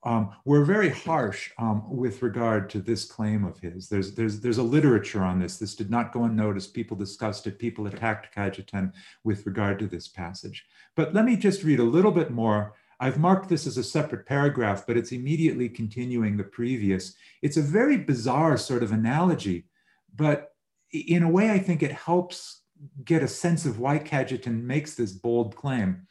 um, 0.06 0.30
were 0.44 0.64
very 0.64 0.88
harsh 0.88 1.50
um, 1.58 1.82
with 1.90 2.22
regard 2.22 2.70
to 2.70 2.78
this 2.78 3.04
claim 3.04 3.44
of 3.44 3.58
his. 3.58 3.88
There's, 3.88 4.14
there's, 4.14 4.38
there's 4.38 4.58
a 4.58 4.62
literature 4.62 5.24
on 5.24 5.40
this. 5.40 5.58
This 5.58 5.74
did 5.74 5.90
not 5.90 6.12
go 6.12 6.24
unnoticed. 6.24 6.72
People 6.74 6.96
discussed 6.96 7.48
it. 7.48 7.58
People 7.58 7.88
attacked 7.88 8.32
Cajetan 8.32 8.92
with 9.24 9.44
regard 9.44 9.80
to 9.80 9.88
this 9.88 10.06
passage. 10.06 10.64
But 10.94 11.12
let 11.12 11.24
me 11.24 11.36
just 11.36 11.64
read 11.64 11.80
a 11.80 11.84
little 11.84 12.12
bit 12.12 12.30
more. 12.30 12.74
I've 13.00 13.18
marked 13.18 13.48
this 13.48 13.66
as 13.66 13.78
a 13.78 13.82
separate 13.82 14.26
paragraph, 14.26 14.86
but 14.86 14.96
it's 14.96 15.10
immediately 15.10 15.68
continuing 15.68 16.36
the 16.36 16.44
previous. 16.44 17.16
It's 17.42 17.56
a 17.56 17.62
very 17.62 17.96
bizarre 17.96 18.56
sort 18.56 18.84
of 18.84 18.92
analogy, 18.92 19.66
but 20.14 20.52
in 20.92 21.24
a 21.24 21.28
way, 21.28 21.50
I 21.50 21.58
think 21.58 21.82
it 21.82 21.90
helps 21.90 22.60
get 23.04 23.24
a 23.24 23.28
sense 23.28 23.66
of 23.66 23.80
why 23.80 23.98
Cajetan 23.98 24.62
makes 24.62 24.94
this 24.94 25.10
bold 25.10 25.56
claim. 25.56 26.06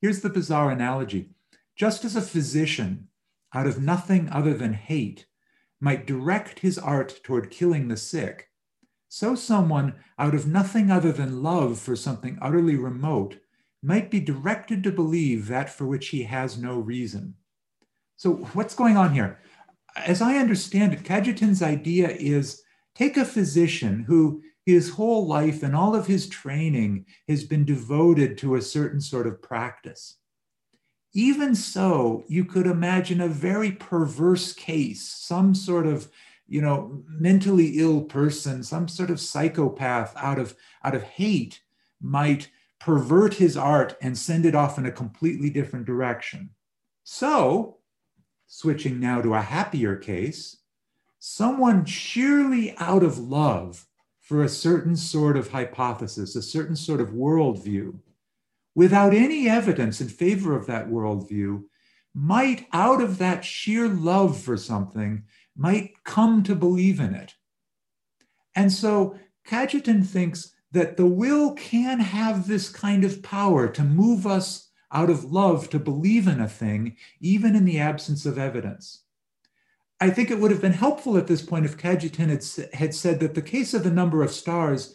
Here's 0.00 0.20
the 0.20 0.30
bizarre 0.30 0.70
analogy. 0.70 1.30
Just 1.74 2.04
as 2.04 2.14
a 2.14 2.22
physician 2.22 3.08
out 3.54 3.66
of 3.66 3.80
nothing 3.80 4.28
other 4.30 4.54
than 4.54 4.74
hate, 4.74 5.26
might 5.80 6.06
direct 6.06 6.60
his 6.60 6.78
art 6.78 7.20
toward 7.22 7.50
killing 7.50 7.88
the 7.88 7.96
sick, 7.96 8.48
so 9.08 9.34
someone 9.34 9.94
out 10.18 10.34
of 10.34 10.46
nothing 10.46 10.90
other 10.90 11.12
than 11.12 11.42
love 11.42 11.78
for 11.78 11.94
something 11.94 12.36
utterly 12.42 12.76
remote 12.76 13.38
might 13.82 14.10
be 14.10 14.18
directed 14.18 14.82
to 14.82 14.90
believe 14.90 15.46
that 15.46 15.70
for 15.70 15.86
which 15.86 16.08
he 16.08 16.24
has 16.24 16.58
no 16.58 16.78
reason. 16.78 17.34
So, 18.16 18.36
what's 18.54 18.74
going 18.74 18.96
on 18.96 19.12
here? 19.12 19.40
As 19.94 20.20
I 20.20 20.38
understand 20.38 20.92
it, 20.92 21.04
Cajetan's 21.04 21.62
idea 21.62 22.08
is 22.08 22.62
take 22.94 23.16
a 23.16 23.24
physician 23.24 24.04
who 24.04 24.42
his 24.66 24.90
whole 24.90 25.26
life 25.26 25.62
and 25.62 25.76
all 25.76 25.94
of 25.94 26.06
his 26.06 26.28
training 26.28 27.04
has 27.28 27.44
been 27.44 27.64
devoted 27.64 28.38
to 28.38 28.54
a 28.54 28.62
certain 28.62 29.00
sort 29.00 29.26
of 29.26 29.42
practice. 29.42 30.16
Even 31.14 31.54
so, 31.54 32.24
you 32.26 32.44
could 32.44 32.66
imagine 32.66 33.20
a 33.20 33.28
very 33.28 33.70
perverse 33.70 34.52
case, 34.52 35.02
some 35.02 35.54
sort 35.54 35.86
of 35.86 36.10
you 36.46 36.60
know 36.60 37.02
mentally 37.08 37.78
ill 37.78 38.02
person 38.02 38.62
some 38.62 38.86
sort 38.86 39.10
of 39.10 39.20
psychopath 39.20 40.12
out 40.16 40.38
of 40.38 40.54
out 40.82 40.94
of 40.94 41.02
hate 41.02 41.62
might 42.00 42.50
pervert 42.78 43.34
his 43.34 43.56
art 43.56 43.96
and 44.02 44.18
send 44.18 44.44
it 44.44 44.54
off 44.54 44.76
in 44.76 44.84
a 44.84 44.92
completely 44.92 45.48
different 45.48 45.86
direction. 45.86 46.50
So 47.02 47.78
switching 48.46 49.00
now 49.00 49.22
to 49.22 49.34
a 49.34 49.40
happier 49.40 49.96
case 49.96 50.58
someone 51.18 51.84
sheerly 51.86 52.76
out 52.76 53.02
of 53.02 53.18
love 53.18 53.86
for 54.20 54.42
a 54.42 54.48
certain 54.48 54.96
sort 54.96 55.36
of 55.36 55.50
hypothesis 55.50 56.36
a 56.36 56.42
certain 56.42 56.76
sort 56.76 57.00
of 57.00 57.08
worldview 57.08 57.94
without 58.74 59.14
any 59.14 59.48
evidence 59.48 60.00
in 60.00 60.08
favor 60.08 60.56
of 60.56 60.66
that 60.66 60.88
worldview, 60.88 61.62
might, 62.14 62.66
out 62.72 63.00
of 63.00 63.18
that 63.18 63.44
sheer 63.44 63.88
love 63.88 64.40
for 64.40 64.56
something, 64.56 65.24
might 65.56 65.92
come 66.04 66.42
to 66.42 66.54
believe 66.54 67.00
in 67.00 67.14
it. 67.14 67.34
And 68.54 68.72
so 68.72 69.18
Cajetan 69.46 70.06
thinks 70.06 70.52
that 70.72 70.96
the 70.96 71.06
will 71.06 71.54
can 71.54 72.00
have 72.00 72.46
this 72.46 72.68
kind 72.68 73.04
of 73.04 73.22
power 73.22 73.68
to 73.68 73.82
move 73.82 74.26
us 74.26 74.70
out 74.92 75.10
of 75.10 75.24
love 75.24 75.70
to 75.70 75.78
believe 75.78 76.28
in 76.28 76.40
a 76.40 76.48
thing, 76.48 76.96
even 77.20 77.54
in 77.56 77.64
the 77.64 77.78
absence 77.78 78.26
of 78.26 78.38
evidence. 78.38 79.02
I 80.00 80.10
think 80.10 80.30
it 80.30 80.38
would 80.38 80.50
have 80.50 80.60
been 80.60 80.72
helpful 80.72 81.16
at 81.16 81.26
this 81.26 81.42
point 81.42 81.64
if 81.64 81.76
Cajetan 81.76 82.28
had, 82.28 82.74
had 82.74 82.94
said 82.94 83.20
that 83.20 83.34
the 83.34 83.42
case 83.42 83.74
of 83.74 83.84
the 83.84 83.90
number 83.90 84.22
of 84.22 84.32
stars 84.32 84.94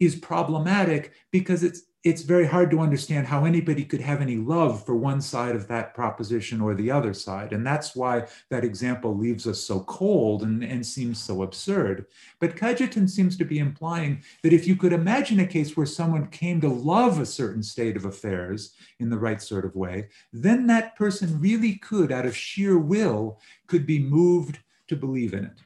is 0.00 0.16
problematic 0.16 1.12
because 1.30 1.62
it's 1.62 1.82
it's 2.04 2.22
very 2.22 2.46
hard 2.46 2.70
to 2.70 2.78
understand 2.78 3.26
how 3.26 3.44
anybody 3.44 3.84
could 3.84 4.00
have 4.00 4.20
any 4.20 4.36
love 4.36 4.86
for 4.86 4.94
one 4.94 5.20
side 5.20 5.56
of 5.56 5.66
that 5.66 5.94
proposition 5.94 6.60
or 6.60 6.74
the 6.74 6.90
other 6.90 7.12
side. 7.12 7.52
And 7.52 7.66
that's 7.66 7.96
why 7.96 8.28
that 8.50 8.64
example 8.64 9.16
leaves 9.16 9.48
us 9.48 9.60
so 9.60 9.80
cold 9.80 10.42
and, 10.42 10.62
and 10.62 10.86
seems 10.86 11.20
so 11.20 11.42
absurd. 11.42 12.06
But 12.40 12.54
Cajetan 12.54 13.10
seems 13.10 13.36
to 13.38 13.44
be 13.44 13.58
implying 13.58 14.22
that 14.44 14.52
if 14.52 14.66
you 14.66 14.76
could 14.76 14.92
imagine 14.92 15.40
a 15.40 15.46
case 15.46 15.76
where 15.76 15.86
someone 15.86 16.28
came 16.28 16.60
to 16.60 16.68
love 16.68 17.18
a 17.18 17.26
certain 17.26 17.64
state 17.64 17.96
of 17.96 18.04
affairs 18.04 18.74
in 19.00 19.10
the 19.10 19.18
right 19.18 19.42
sort 19.42 19.64
of 19.64 19.74
way, 19.74 20.08
then 20.32 20.68
that 20.68 20.94
person 20.94 21.40
really 21.40 21.76
could, 21.76 22.12
out 22.12 22.26
of 22.26 22.36
sheer 22.36 22.78
will, 22.78 23.40
could 23.66 23.86
be 23.86 23.98
moved 23.98 24.60
to 24.86 24.94
believe 24.94 25.34
in 25.34 25.44
it. 25.44 25.58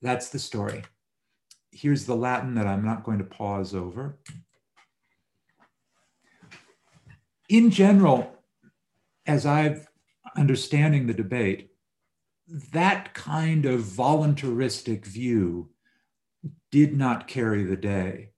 That's 0.00 0.30
the 0.30 0.38
story. 0.38 0.84
Here's 1.70 2.06
the 2.06 2.16
Latin 2.16 2.54
that 2.54 2.66
I'm 2.66 2.84
not 2.84 3.04
going 3.04 3.18
to 3.18 3.24
pause 3.24 3.74
over. 3.74 4.18
In 7.48 7.70
general, 7.70 8.32
as 9.26 9.46
I've 9.46 9.88
understanding 10.36 11.06
the 11.06 11.14
debate, 11.14 11.70
that 12.72 13.14
kind 13.14 13.66
of 13.66 13.80
voluntaristic 13.80 15.04
view 15.04 15.70
did 16.70 16.96
not 16.96 17.26
carry 17.26 17.64
the 17.64 17.76
day. 17.76 18.30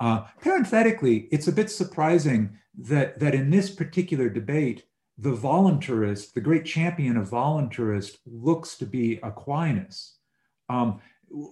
Uh, 0.00 0.22
parenthetically, 0.40 1.28
it's 1.30 1.46
a 1.46 1.52
bit 1.52 1.70
surprising 1.70 2.58
that, 2.76 3.18
that 3.20 3.34
in 3.34 3.50
this 3.50 3.70
particular 3.70 4.28
debate, 4.28 4.84
the 5.18 5.36
voluntarist, 5.36 6.32
the 6.32 6.40
great 6.40 6.64
champion 6.64 7.16
of 7.16 7.28
voluntarist, 7.28 8.16
looks 8.26 8.76
to 8.78 8.86
be 8.86 9.20
Aquinas. 9.22 10.16
Um, 10.70 11.00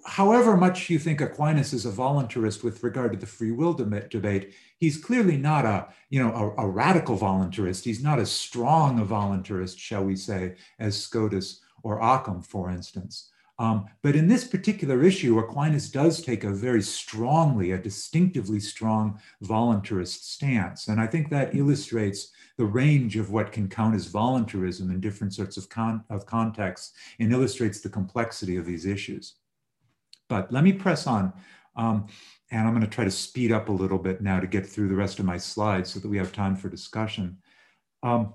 however 0.04 0.56
much 0.56 0.90
you 0.90 0.98
think 0.98 1.20
Aquinas 1.20 1.72
is 1.72 1.86
a 1.86 1.90
voluntarist 1.90 2.64
with 2.64 2.82
regard 2.82 3.12
to 3.12 3.18
the 3.18 3.26
free 3.26 3.52
will 3.52 3.74
debate, 3.74 4.54
he's 4.78 4.96
clearly 4.96 5.36
not 5.36 5.64
a, 5.64 5.88
you 6.10 6.22
know, 6.22 6.54
a, 6.58 6.64
a, 6.64 6.68
radical 6.68 7.16
voluntarist. 7.16 7.84
He's 7.84 8.02
not 8.02 8.18
as 8.18 8.30
strong 8.30 8.98
a 8.98 9.04
voluntarist, 9.04 9.78
shall 9.78 10.04
we 10.04 10.16
say, 10.16 10.56
as 10.78 11.00
Scotus 11.00 11.60
or 11.82 12.00
Occam, 12.02 12.42
for 12.42 12.70
instance. 12.70 13.30
Um, 13.60 13.86
but 14.02 14.14
in 14.14 14.28
this 14.28 14.44
particular 14.44 15.02
issue, 15.02 15.38
Aquinas 15.38 15.90
does 15.90 16.22
take 16.22 16.44
a 16.44 16.50
very 16.50 16.82
strongly, 16.82 17.72
a 17.72 17.78
distinctively 17.78 18.60
strong 18.60 19.20
voluntarist 19.42 20.22
stance. 20.22 20.86
And 20.86 21.00
I 21.00 21.08
think 21.08 21.28
that 21.30 21.56
illustrates 21.56 22.30
the 22.56 22.66
range 22.66 23.16
of 23.16 23.30
what 23.30 23.50
can 23.50 23.68
count 23.68 23.96
as 23.96 24.06
voluntarism 24.06 24.90
in 24.90 25.00
different 25.00 25.34
sorts 25.34 25.56
of, 25.56 25.68
con 25.68 26.04
of 26.08 26.24
contexts 26.24 26.92
and 27.18 27.32
illustrates 27.32 27.80
the 27.80 27.88
complexity 27.88 28.56
of 28.56 28.64
these 28.64 28.86
issues. 28.86 29.34
But 30.28 30.52
let 30.52 30.64
me 30.64 30.72
press 30.72 31.06
on. 31.06 31.32
Um, 31.76 32.06
and 32.50 32.66
I'm 32.66 32.74
going 32.74 32.84
to 32.84 32.90
try 32.90 33.04
to 33.04 33.10
speed 33.10 33.52
up 33.52 33.68
a 33.68 33.72
little 33.72 33.98
bit 33.98 34.20
now 34.20 34.40
to 34.40 34.46
get 34.46 34.66
through 34.66 34.88
the 34.88 34.96
rest 34.96 35.18
of 35.18 35.24
my 35.24 35.36
slides 35.36 35.92
so 35.92 36.00
that 36.00 36.08
we 36.08 36.18
have 36.18 36.32
time 36.32 36.56
for 36.56 36.68
discussion. 36.68 37.38
Um, 38.02 38.34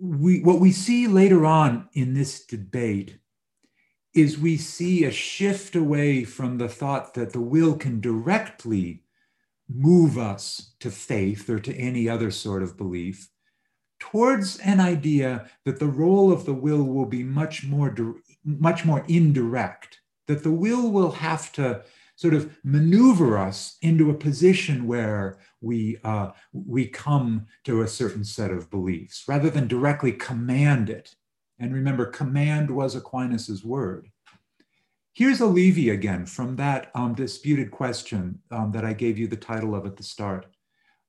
we, 0.00 0.40
what 0.40 0.60
we 0.60 0.72
see 0.72 1.06
later 1.06 1.46
on 1.46 1.88
in 1.92 2.14
this 2.14 2.44
debate 2.44 3.18
is 4.14 4.38
we 4.38 4.56
see 4.56 5.04
a 5.04 5.10
shift 5.12 5.76
away 5.76 6.24
from 6.24 6.58
the 6.58 6.68
thought 6.68 7.14
that 7.14 7.32
the 7.32 7.40
will 7.40 7.76
can 7.76 8.00
directly 8.00 9.04
move 9.68 10.18
us 10.18 10.74
to 10.80 10.90
faith 10.90 11.48
or 11.48 11.60
to 11.60 11.74
any 11.74 12.08
other 12.08 12.30
sort 12.30 12.62
of 12.62 12.76
belief 12.76 13.28
towards 14.00 14.58
an 14.60 14.80
idea 14.80 15.48
that 15.64 15.78
the 15.78 15.86
role 15.86 16.32
of 16.32 16.44
the 16.44 16.54
will 16.54 16.82
will 16.82 17.06
be 17.06 17.22
much 17.22 17.64
more 17.64 17.90
much 18.58 18.84
more 18.84 19.04
indirect 19.08 20.00
that 20.26 20.42
the 20.42 20.50
will 20.50 20.90
will 20.90 21.12
have 21.12 21.52
to 21.52 21.82
sort 22.16 22.34
of 22.34 22.56
maneuver 22.64 23.38
us 23.38 23.76
into 23.80 24.10
a 24.10 24.14
position 24.14 24.86
where 24.86 25.38
we 25.60 25.98
uh, 26.04 26.30
we 26.52 26.86
come 26.86 27.46
to 27.64 27.82
a 27.82 27.88
certain 27.88 28.24
set 28.24 28.50
of 28.50 28.70
beliefs 28.70 29.24
rather 29.28 29.50
than 29.50 29.68
directly 29.68 30.12
command 30.12 30.88
it 30.90 31.14
and 31.58 31.74
remember 31.74 32.06
command 32.06 32.70
was 32.70 32.94
aquinas's 32.94 33.64
word 33.64 34.10
Here's 35.18 35.40
Olivi 35.40 35.90
again 35.90 36.26
from 36.26 36.54
that 36.56 36.92
um, 36.94 37.12
disputed 37.12 37.72
question 37.72 38.38
um, 38.52 38.70
that 38.70 38.84
I 38.84 38.92
gave 38.92 39.18
you 39.18 39.26
the 39.26 39.34
title 39.34 39.74
of 39.74 39.84
at 39.84 39.96
the 39.96 40.04
start. 40.04 40.46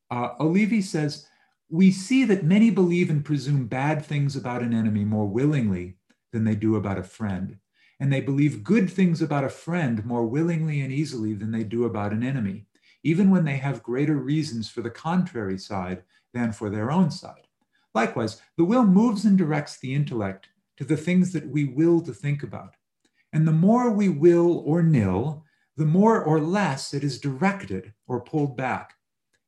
Uh, 0.09 0.29
Olivi 0.39 0.81
says, 0.81 1.27
We 1.69 1.91
see 1.91 2.25
that 2.25 2.43
many 2.43 2.71
believe 2.71 3.11
and 3.11 3.23
presume 3.23 3.67
bad 3.67 4.03
things 4.03 4.35
about 4.35 4.63
an 4.63 4.73
enemy 4.73 5.05
more 5.05 5.27
willingly 5.27 5.98
than 6.31 6.43
they 6.43 6.55
do 6.55 6.75
about 6.75 6.97
a 6.97 7.03
friend. 7.03 7.57
And 7.99 8.11
they 8.11 8.21
believe 8.21 8.63
good 8.63 8.89
things 8.89 9.21
about 9.21 9.43
a 9.43 9.49
friend 9.49 10.05
more 10.05 10.25
willingly 10.25 10.81
and 10.81 10.91
easily 10.91 11.33
than 11.33 11.51
they 11.51 11.63
do 11.63 11.85
about 11.85 12.13
an 12.13 12.23
enemy, 12.23 12.65
even 13.03 13.29
when 13.29 13.45
they 13.45 13.57
have 13.57 13.83
greater 13.83 14.15
reasons 14.15 14.69
for 14.69 14.81
the 14.81 14.89
contrary 14.89 15.57
side 15.57 16.03
than 16.33 16.51
for 16.51 16.69
their 16.69 16.91
own 16.91 17.11
side. 17.11 17.47
Likewise, 17.93 18.41
the 18.57 18.65
will 18.65 18.85
moves 18.85 19.25
and 19.25 19.37
directs 19.37 19.79
the 19.79 19.93
intellect 19.93 20.49
to 20.77 20.85
the 20.85 20.97
things 20.97 21.33
that 21.33 21.47
we 21.47 21.65
will 21.65 22.01
to 22.01 22.13
think 22.13 22.43
about 22.43 22.75
and 23.31 23.47
the 23.47 23.51
more 23.51 23.91
we 23.91 24.09
will 24.09 24.59
or 24.65 24.81
nil, 24.81 25.45
the 25.77 25.85
more 25.85 26.21
or 26.21 26.39
less 26.39 26.93
it 26.93 27.03
is 27.03 27.19
directed 27.19 27.93
or 28.07 28.21
pulled 28.21 28.57
back. 28.57 28.95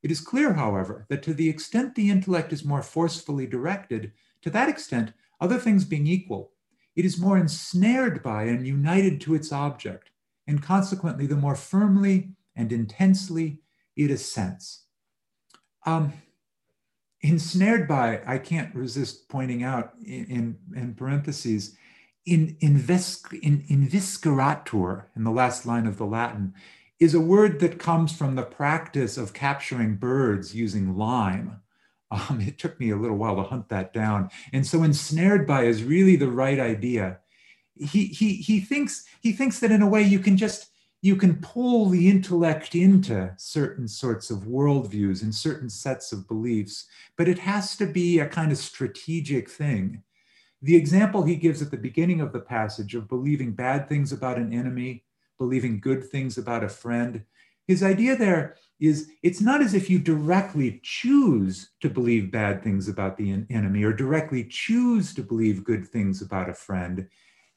It 0.02 0.10
is 0.10 0.20
clear, 0.20 0.54
however, 0.54 1.06
that 1.08 1.22
to 1.24 1.34
the 1.34 1.48
extent 1.48 1.94
the 1.94 2.10
intellect 2.10 2.52
is 2.52 2.64
more 2.64 2.82
forcefully 2.82 3.46
directed, 3.46 4.12
to 4.42 4.50
that 4.50 4.68
extent, 4.68 5.12
other 5.40 5.58
things 5.58 5.84
being 5.84 6.06
equal, 6.06 6.51
it 6.94 7.04
is 7.04 7.18
more 7.18 7.38
ensnared 7.38 8.22
by 8.22 8.44
and 8.44 8.66
united 8.66 9.20
to 9.22 9.34
its 9.34 9.52
object, 9.52 10.10
and 10.46 10.62
consequently, 10.62 11.26
the 11.26 11.36
more 11.36 11.56
firmly 11.56 12.32
and 12.54 12.72
intensely 12.72 13.60
it 13.96 14.10
assents. 14.10 14.84
Um, 15.86 16.12
ensnared 17.22 17.88
by, 17.88 18.20
I 18.26 18.38
can't 18.38 18.74
resist 18.74 19.28
pointing 19.28 19.62
out 19.62 19.92
in, 20.04 20.58
in, 20.74 20.94
parentheses, 20.94 21.76
in, 22.26 22.56
invis, 22.60 23.32
in, 23.42 23.62
invisceratur, 23.62 25.04
in 25.16 25.24
the 25.24 25.30
last 25.30 25.64
line 25.64 25.86
of 25.86 25.98
the 25.98 26.06
Latin, 26.06 26.54
is 27.00 27.14
a 27.14 27.20
word 27.20 27.58
that 27.60 27.78
comes 27.78 28.16
from 28.16 28.34
the 28.34 28.42
practice 28.42 29.16
of 29.16 29.32
capturing 29.32 29.96
birds 29.96 30.54
using 30.54 30.96
lime. 30.96 31.61
Um, 32.12 32.42
it 32.42 32.58
took 32.58 32.78
me 32.78 32.90
a 32.90 32.96
little 32.96 33.16
while 33.16 33.36
to 33.36 33.42
hunt 33.42 33.70
that 33.70 33.94
down. 33.94 34.28
And 34.52 34.66
so 34.66 34.82
ensnared 34.82 35.46
by 35.46 35.64
is 35.64 35.82
really 35.82 36.16
the 36.16 36.30
right 36.30 36.60
idea. 36.60 37.20
He, 37.74 38.04
he, 38.04 38.34
he, 38.34 38.60
thinks, 38.60 39.06
he 39.22 39.32
thinks 39.32 39.60
that 39.60 39.70
in 39.70 39.80
a 39.80 39.88
way 39.88 40.02
you 40.02 40.18
can 40.18 40.36
just, 40.36 40.66
you 41.00 41.16
can 41.16 41.36
pull 41.36 41.86
the 41.86 42.10
intellect 42.10 42.74
into 42.74 43.32
certain 43.38 43.88
sorts 43.88 44.30
of 44.30 44.40
worldviews 44.40 45.22
and 45.22 45.34
certain 45.34 45.70
sets 45.70 46.12
of 46.12 46.28
beliefs, 46.28 46.86
but 47.16 47.28
it 47.28 47.38
has 47.38 47.76
to 47.76 47.86
be 47.86 48.18
a 48.18 48.28
kind 48.28 48.52
of 48.52 48.58
strategic 48.58 49.48
thing. 49.48 50.02
The 50.60 50.76
example 50.76 51.22
he 51.22 51.36
gives 51.36 51.62
at 51.62 51.70
the 51.70 51.78
beginning 51.78 52.20
of 52.20 52.32
the 52.32 52.40
passage 52.40 52.94
of 52.94 53.08
believing 53.08 53.52
bad 53.52 53.88
things 53.88 54.12
about 54.12 54.36
an 54.36 54.52
enemy, 54.52 55.04
believing 55.38 55.80
good 55.80 56.04
things 56.04 56.36
about 56.36 56.62
a 56.62 56.68
friend, 56.68 57.24
his 57.72 57.82
idea 57.82 58.16
there 58.16 58.56
is 58.78 59.08
it's 59.22 59.40
not 59.40 59.62
as 59.62 59.74
if 59.74 59.88
you 59.88 59.98
directly 59.98 60.80
choose 60.82 61.70
to 61.80 61.88
believe 61.88 62.30
bad 62.30 62.62
things 62.62 62.86
about 62.88 63.16
the 63.16 63.44
enemy 63.48 63.82
or 63.82 63.92
directly 63.92 64.44
choose 64.44 65.14
to 65.14 65.22
believe 65.22 65.64
good 65.64 65.88
things 65.88 66.20
about 66.20 66.50
a 66.50 66.54
friend. 66.54 67.08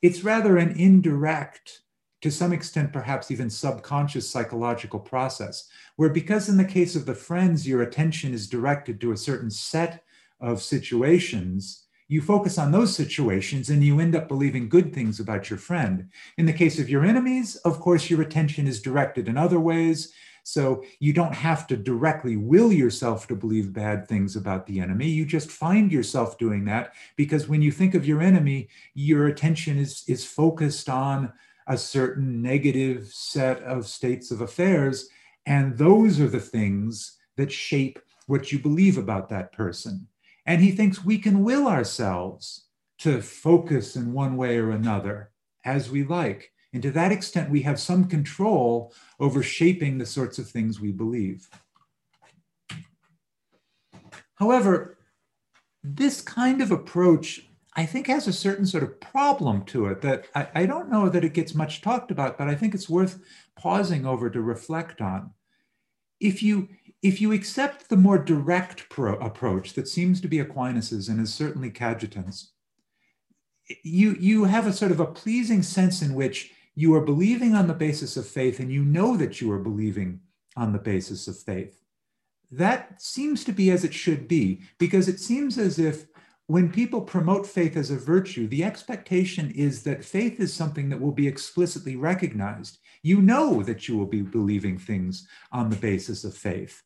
It's 0.01 0.23
rather 0.23 0.58
an 0.58 0.71
indirect, 0.78 1.82
to 2.21 2.32
some 2.32 2.54
extent, 2.54 2.93
perhaps 2.93 3.30
even 3.30 3.49
subconscious 3.49 4.30
psychological 4.30 4.99
process, 4.99 5.67
where 5.97 6.10
because 6.10 6.47
in 6.47 6.58
the 6.58 6.63
case 6.63 6.95
of 6.95 7.06
the 7.06 7.15
friends, 7.15 7.67
your 7.67 7.82
attention 7.82 8.34
is 8.34 8.47
directed 8.47 9.01
to 9.01 9.12
a 9.12 9.17
certain 9.17 9.51
set 9.51 10.04
of 10.39 10.62
situations 10.62 11.85
you 12.08 12.22
focus 12.22 12.58
on 12.58 12.72
those 12.72 12.96
situations 12.96 13.70
and 13.70 13.84
you 13.84 14.00
end 14.00 14.15
up 14.15 14.28
believing 14.28 14.70
good 14.70 14.94
things 14.94 15.20
about 15.20 15.50
your 15.50 15.58
friend. 15.58 16.10
In 16.38 16.46
the 16.46 16.54
case 16.54 16.80
of 16.80 16.89
your 16.89 17.04
enemies, 17.04 17.56
of 17.58 17.80
course, 17.80 18.10
your 18.10 18.22
attention 18.22 18.68
is 18.68 18.82
directed 18.82 19.28
in 19.28 19.38
other 19.38 19.60
ways. 19.60 20.13
So 20.44 20.84
you 21.00 21.12
don't 21.12 21.34
have 21.34 21.65
to 21.68 21.76
directly 21.76 22.38
will 22.38 22.72
yourself 22.72 23.28
to 23.28 23.36
believe 23.36 23.74
bad 23.74 24.08
things 24.08 24.36
about 24.36 24.68
the 24.68 24.80
enemy. 24.80 25.08
You 25.08 25.26
just 25.26 25.50
find 25.50 25.91
yourself 25.91 26.38
doing 26.38 26.65
that 26.65 26.94
because 27.15 27.48
when 27.48 27.63
you 27.63 27.72
think 27.72 27.96
of 27.96 28.06
your 28.06 28.22
enemy, 28.22 28.70
your 28.94 29.26
attention 29.26 29.80
is, 29.80 30.04
is 30.08 30.24
focused 30.24 30.88
on 30.88 31.34
a 31.68 31.76
certain 31.76 32.44
negative 32.44 33.08
set 33.08 33.63
of 33.63 33.88
states 33.88 34.30
of 34.30 34.41
affairs. 34.41 35.10
And 35.48 35.76
those 35.80 36.20
are 36.20 36.30
the 36.30 36.39
things 36.39 37.18
that 37.38 37.52
shape 37.52 37.98
what 38.28 38.52
you 38.52 38.60
believe 38.60 39.00
about 39.00 39.30
that 39.30 39.52
person. 39.52 40.08
And 40.45 40.62
he 40.62 40.71
thinks 40.71 41.03
we 41.03 41.17
can 41.17 41.43
will 41.43 41.67
ourselves 41.67 42.65
to 42.99 43.21
focus 43.21 43.95
in 43.95 44.13
one 44.13 44.38
way 44.38 44.58
or 44.58 44.71
another 44.71 45.31
as 45.63 45.89
we 45.89 46.03
like. 46.03 46.51
And 46.73 46.84
to 46.84 46.91
that 46.91 47.12
extent, 47.12 47.49
we 47.49 47.62
have 47.62 47.79
some 47.79 48.05
control 48.05 48.93
over 49.19 49.41
shaping 49.41 49.97
the 49.97 50.05
sorts 50.05 50.38
of 50.38 50.49
things 50.49 50.79
we 50.79 50.91
believe. 50.91 51.49
However, 54.36 54.97
this 55.84 56.21
kind 56.21 56.62
of 56.62 56.71
approach, 56.71 57.47
I 57.75 57.86
think, 57.86 58.08
has 58.08 58.27
a 58.27 58.34
certain 58.34 58.65
sort 58.65 58.84
of 58.84 58.99
problem 58.99 59.63
to 59.65 59.88
it 59.88 60.01
that 60.01 60.25
I, 60.36 60.47
I, 60.53 60.65
don't 60.65 60.91
know 60.91 61.08
that 61.10 61.23
it 61.23 61.34
gets 61.34 61.55
much 61.55 61.81
talked 61.81 62.12
about, 62.12 62.38
but 62.38 62.49
I 62.49 62.55
think 62.55 62.73
it's 62.73 62.89
worth 62.89 63.21
pausing 63.55 64.05
over 64.05 64.29
to 64.29 64.41
reflect 64.41 64.99
on. 64.99 65.31
If 66.19 66.43
you 66.43 66.69
if 67.06 67.22
you 67.22 67.32
accept 67.32 67.88
the 67.88 67.96
more 67.96 68.18
direct 68.18 68.89
pro- 68.89 69.13
approach 69.20 69.74
that 69.74 69.88
seems 69.88 70.20
to 70.20 70.28
be 70.28 70.39
Aquinas's 70.39 71.08
and 71.08 71.22
is 71.22 71.32
certainly 71.32 71.70
Cajetan's, 71.70 72.54
you, 73.84 74.15
you 74.20 74.46
have 74.46 74.65
a 74.65 74.74
sort 74.74 74.91
of 74.91 75.00
a 75.00 75.06
pleasing 75.06 75.62
sense 75.62 76.02
in 76.02 76.15
which 76.15 76.52
you 76.74 76.96
are 76.96 77.02
believing 77.02 77.54
on 77.54 77.68
the 77.68 77.76
basis 77.76 78.18
of 78.18 78.26
faith 78.26 78.60
and 78.60 78.72
you 78.72 78.84
know 78.84 79.15
that 79.18 79.39
you 79.39 79.52
are 79.52 79.60
believing 79.60 80.20
on 80.58 80.74
the 80.74 80.80
basis 80.80 81.28
of 81.28 81.38
faith. 81.38 81.80
That 82.50 83.00
seems 83.00 83.44
to 83.44 83.52
be 83.52 83.70
as 83.70 83.84
it 83.84 83.94
should 83.94 84.28
be, 84.28 84.62
because 84.80 85.08
it 85.08 85.20
seems 85.20 85.60
as 85.60 85.78
if 85.78 86.08
when 86.48 86.72
people 86.72 87.02
promote 87.02 87.46
faith 87.46 87.78
as 87.78 87.91
a 87.91 87.98
virtue, 87.98 88.48
the 88.48 88.63
expectation 88.63 89.52
is 89.52 89.84
that 89.84 90.04
faith 90.04 90.39
is 90.39 90.52
something 90.52 90.89
that 90.89 91.00
will 91.00 91.12
be 91.12 91.28
explicitly 91.28 91.96
recognized. 91.96 92.80
You 93.04 93.22
know 93.22 93.62
that 93.62 93.88
you 93.88 93.96
will 93.96 94.08
be 94.08 94.24
believing 94.24 94.80
things 94.80 95.28
on 95.52 95.70
the 95.70 95.76
basis 95.76 96.24
of 96.24 96.36
faith. 96.36 96.82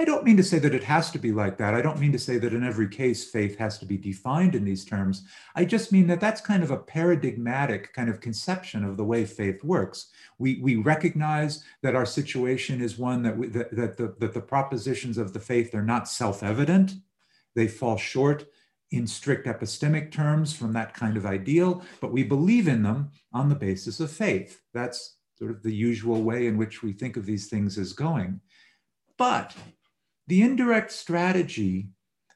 I 0.00 0.04
don't 0.04 0.24
mean 0.24 0.36
to 0.36 0.44
say 0.44 0.60
that 0.60 0.74
it 0.74 0.84
has 0.84 1.10
to 1.10 1.18
be 1.18 1.32
like 1.32 1.58
that. 1.58 1.74
I 1.74 1.82
don't 1.82 1.98
mean 1.98 2.12
to 2.12 2.20
say 2.20 2.38
that 2.38 2.52
in 2.52 2.62
every 2.62 2.88
case 2.88 3.28
faith 3.28 3.58
has 3.58 3.78
to 3.78 3.84
be 3.84 3.96
defined 3.96 4.54
in 4.54 4.64
these 4.64 4.84
terms. 4.84 5.24
I 5.56 5.64
just 5.64 5.90
mean 5.90 6.06
that 6.06 6.20
that's 6.20 6.40
kind 6.40 6.62
of 6.62 6.70
a 6.70 6.76
paradigmatic 6.76 7.92
kind 7.92 8.08
of 8.08 8.20
conception 8.20 8.84
of 8.84 8.96
the 8.96 9.04
way 9.04 9.24
faith 9.24 9.64
works. 9.64 10.10
We, 10.38 10.60
we 10.62 10.76
recognize 10.76 11.64
that 11.82 11.96
our 11.96 12.06
situation 12.06 12.80
is 12.80 12.96
one 12.96 13.22
that, 13.24 13.36
we, 13.36 13.48
that, 13.48 13.74
that, 13.74 13.96
the, 13.96 14.14
that 14.20 14.34
the 14.34 14.40
propositions 14.40 15.18
of 15.18 15.32
the 15.32 15.40
faith 15.40 15.74
are 15.74 15.82
not 15.82 16.08
self 16.08 16.44
evident, 16.44 16.92
they 17.56 17.66
fall 17.66 17.96
short 17.96 18.46
in 18.92 19.04
strict 19.04 19.48
epistemic 19.48 20.12
terms 20.12 20.52
from 20.54 20.72
that 20.74 20.94
kind 20.94 21.16
of 21.16 21.26
ideal, 21.26 21.82
but 22.00 22.12
we 22.12 22.22
believe 22.22 22.68
in 22.68 22.84
them 22.84 23.10
on 23.32 23.48
the 23.48 23.54
basis 23.54 23.98
of 23.98 24.12
faith. 24.12 24.62
That's 24.72 25.16
sort 25.36 25.50
of 25.50 25.62
the 25.62 25.74
usual 25.74 26.22
way 26.22 26.46
in 26.46 26.56
which 26.56 26.84
we 26.84 26.92
think 26.92 27.16
of 27.16 27.26
these 27.26 27.48
things 27.48 27.78
as 27.78 27.92
going. 27.92 28.40
But 29.18 29.54
the 30.28 30.42
indirect 30.42 30.92
strategy 30.92 31.88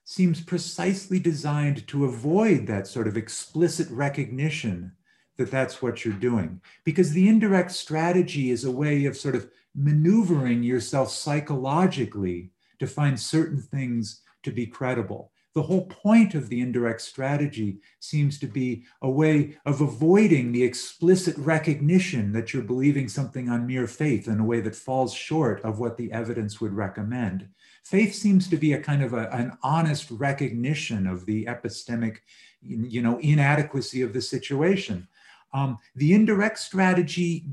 seems 0.05 0.41
precisely 0.41 1.19
designed 1.19 1.87
to 1.87 2.07
avoid 2.07 2.67
that 2.67 2.87
sort 2.87 3.07
of 3.07 3.19
explicit 3.19 3.89
recognition 3.91 4.93
that 5.37 5.51
that's 5.51 5.83
what 5.83 6.05
you're 6.05 6.15
doing. 6.15 6.61
Because 6.85 7.13
the 7.13 7.29
indirect 7.29 7.71
strategy 7.71 8.51
is 8.51 8.65
a 8.65 8.71
way 8.71 9.05
of 9.05 9.17
sort 9.17 9.37
of 9.37 9.51
maneuvering 9.75 10.63
yourself 10.63 11.11
psychologically 11.11 12.51
to 12.79 12.87
find 12.87 13.21
certain 13.21 13.61
things 13.61 14.23
to 14.43 14.51
be 14.51 14.67
credible. 14.67 15.31
the 15.55 15.63
whole 15.63 15.85
point 15.87 16.35
of 16.35 16.49
the 16.49 16.61
indirect 16.61 17.01
strategy 17.01 17.79
seems 18.01 18.39
to 18.39 18.47
be 18.47 18.85
a 19.03 19.11
way 19.11 19.59
of 19.67 19.83
avoiding 19.83 20.51
the 20.51 20.63
explicit 20.63 21.37
recognition 21.37 22.33
that 22.33 22.53
you're 22.53 22.63
believing 22.63 23.07
something 23.07 23.51
on 23.51 23.67
mere 23.67 23.87
faith 23.87 24.29
in 24.29 24.41
a 24.41 24.45
way 24.45 24.61
that 24.61 24.75
falls 24.75 25.13
short 25.13 25.61
of 25.63 25.79
what 25.79 25.97
the 25.99 26.11
evidence 26.11 26.61
would 26.61 26.73
recommend. 26.73 27.49
Faith 27.85 28.15
seems 28.15 28.49
to 28.49 28.57
be 28.57 28.73
a 28.73 28.81
kind 28.81 29.03
of 29.03 29.13
a, 29.13 29.29
an 29.33 29.57
honest 29.63 30.11
recognition 30.11 31.07
of 31.07 31.27
the 31.27 31.45
epistemic, 31.47 32.19
you 32.63 33.03
know, 33.03 33.19
inadequacy 33.19 34.03
of 34.03 34.13
the 34.13 34.21
situation. 34.21 35.09
Um, 35.53 35.79
the 35.97 36.15
indirect 36.15 36.59
strategy 36.59 37.47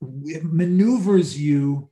maneuvers 0.00 1.40
you 1.40 1.90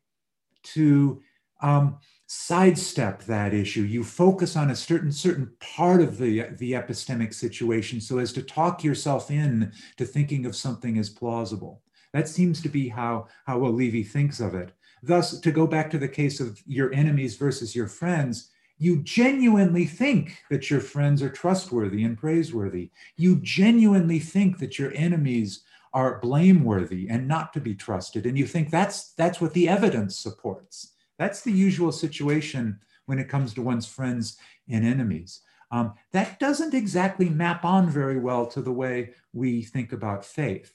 to 0.63 1.23
um, 1.63 1.99
sidestep 2.27 3.23
that 3.25 3.55
issue. 3.55 3.83
You 3.83 4.03
focus 4.03 4.57
on 4.57 4.71
a 4.71 4.77
certain 4.77 5.13
certain 5.13 5.53
part 5.61 6.01
of 6.01 6.19
the, 6.19 6.49
the 6.59 6.73
epistemic 6.73 7.33
situation 7.35 8.01
so 8.01 8.19
as 8.19 8.33
to 8.33 8.43
talk 8.43 8.83
yourself 8.83 9.31
in 9.31 9.73
to 9.99 10.05
thinking 10.05 10.47
of 10.47 10.57
something 10.57 10.99
as 10.99 11.11
plausible. 11.11 11.83
That 12.13 12.29
seems 12.29 12.63
to 12.63 12.69
be 12.69 12.89
how, 12.89 13.27
how 13.47 13.59
Olivi 13.59 14.05
thinks 14.05 14.41
of 14.41 14.55
it. 14.55 14.73
Thus, 15.07 15.39
to 15.41 15.51
go 15.51 15.67
back 15.67 15.91
to 15.91 15.99
the 15.99 16.09
case 16.09 16.41
of 16.41 16.63
your 16.67 16.93
enemies 16.95 17.37
versus 17.37 17.77
your 17.77 17.89
friends, 17.89 18.51
you 18.79 19.03
genuinely 19.03 19.85
think 19.85 20.39
that 20.51 20.71
your 20.71 20.81
friends 20.81 21.23
are 21.23 21.29
trustworthy 21.29 22.03
and 22.03 22.17
praiseworthy. 22.17 22.91
You 23.17 23.37
genuinely 23.37 24.19
think 24.19 24.59
that 24.59 24.79
your 24.79 24.93
enemies 24.95 25.63
are 25.93 26.21
blameworthy 26.21 27.09
and 27.09 27.29
not 27.29 27.53
to 27.53 27.61
be 27.61 27.75
trusted. 27.75 28.25
And 28.25 28.39
you 28.39 28.47
think 28.47 28.71
that's, 28.71 29.13
that's 29.13 29.41
what 29.41 29.53
the 29.53 29.69
evidence 29.69 30.19
supports. 30.19 30.93
That's 31.19 31.43
the 31.43 31.53
usual 31.53 31.93
situation 31.93 32.81
when 33.05 33.19
it 33.19 33.29
comes 33.29 33.53
to 33.55 33.63
one's 33.63 33.87
friends 33.87 34.39
and 34.69 34.87
enemies. 34.87 35.43
Um, 35.71 35.93
that 36.13 36.41
doesn't 36.41 36.73
exactly 36.73 37.29
map 37.29 37.65
on 37.65 37.91
very 37.91 38.19
well 38.19 38.47
to 38.47 38.63
the 38.63 38.73
way 38.73 39.13
we 39.35 39.63
think 39.63 39.93
about 39.93 40.25
faith. 40.25 40.73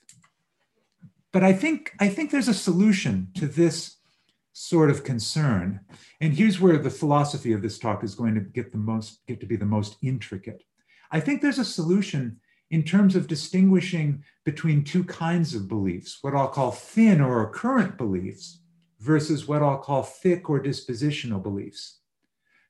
But 1.32 1.44
I 1.44 1.54
think, 1.54 1.94
I 2.00 2.10
think 2.10 2.30
there's 2.30 2.48
a 2.48 2.54
solution 2.54 3.30
to 3.36 3.48
this 3.48 3.99
sort 4.60 4.90
of 4.90 5.06
concern. 5.06 5.80
And 6.20 6.34
here's 6.34 6.60
where 6.60 6.78
the 6.78 6.90
philosophy 6.90 7.54
of 7.54 7.62
this 7.62 7.80
talk 7.80 8.04
is 8.04 8.14
going 8.14 8.36
to 8.36 8.42
get 8.42 8.74
the 8.74 8.78
most 8.78 9.26
get 9.26 9.40
to 9.40 9.46
be 9.46 9.56
the 9.56 9.66
most 9.66 9.96
intricate. 10.04 10.64
I 11.12 11.22
think 11.22 11.42
there's 11.42 11.60
a 11.60 11.66
solution 11.66 12.42
in 12.70 12.84
terms 12.84 13.16
of 13.16 13.28
distinguishing 13.28 14.22
between 14.44 14.84
two 14.84 15.06
kinds 15.06 15.56
of 15.56 15.70
beliefs, 15.70 16.18
what 16.22 16.36
I'll 16.36 16.50
call 16.50 16.72
thin 16.72 17.22
or 17.22 17.50
current 17.50 17.98
beliefs 17.98 18.60
versus 19.00 19.48
what 19.48 19.64
I'll 19.64 19.78
call 19.78 20.04
thick 20.04 20.50
or 20.50 20.62
dispositional 20.62 21.42
beliefs. 21.42 22.00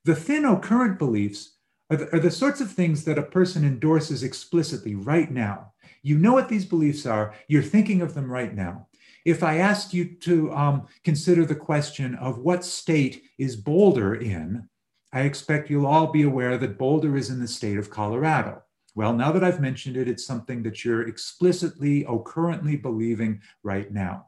The 0.04 0.14
thin 0.14 0.44
or 0.44 0.60
current 0.60 0.96
beliefs 0.96 1.56
are 1.90 1.96
the, 1.96 2.16
are 2.16 2.20
the 2.20 2.30
sorts 2.30 2.60
of 2.60 2.70
things 2.70 3.04
that 3.04 3.18
a 3.18 3.22
person 3.22 3.64
endorses 3.64 4.22
explicitly 4.22 4.94
right 4.94 5.30
now. 5.30 5.72
You 6.02 6.18
know 6.18 6.34
what 6.34 6.48
these 6.48 6.64
beliefs 6.64 7.04
are, 7.04 7.34
you're 7.48 7.62
thinking 7.62 8.00
of 8.00 8.14
them 8.14 8.30
right 8.30 8.54
now. 8.54 8.86
If 9.24 9.42
I 9.42 9.58
ask 9.58 9.92
you 9.92 10.04
to 10.16 10.52
um, 10.52 10.86
consider 11.04 11.44
the 11.44 11.54
question 11.54 12.14
of 12.14 12.38
what 12.38 12.64
state 12.64 13.22
is 13.38 13.56
Boulder 13.56 14.14
in, 14.14 14.68
I 15.12 15.22
expect 15.22 15.70
you'll 15.70 15.86
all 15.86 16.06
be 16.06 16.22
aware 16.22 16.56
that 16.56 16.78
Boulder 16.78 17.16
is 17.16 17.30
in 17.30 17.40
the 17.40 17.48
state 17.48 17.78
of 17.78 17.90
Colorado. 17.90 18.62
Well, 18.94 19.12
now 19.12 19.32
that 19.32 19.44
I've 19.44 19.60
mentioned 19.60 19.96
it, 19.96 20.08
it's 20.08 20.24
something 20.24 20.62
that 20.62 20.84
you're 20.84 21.06
explicitly 21.06 22.04
or 22.04 22.22
currently 22.22 22.76
believing 22.76 23.40
right 23.62 23.90
now. 23.92 24.26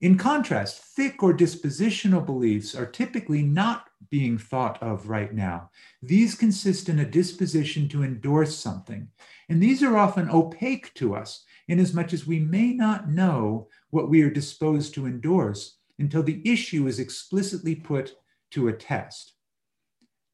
In 0.00 0.18
contrast, 0.18 0.82
thick 0.82 1.22
or 1.22 1.32
dispositional 1.32 2.26
beliefs 2.26 2.74
are 2.74 2.86
typically 2.86 3.42
not 3.42 3.88
being 4.10 4.36
thought 4.36 4.82
of 4.82 5.08
right 5.08 5.32
now. 5.32 5.70
These 6.02 6.34
consist 6.34 6.88
in 6.88 6.98
a 6.98 7.08
disposition 7.08 7.88
to 7.90 8.02
endorse 8.02 8.56
something, 8.56 9.08
and 9.48 9.62
these 9.62 9.80
are 9.80 9.96
often 9.96 10.28
opaque 10.28 10.92
to 10.94 11.14
us 11.14 11.44
inasmuch 11.68 12.12
as 12.12 12.26
we 12.26 12.40
may 12.40 12.72
not 12.72 13.08
know 13.08 13.68
what 13.92 14.08
we 14.08 14.22
are 14.22 14.30
disposed 14.30 14.94
to 14.94 15.06
endorse 15.06 15.76
until 15.98 16.22
the 16.22 16.40
issue 16.44 16.86
is 16.86 16.98
explicitly 16.98 17.74
put 17.74 18.16
to 18.50 18.66
a 18.66 18.72
test. 18.72 19.34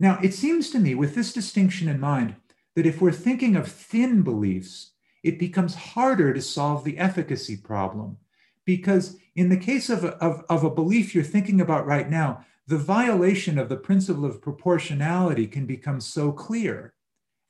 Now, 0.01 0.19
it 0.23 0.33
seems 0.33 0.71
to 0.71 0.79
me, 0.79 0.95
with 0.95 1.17
this 1.17 1.33
distinction 1.33 1.89
in 1.89 1.99
mind, 1.99 2.37
that 2.77 2.87
if 2.87 3.01
we're 3.01 3.13
thinking 3.13 3.57
of 3.57 3.67
thin 3.71 4.23
beliefs, 4.23 4.93
it 5.25 5.41
becomes 5.41 5.75
harder 5.75 6.33
to 6.33 6.41
solve 6.41 6.85
the 6.85 6.99
efficacy 6.99 7.57
problem. 7.57 8.17
Because 8.65 9.17
in 9.35 9.49
the 9.49 9.57
case 9.57 9.91
of 9.91 10.05
a, 10.05 10.15
of, 10.19 10.45
of 10.49 10.63
a 10.63 10.71
belief 10.71 11.13
you're 11.13 11.25
thinking 11.25 11.61
about 11.61 11.85
right 11.85 12.09
now, 12.09 12.45
the 12.69 12.79
violation 12.79 13.59
of 13.59 13.69
the 13.69 13.77
principle 13.77 14.25
of 14.25 14.41
proportionality 14.41 15.49
can 15.49 15.67
become 15.67 16.01
so 16.01 16.31
clear 16.31 16.95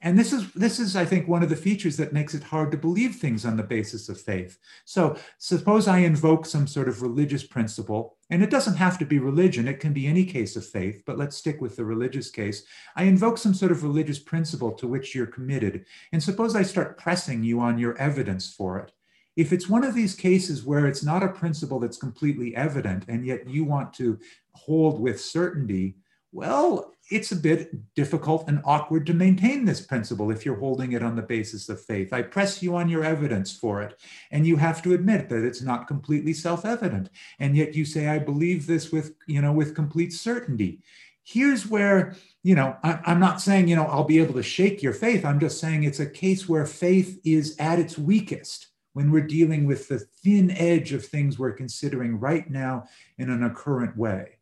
and 0.00 0.16
this 0.16 0.32
is 0.32 0.52
this 0.52 0.78
is 0.78 0.94
i 0.94 1.04
think 1.04 1.26
one 1.26 1.42
of 1.42 1.48
the 1.48 1.56
features 1.56 1.96
that 1.96 2.12
makes 2.12 2.32
it 2.32 2.42
hard 2.42 2.70
to 2.70 2.76
believe 2.76 3.16
things 3.16 3.44
on 3.44 3.56
the 3.56 3.62
basis 3.62 4.08
of 4.08 4.20
faith. 4.20 4.58
So 4.84 5.16
suppose 5.38 5.88
i 5.88 5.98
invoke 5.98 6.46
some 6.46 6.66
sort 6.66 6.88
of 6.88 7.02
religious 7.02 7.44
principle 7.44 8.16
and 8.30 8.42
it 8.42 8.50
doesn't 8.50 8.76
have 8.76 8.98
to 8.98 9.06
be 9.06 9.18
religion. 9.18 9.66
It 9.66 9.80
can 9.80 9.92
be 9.92 10.06
any 10.06 10.24
case 10.24 10.56
of 10.56 10.66
faith 10.66 11.02
but 11.04 11.18
let's 11.18 11.36
stick 11.36 11.60
with 11.60 11.76
the 11.76 11.84
religious 11.84 12.30
case. 12.30 12.64
I 12.96 13.04
invoke 13.04 13.38
some 13.38 13.54
sort 13.54 13.72
of 13.72 13.82
religious 13.82 14.18
principle 14.18 14.72
to 14.72 14.86
which 14.86 15.14
you're 15.14 15.26
committed. 15.26 15.84
And 16.12 16.22
suppose 16.22 16.54
i 16.54 16.62
start 16.62 16.98
pressing 16.98 17.42
you 17.42 17.60
on 17.60 17.78
your 17.78 17.96
evidence 17.98 18.52
for 18.52 18.78
it. 18.78 18.92
If 19.36 19.52
it's 19.52 19.68
one 19.68 19.84
of 19.84 19.94
these 19.94 20.14
cases 20.14 20.64
where 20.64 20.86
it's 20.86 21.04
not 21.04 21.22
a 21.22 21.28
principle 21.28 21.80
that's 21.80 21.96
completely 21.96 22.54
evident 22.54 23.04
and 23.08 23.26
yet 23.26 23.48
you 23.48 23.64
want 23.64 23.92
to 23.94 24.18
hold 24.52 25.00
with 25.00 25.20
certainty 25.20 25.96
well 26.30 26.92
it's 27.10 27.32
a 27.32 27.36
bit 27.36 27.94
difficult 27.94 28.48
and 28.48 28.60
awkward 28.64 29.06
to 29.06 29.14
maintain 29.14 29.64
this 29.64 29.80
principle 29.80 30.30
if 30.30 30.44
you're 30.44 30.58
holding 30.58 30.92
it 30.92 31.02
on 31.02 31.16
the 31.16 31.22
basis 31.22 31.68
of 31.68 31.80
faith. 31.80 32.12
I 32.12 32.22
press 32.22 32.62
you 32.62 32.76
on 32.76 32.88
your 32.88 33.04
evidence 33.04 33.52
for 33.52 33.82
it, 33.82 33.98
and 34.30 34.46
you 34.46 34.56
have 34.56 34.82
to 34.82 34.94
admit 34.94 35.28
that 35.28 35.44
it's 35.44 35.62
not 35.62 35.86
completely 35.86 36.32
self-evident. 36.32 37.10
And 37.38 37.56
yet 37.56 37.74
you 37.74 37.84
say, 37.84 38.08
I 38.08 38.18
believe 38.18 38.66
this 38.66 38.92
with, 38.92 39.14
you 39.26 39.40
know, 39.40 39.52
with 39.52 39.74
complete 39.74 40.12
certainty. 40.12 40.82
Here's 41.24 41.66
where, 41.66 42.14
you 42.42 42.54
know, 42.54 42.76
I, 42.82 43.00
I'm 43.04 43.20
not 43.20 43.40
saying, 43.40 43.68
you 43.68 43.76
know, 43.76 43.84
I'll 43.84 44.04
be 44.04 44.18
able 44.18 44.34
to 44.34 44.42
shake 44.42 44.82
your 44.82 44.94
faith. 44.94 45.24
I'm 45.24 45.40
just 45.40 45.60
saying 45.60 45.84
it's 45.84 46.00
a 46.00 46.06
case 46.06 46.48
where 46.48 46.64
faith 46.66 47.20
is 47.24 47.56
at 47.58 47.78
its 47.78 47.98
weakest 47.98 48.68
when 48.94 49.10
we're 49.10 49.26
dealing 49.26 49.66
with 49.66 49.88
the 49.88 49.98
thin 49.98 50.50
edge 50.50 50.92
of 50.92 51.04
things 51.04 51.38
we're 51.38 51.52
considering 51.52 52.18
right 52.18 52.48
now 52.50 52.84
in 53.18 53.30
an 53.30 53.44
occurrent 53.44 53.96
way. 53.96 54.38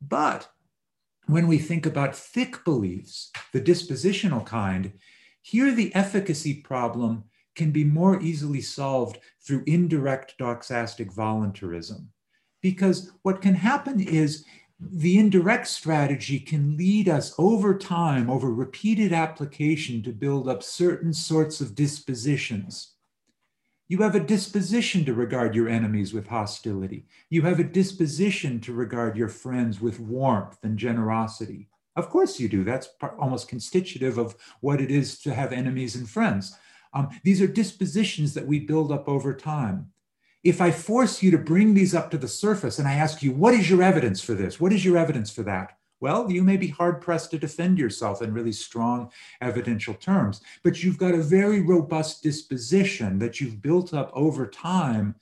But 0.00 0.48
when 1.26 1.46
we 1.46 1.58
think 1.58 1.86
about 1.86 2.16
thick 2.16 2.64
beliefs, 2.64 3.30
the 3.52 3.60
dispositional 3.60 4.44
kind, 4.44 4.92
here 5.42 5.72
the 5.72 5.94
efficacy 5.94 6.54
problem 6.54 7.24
can 7.54 7.70
be 7.70 7.84
more 7.84 8.20
easily 8.20 8.60
solved 8.60 9.18
through 9.46 9.62
indirect 9.66 10.34
doxastic 10.38 11.12
voluntarism. 11.12 12.10
Because 12.62 13.12
what 13.22 13.42
can 13.42 13.54
happen 13.54 14.00
is 14.00 14.44
the 14.80 15.18
indirect 15.18 15.66
strategy 15.66 16.40
can 16.40 16.76
lead 16.76 17.08
us 17.08 17.34
over 17.38 17.78
time, 17.78 18.28
over 18.28 18.52
repeated 18.52 19.12
application, 19.12 20.02
to 20.02 20.12
build 20.12 20.48
up 20.48 20.62
certain 20.62 21.12
sorts 21.12 21.60
of 21.60 21.74
dispositions 21.74 22.93
you 23.86 23.98
have 23.98 24.14
a 24.14 24.20
disposition 24.20 25.04
to 25.04 25.12
regard 25.12 25.54
your 25.54 25.68
enemies 25.68 26.14
with 26.14 26.26
hostility. 26.26 27.06
You 27.28 27.42
have 27.42 27.60
a 27.60 27.64
disposition 27.64 28.60
to 28.60 28.72
regard 28.72 29.16
your 29.16 29.28
friends 29.28 29.80
with 29.80 30.00
warmth 30.00 30.58
and 30.62 30.78
generosity. 30.78 31.68
Of 31.96 32.08
course, 32.08 32.40
you 32.40 32.48
do. 32.48 32.64
That's 32.64 32.88
almost 33.18 33.48
constitutive 33.48 34.18
of 34.18 34.36
what 34.60 34.80
it 34.80 34.90
is 34.90 35.20
to 35.20 35.34
have 35.34 35.52
enemies 35.52 35.96
and 35.96 36.08
friends. 36.08 36.56
Um, 36.94 37.08
these 37.24 37.42
are 37.42 37.46
dispositions 37.46 38.34
that 38.34 38.46
we 38.46 38.60
build 38.60 38.90
up 38.90 39.08
over 39.08 39.34
time. 39.34 39.90
If 40.42 40.60
I 40.60 40.70
force 40.70 41.22
you 41.22 41.30
to 41.32 41.38
bring 41.38 41.74
these 41.74 41.94
up 41.94 42.10
to 42.10 42.18
the 42.18 42.28
surface 42.28 42.78
and 42.78 42.88
I 42.88 42.94
ask 42.94 43.22
you, 43.22 43.32
what 43.32 43.54
is 43.54 43.68
your 43.68 43.82
evidence 43.82 44.20
for 44.20 44.34
this? 44.34 44.60
What 44.60 44.72
is 44.72 44.84
your 44.84 44.96
evidence 44.96 45.30
for 45.30 45.42
that? 45.42 45.72
Well, 46.04 46.30
you 46.30 46.44
may 46.44 46.58
be 46.58 46.68
hard 46.68 47.00
pressed 47.00 47.30
to 47.30 47.38
defend 47.38 47.78
yourself 47.78 48.20
in 48.20 48.34
really 48.34 48.52
strong 48.52 49.10
evidential 49.40 49.94
terms, 49.94 50.42
but 50.62 50.82
you've 50.82 50.98
got 50.98 51.14
a 51.14 51.22
very 51.22 51.62
robust 51.62 52.22
disposition 52.22 53.18
that 53.20 53.40
you've 53.40 53.62
built 53.62 53.94
up 53.94 54.10
over 54.12 54.46
time 54.46 55.14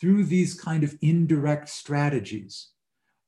through 0.00 0.24
these 0.24 0.58
kind 0.58 0.84
of 0.84 0.96
indirect 1.02 1.68
strategies. 1.68 2.68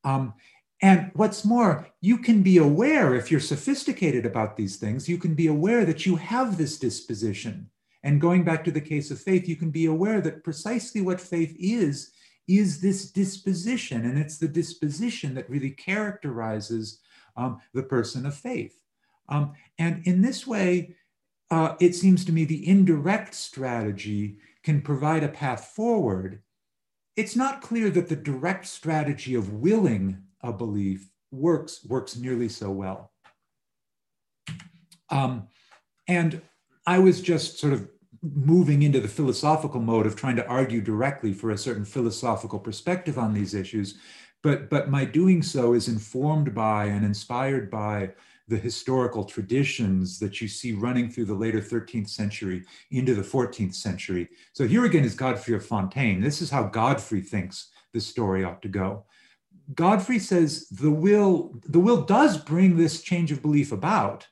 Um, 0.03 0.33
and 0.81 1.11
what's 1.13 1.45
more, 1.45 1.87
you 2.01 2.17
can 2.17 2.43
be 2.43 2.57
aware, 2.57 3.15
if 3.15 3.31
you're 3.31 3.39
sophisticated 3.39 4.25
about 4.25 4.57
these 4.57 4.77
things, 4.77 5.07
you 5.07 5.19
can 5.19 5.35
be 5.35 5.49
aware 5.49 5.85
that 5.85 6.07
you 6.07 6.17
have 6.17 6.57
this 6.57 6.79
disposition. 6.79 7.69
And 8.03 8.19
going 8.19 8.45
back 8.45 8.65
to 8.65 8.71
the 8.71 8.81
case 8.81 9.11
of 9.11 9.21
faith, 9.21 9.47
you 9.47 9.57
can 9.57 9.71
be 9.71 9.85
aware 9.85 10.23
that 10.23 10.43
precisely 10.43 11.03
what 11.03 11.21
faith 11.21 11.55
is 11.59 12.14
is 12.49 12.81
this 12.81 13.11
disposition. 13.11 14.05
And 14.05 14.19
it's 14.19 14.39
the 14.39 14.49
disposition 14.49 15.35
that 15.35 15.49
really 15.49 15.71
characterizes 15.71 17.01
um, 17.37 17.61
the 17.73 17.83
person 17.83 18.27
of 18.27 18.35
faith. 18.35 18.79
Um, 19.29 19.53
and 19.79 20.07
in 20.07 20.23
this 20.23 20.47
way, 20.47 20.97
uh, 21.51 21.75
it 21.81 21.95
seems 21.95 22.25
to 22.25 22.33
me 22.33 22.45
the 22.45 22.69
indirect 22.69 23.35
strategy 23.35 24.39
can 24.63 24.81
provide 24.81 25.23
a 25.23 25.29
path 25.29 25.73
forward. 25.75 26.43
It's 27.17 27.37
not 27.37 27.63
clear 27.63 27.91
that 27.91 28.09
the 28.09 28.17
direct 28.17 28.67
strategy 28.67 29.35
of 29.35 29.53
willing 29.53 30.23
a 30.43 30.53
belief 30.53 31.09
works, 31.31 31.85
works 31.85 32.17
nearly 32.17 32.49
so 32.49 32.71
well. 32.71 33.13
Um, 35.11 35.49
and 36.09 36.43
I 36.87 36.99
was 36.99 37.21
just 37.21 37.59
sort 37.59 37.73
of 37.73 37.89
moving 38.33 38.83
into 38.83 39.01
the 39.01 39.09
philosophical 39.09 39.81
mode 39.81 40.07
of 40.07 40.17
trying 40.17 40.37
to 40.37 40.47
argue 40.47 40.81
directly 40.81 41.33
for 41.33 41.51
a 41.51 41.59
certain 41.59 41.85
philosophical 41.85 42.59
perspective 42.59 43.19
on 43.19 43.35
these 43.35 43.55
issues. 43.55 43.99
But, 44.43 44.71
but 44.71 44.91
my 44.91 45.05
doing 45.05 45.43
so 45.43 45.75
is 45.75 45.89
informed 45.89 46.55
by 46.55 46.87
and 46.87 47.05
inspired 47.05 47.71
by 47.71 48.13
the 48.47 48.57
historical 48.57 49.25
traditions 49.25 50.19
that 50.19 50.41
you 50.41 50.49
see 50.49 50.73
running 50.73 51.11
through 51.11 51.25
the 51.25 51.35
later 51.35 51.61
13th 51.61 52.09
century 52.09 52.65
into 52.91 53.15
the 53.15 53.23
14th 53.23 53.75
century. 53.75 54.29
So 54.53 54.67
here 54.67 54.85
again 54.85 55.05
is 55.05 55.15
Godfrey 55.15 55.55
of 55.55 55.65
Fontaines. 55.65 56.23
This 56.23 56.43
is 56.43 56.51
how 56.51 56.65
Godfrey 56.65 57.23
thinks 57.23 57.71
the 57.93 58.01
story 58.01 58.45
ought 58.45 58.61
to 58.63 58.69
go. 58.69 59.05
Godfrey 59.75 60.19
says 60.19 60.69
the 60.69 60.91
will, 60.91 61.55
the 61.67 61.81
will 61.81 62.03
does 62.03 62.37
bring 62.37 62.77
this 62.77 63.01
change 63.01 63.33
of 63.33 63.41
belief 63.41 63.73
about, 63.73 64.27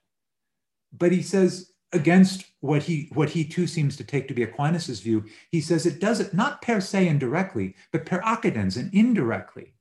but 0.92 1.10
he 1.10 1.22
says 1.22 1.71
against 1.92 2.46
what 2.60 2.82
he 2.82 3.10
what 3.12 3.30
he 3.30 3.44
too 3.44 3.66
seems 3.66 3.96
to 3.96 4.04
take 4.04 4.28
to 4.28 4.34
be 4.34 4.42
Aquinas's 4.42 5.00
view, 5.00 5.24
he 5.50 5.60
says 5.60 5.86
it 5.86 6.00
does 6.00 6.20
it 6.20 6.34
not 6.34 6.62
per 6.62 6.80
se 6.80 7.08
indirectly, 7.08 7.74
but 7.90 8.06
per 8.06 8.20
accidens 8.22 8.76
and 8.76 8.92
indirectly, 8.94 9.74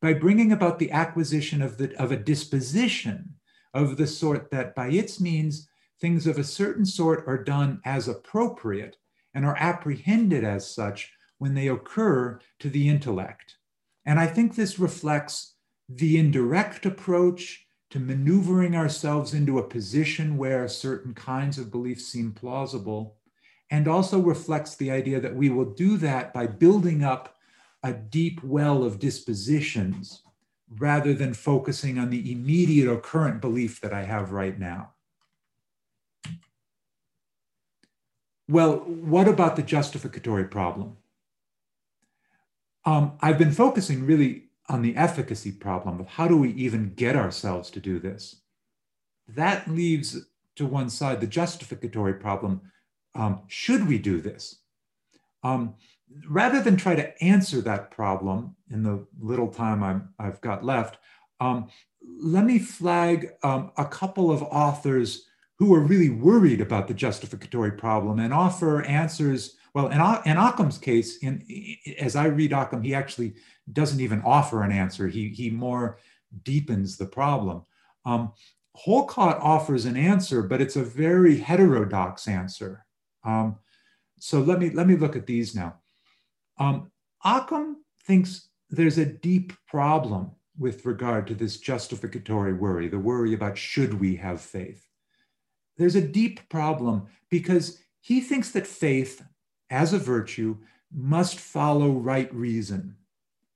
by 0.00 0.12
bringing 0.12 0.52
about 0.52 0.78
the 0.78 0.90
acquisition 0.92 1.62
of 1.62 1.78
the 1.78 1.94
of 2.00 2.12
a 2.12 2.16
disposition 2.16 3.34
of 3.74 3.96
the 3.96 4.06
sort 4.06 4.50
that 4.50 4.74
by 4.74 4.88
its 4.88 5.20
means 5.20 5.68
things 6.00 6.26
of 6.26 6.38
a 6.38 6.44
certain 6.44 6.84
sort 6.84 7.24
are 7.26 7.42
done 7.42 7.80
as 7.84 8.08
appropriate 8.08 8.96
and 9.34 9.44
are 9.44 9.56
apprehended 9.58 10.44
as 10.44 10.72
such 10.72 11.12
when 11.38 11.54
they 11.54 11.68
occur 11.68 12.40
to 12.58 12.70
the 12.70 12.88
intellect. 12.88 13.56
And 14.04 14.18
I 14.18 14.26
think 14.26 14.54
this 14.54 14.78
reflects 14.78 15.54
the 15.88 16.18
indirect 16.18 16.86
approach 16.86 17.66
to 17.90 17.98
maneuvering 17.98 18.76
ourselves 18.76 19.34
into 19.34 19.58
a 19.58 19.68
position 19.68 20.38
where 20.38 20.68
certain 20.68 21.12
kinds 21.12 21.58
of 21.58 21.70
beliefs 21.70 22.06
seem 22.06 22.32
plausible, 22.32 23.16
and 23.70 23.86
also 23.86 24.20
reflects 24.20 24.76
the 24.76 24.90
idea 24.90 25.20
that 25.20 25.34
we 25.34 25.48
will 25.48 25.64
do 25.64 25.96
that 25.96 26.32
by 26.32 26.46
building 26.46 27.04
up 27.04 27.36
a 27.82 27.92
deep 27.92 28.42
well 28.42 28.84
of 28.84 28.98
dispositions 28.98 30.22
rather 30.78 31.12
than 31.14 31.34
focusing 31.34 31.98
on 31.98 32.10
the 32.10 32.30
immediate 32.30 32.88
or 32.88 33.00
current 33.00 33.40
belief 33.40 33.80
that 33.80 33.92
I 33.92 34.04
have 34.04 34.30
right 34.30 34.58
now. 34.58 34.92
Well, 38.48 38.78
what 38.78 39.28
about 39.28 39.56
the 39.56 39.62
justificatory 39.62 40.44
problem? 40.44 40.96
Um, 42.84 43.12
I've 43.20 43.38
been 43.38 43.52
focusing 43.52 44.06
really 44.06 44.49
on 44.70 44.82
the 44.82 44.96
efficacy 44.96 45.50
problem 45.50 45.98
of 45.98 46.06
how 46.06 46.28
do 46.28 46.36
we 46.36 46.52
even 46.52 46.94
get 46.94 47.16
ourselves 47.16 47.70
to 47.70 47.80
do 47.80 47.98
this. 47.98 48.36
That 49.26 49.68
leaves 49.68 50.16
to 50.56 50.64
one 50.64 50.88
side 50.88 51.20
the 51.20 51.26
justificatory 51.26 52.14
problem. 52.14 52.60
Um, 53.16 53.42
should 53.48 53.88
we 53.88 53.98
do 53.98 54.20
this? 54.20 54.60
Um, 55.42 55.74
rather 56.28 56.62
than 56.62 56.76
try 56.76 56.94
to 56.94 57.22
answer 57.22 57.60
that 57.62 57.90
problem 57.90 58.54
in 58.70 58.84
the 58.84 59.06
little 59.18 59.48
time 59.48 59.82
i 60.18 60.24
have 60.24 60.40
got 60.40 60.64
left, 60.64 60.98
um, 61.40 61.68
let 62.22 62.44
me 62.44 62.58
flag 62.60 63.30
um, 63.42 63.72
a 63.76 63.84
couple 63.84 64.30
of 64.30 64.42
authors 64.42 65.26
who 65.58 65.74
are 65.74 65.80
really 65.80 66.10
worried 66.10 66.60
about 66.60 66.86
the 66.86 66.94
justificatory 66.94 67.72
problem 67.72 68.20
and 68.20 68.32
offer 68.32 68.82
answers. 68.84 69.56
Well, 69.74 69.88
in, 69.88 70.00
in 70.30 70.36
Occam's 70.36 70.78
case, 70.78 71.18
in, 71.18 71.44
as 71.98 72.16
I 72.16 72.26
read 72.26 72.52
Occam, 72.52 72.82
he 72.82 72.94
actually 72.94 73.34
doesn't 73.72 74.00
even 74.00 74.22
offer 74.22 74.62
an 74.62 74.72
answer. 74.72 75.08
He, 75.08 75.28
he 75.28 75.50
more 75.50 75.98
deepens 76.42 76.96
the 76.96 77.06
problem. 77.06 77.62
Um, 78.04 78.32
Holcot 78.86 79.40
offers 79.40 79.84
an 79.84 79.96
answer, 79.96 80.42
but 80.42 80.60
it's 80.60 80.76
a 80.76 80.84
very 80.84 81.38
heterodox 81.38 82.26
answer. 82.26 82.84
Um, 83.24 83.56
so 84.18 84.40
let 84.40 84.58
me, 84.58 84.70
let 84.70 84.86
me 84.86 84.96
look 84.96 85.16
at 85.16 85.26
these 85.26 85.54
now. 85.54 85.76
Um, 86.58 86.90
Occam 87.24 87.84
thinks 88.04 88.48
there's 88.70 88.98
a 88.98 89.06
deep 89.06 89.52
problem 89.66 90.32
with 90.58 90.84
regard 90.84 91.26
to 91.26 91.34
this 91.34 91.58
justificatory 91.58 92.52
worry, 92.52 92.88
the 92.88 92.98
worry 92.98 93.34
about 93.34 93.56
should 93.56 93.94
we 93.94 94.16
have 94.16 94.40
faith. 94.40 94.86
There's 95.78 95.96
a 95.96 96.06
deep 96.06 96.46
problem 96.50 97.06
because 97.30 97.82
he 98.00 98.20
thinks 98.20 98.50
that 98.50 98.66
faith, 98.66 99.22
as 99.70 99.92
a 99.92 99.98
virtue, 99.98 100.58
must 100.92 101.38
follow 101.38 101.92
right 101.92 102.32
reason. 102.34 102.96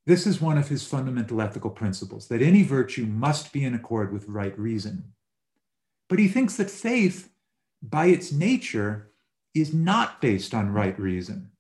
This 0.07 0.27
is 0.27 0.41
one 0.41 0.59
of 0.59 0.69
his 0.69 0.87
fundamental 0.87 1.41
ethical 1.41 1.71
principles 1.71 2.29
that 2.29 2.43
any 2.43 2.63
virtue 2.63 3.07
must 3.07 3.53
be 3.53 3.65
in 3.65 3.75
accord 3.75 4.13
with 4.13 4.29
right 4.29 4.57
reason. 4.59 5.13
But 6.09 6.19
he 6.19 6.29
thinks 6.29 6.57
that 6.57 6.71
faith, 6.71 7.31
by 7.83 8.07
its 8.07 8.31
nature, 8.31 9.11
is 9.55 9.73
not 9.73 10.21
based 10.21 10.55
on 10.55 10.73
right 10.73 10.99
reason 10.99 11.51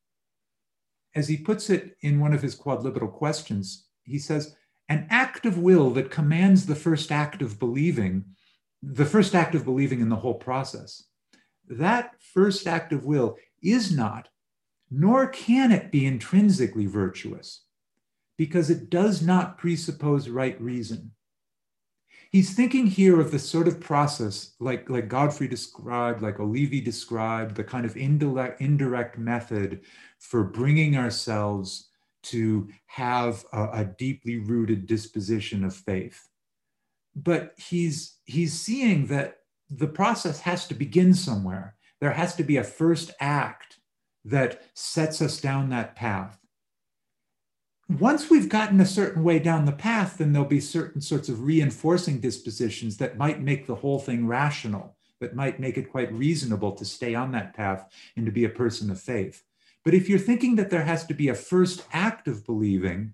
as 1.14 1.28
he 1.28 1.36
puts 1.36 1.70
it 1.70 1.96
in 2.00 2.20
one 2.20 2.32
of 2.32 2.42
his 2.42 2.56
quodlibetal 2.56 3.12
questions, 3.12 3.86
he 4.02 4.18
says, 4.18 4.54
an 4.88 5.06
act 5.10 5.46
of 5.46 5.58
will 5.58 5.90
that 5.90 6.10
commands 6.10 6.66
the 6.66 6.74
first 6.74 7.10
act 7.10 7.40
of 7.40 7.58
believing, 7.58 8.24
the 8.82 9.04
first 9.04 9.34
act 9.34 9.54
of 9.54 9.64
believing 9.64 10.00
in 10.00 10.08
the 10.08 10.16
whole 10.16 10.34
process, 10.34 11.04
that 11.68 12.14
first 12.20 12.66
act 12.66 12.92
of 12.92 13.04
will 13.04 13.36
is 13.62 13.94
not, 13.94 14.28
nor 14.90 15.26
can 15.26 15.72
it 15.72 15.90
be 15.90 16.06
intrinsically 16.06 16.86
virtuous, 16.86 17.62
because 18.36 18.70
it 18.70 18.90
does 18.90 19.22
not 19.22 19.58
presuppose 19.58 20.28
right 20.28 20.60
reason. 20.60 21.12
He's 22.30 22.54
thinking 22.54 22.88
here 22.88 23.20
of 23.20 23.30
the 23.30 23.38
sort 23.38 23.68
of 23.68 23.78
process 23.78 24.54
like, 24.58 24.90
like 24.90 25.06
Godfrey 25.08 25.46
described, 25.46 26.20
like 26.20 26.40
Olivi 26.40 26.80
described, 26.80 27.54
the 27.54 27.62
kind 27.62 27.86
of 27.86 27.96
indirect, 27.96 28.60
indirect 28.60 29.18
method 29.18 29.82
for 30.18 30.42
bringing 30.42 30.96
ourselves 30.96 31.90
to 32.24 32.68
have 32.86 33.44
a, 33.52 33.68
a 33.72 33.84
deeply 33.84 34.38
rooted 34.38 34.86
disposition 34.86 35.62
of 35.62 35.76
faith. 35.76 36.26
But 37.14 37.54
he's, 37.56 38.18
he's 38.24 38.52
seeing 38.52 39.06
that 39.06 39.36
the 39.70 39.86
process 39.86 40.40
has 40.40 40.66
to 40.66 40.74
begin 40.74 41.14
somewhere. 41.14 41.76
There 42.00 42.10
has 42.10 42.34
to 42.36 42.42
be 42.42 42.56
a 42.56 42.64
first 42.64 43.12
act 43.20 43.78
that 44.24 44.62
sets 44.74 45.20
us 45.20 45.40
down 45.40 45.68
that 45.68 45.94
path 45.94 46.38
once 47.88 48.30
we've 48.30 48.48
gotten 48.48 48.80
a 48.80 48.86
certain 48.86 49.22
way 49.22 49.38
down 49.38 49.66
the 49.66 49.72
path, 49.72 50.16
then 50.16 50.32
there'll 50.32 50.48
be 50.48 50.60
certain 50.60 51.00
sorts 51.00 51.28
of 51.28 51.42
reinforcing 51.42 52.18
dispositions 52.18 52.96
that 52.96 53.18
might 53.18 53.40
make 53.40 53.66
the 53.66 53.74
whole 53.74 53.98
thing 53.98 54.26
rational, 54.26 54.96
that 55.20 55.36
might 55.36 55.60
make 55.60 55.76
it 55.76 55.90
quite 55.90 56.12
reasonable 56.12 56.72
to 56.72 56.84
stay 56.84 57.14
on 57.14 57.32
that 57.32 57.54
path 57.54 57.86
and 58.16 58.24
to 58.24 58.32
be 58.32 58.44
a 58.44 58.50
person 58.50 58.90
of 58.90 59.00
faith. 59.00 59.44
But 59.84 59.92
if 59.92 60.08
you're 60.08 60.18
thinking 60.18 60.56
that 60.56 60.70
there 60.70 60.84
has 60.84 61.04
to 61.06 61.14
be 61.14 61.28
a 61.28 61.34
first 61.34 61.84
act 61.92 62.26
of 62.26 62.46
believing, 62.46 63.12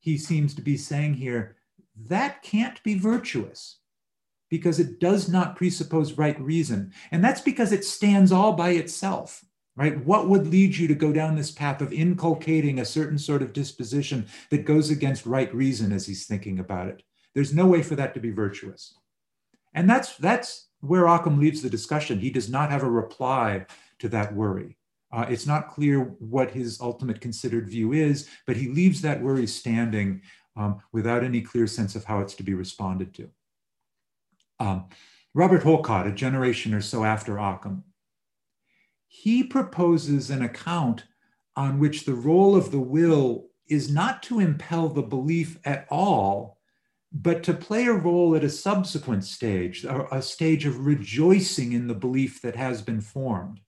he 0.00 0.16
seems 0.16 0.54
to 0.54 0.62
be 0.62 0.78
saying 0.78 1.14
here, 1.14 1.56
that 1.94 2.42
can't 2.42 2.82
be 2.82 2.98
virtuous 2.98 3.78
because 4.48 4.80
it 4.80 5.00
does 5.00 5.28
not 5.28 5.54
presuppose 5.54 6.16
right 6.16 6.40
reason. 6.40 6.92
And 7.10 7.22
that's 7.22 7.42
because 7.42 7.72
it 7.72 7.84
stands 7.84 8.32
all 8.32 8.54
by 8.54 8.70
itself 8.70 9.44
right? 9.76 10.04
What 10.04 10.28
would 10.28 10.46
lead 10.46 10.76
you 10.76 10.86
to 10.88 10.94
go 10.94 11.12
down 11.12 11.34
this 11.34 11.50
path 11.50 11.80
of 11.80 11.92
inculcating 11.92 12.78
a 12.78 12.84
certain 12.84 13.18
sort 13.18 13.42
of 13.42 13.52
disposition 13.52 14.26
that 14.50 14.66
goes 14.66 14.90
against 14.90 15.26
right 15.26 15.52
reason 15.54 15.92
as 15.92 16.06
he's 16.06 16.26
thinking 16.26 16.58
about 16.58 16.88
it? 16.88 17.02
There's 17.34 17.54
no 17.54 17.66
way 17.66 17.82
for 17.82 17.94
that 17.96 18.14
to 18.14 18.20
be 18.20 18.30
virtuous. 18.30 18.94
And 19.74 19.88
that's, 19.88 20.16
that's 20.16 20.68
where 20.80 21.06
Occam 21.06 21.40
leaves 21.40 21.62
the 21.62 21.70
discussion. 21.70 22.18
He 22.18 22.30
does 22.30 22.50
not 22.50 22.70
have 22.70 22.82
a 22.82 22.90
reply 22.90 23.66
to 24.00 24.08
that 24.10 24.34
worry. 24.34 24.76
Uh, 25.10 25.26
it's 25.28 25.46
not 25.46 25.68
clear 25.68 26.00
what 26.00 26.50
his 26.50 26.80
ultimate 26.80 27.20
considered 27.20 27.68
view 27.68 27.92
is, 27.92 28.28
but 28.46 28.56
he 28.56 28.68
leaves 28.68 29.02
that 29.02 29.22
worry 29.22 29.46
standing 29.46 30.22
um, 30.56 30.80
without 30.92 31.24
any 31.24 31.40
clear 31.40 31.66
sense 31.66 31.94
of 31.94 32.04
how 32.04 32.20
it's 32.20 32.34
to 32.34 32.42
be 32.42 32.54
responded 32.54 33.14
to. 33.14 33.30
Um, 34.60 34.86
Robert 35.34 35.62
Holcot, 35.62 36.06
a 36.06 36.12
generation 36.12 36.74
or 36.74 36.82
so 36.82 37.04
after 37.04 37.38
Occam, 37.38 37.84
he 39.14 39.44
proposes 39.44 40.30
an 40.30 40.40
account 40.40 41.04
on 41.54 41.78
which 41.78 42.06
the 42.06 42.14
role 42.14 42.56
of 42.56 42.70
the 42.70 42.80
will 42.80 43.50
is 43.68 43.92
not 43.92 44.22
to 44.22 44.40
impel 44.40 44.88
the 44.88 45.02
belief 45.02 45.58
at 45.66 45.86
all, 45.90 46.58
but 47.12 47.42
to 47.42 47.52
play 47.52 47.84
a 47.84 47.92
role 47.92 48.34
at 48.34 48.42
a 48.42 48.48
subsequent 48.48 49.22
stage, 49.22 49.84
a 49.84 50.22
stage 50.22 50.64
of 50.64 50.86
rejoicing 50.86 51.72
in 51.72 51.88
the 51.88 51.94
belief 51.94 52.40
that 52.40 52.56
has 52.56 52.80
been 52.80 53.02
formed. 53.02 53.60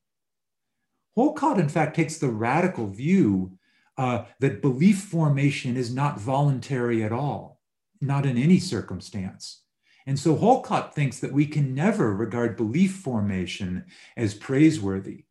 Holcot, 1.16 1.58
in 1.58 1.68
fact, 1.68 1.94
takes 1.94 2.16
the 2.16 2.30
radical 2.30 2.86
view 2.86 3.58
uh, 3.98 4.24
that 4.40 4.62
belief 4.62 5.02
formation 5.02 5.76
is 5.76 5.94
not 5.94 6.18
voluntary 6.18 7.04
at 7.04 7.12
all, 7.12 7.60
not 8.00 8.24
in 8.24 8.38
any 8.38 8.58
circumstance. 8.58 9.60
And 10.06 10.18
so 10.18 10.36
Holcot 10.36 10.94
thinks 10.94 11.20
that 11.20 11.32
we 11.32 11.44
can 11.44 11.74
never 11.74 12.14
regard 12.14 12.56
belief 12.56 12.96
formation 12.96 13.84
as 14.16 14.32
praiseworthy 14.32 15.26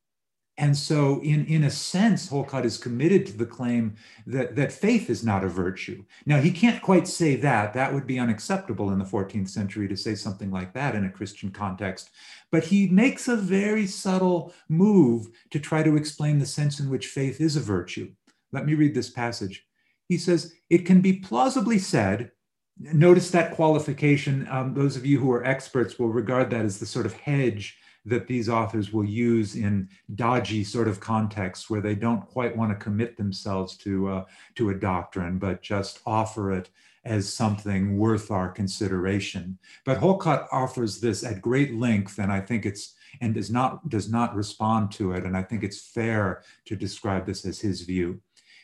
and 0.58 0.78
so, 0.78 1.20
in, 1.22 1.46
in 1.48 1.64
a 1.64 1.72
sense, 1.72 2.30
Holcot 2.30 2.64
is 2.64 2.78
committed 2.78 3.26
to 3.26 3.36
the 3.36 3.46
claim 3.46 3.96
that, 4.28 4.56
that 4.56 4.72
faith 4.72 5.10
is 5.10 5.24
not 5.24 5.44
a 5.44 5.48
virtue. 5.48 6.06
Now, 6.28 6.40
he 6.40 6.52
can't 6.52 6.80
quite 6.80 7.08
say 7.08 7.36
that. 7.38 7.74
That 7.74 7.92
would 7.92 8.06
be 8.06 8.20
unacceptable 8.20 8.92
in 8.92 9.00
the 9.00 9.06
14th 9.06 9.50
century 9.50 9.88
to 9.88 9.98
say 9.98 10.14
something 10.14 10.52
like 10.52 10.72
that 10.74 10.94
in 10.94 11.06
a 11.06 11.12
Christian 11.12 11.50
context. 11.50 12.12
But 12.52 12.66
he 12.66 12.88
makes 12.88 13.28
a 13.28 13.36
very 13.36 13.88
subtle 13.88 14.54
move 14.70 15.30
to 15.50 15.60
try 15.60 15.82
to 15.82 15.96
explain 15.96 16.38
the 16.38 16.46
sense 16.46 16.80
in 16.80 16.88
which 16.88 17.08
faith 17.08 17.42
is 17.42 17.56
a 17.56 17.60
virtue. 17.60 18.12
Let 18.52 18.68
me 18.68 18.76
read 18.76 18.94
this 18.94 19.10
passage. 19.10 19.66
He 20.08 20.20
says, 20.20 20.54
It 20.70 20.86
can 20.86 21.02
be 21.02 21.14
plausibly 21.14 21.80
said, 21.80 22.32
notice 22.78 23.32
that 23.32 23.56
qualification. 23.56 24.48
Um, 24.52 24.76
those 24.76 24.96
of 24.98 25.06
you 25.06 25.20
who 25.20 25.32
are 25.32 25.44
experts 25.44 25.98
will 25.98 26.10
regard 26.10 26.52
that 26.52 26.66
as 26.66 26.80
the 26.80 26.86
sort 26.86 27.06
of 27.08 27.14
hedge 27.14 27.78
that 28.06 28.28
these 28.28 28.50
authors 28.50 28.92
will 28.92 29.06
use 29.06 29.56
in 29.56 29.88
dodgy 30.16 30.64
sort 30.64 30.88
of 30.88 31.00
contexts 31.00 31.70
where 31.70 31.82
they 31.82 31.96
don't 31.96 32.26
quite 32.28 32.56
want 32.56 32.72
to 32.72 32.84
commit 32.84 33.16
themselves 33.16 33.78
to, 33.78 34.10
uh, 34.10 34.26
to 34.56 34.70
a 34.70 34.76
doctrine, 34.76 35.38
but 35.38 35.62
just 35.62 36.00
offer 36.06 36.52
it 36.52 36.70
as 37.06 37.32
something 37.32 37.98
worth 37.98 38.32
our 38.32 38.50
consideration. 38.50 39.58
But 39.86 40.00
Holcot 40.00 40.48
offers 40.52 41.00
this 41.00 41.24
at 41.24 41.42
great 41.42 41.76
length, 41.76 42.18
and 42.20 42.32
I 42.32 42.40
think 42.42 42.66
it's 42.66 42.96
and 43.22 43.34
does 43.34 43.52
not 43.52 43.90
does 43.90 44.10
not 44.10 44.36
respond 44.36 44.92
to 44.94 45.12
it. 45.14 45.24
And 45.24 45.38
I 45.38 45.44
think 45.44 45.64
it's 45.64 45.80
fair 45.80 46.44
to 46.66 46.76
describe 46.76 47.26
this 47.26 47.46
as 47.46 47.60
his 47.60 47.82
view. 47.82 48.22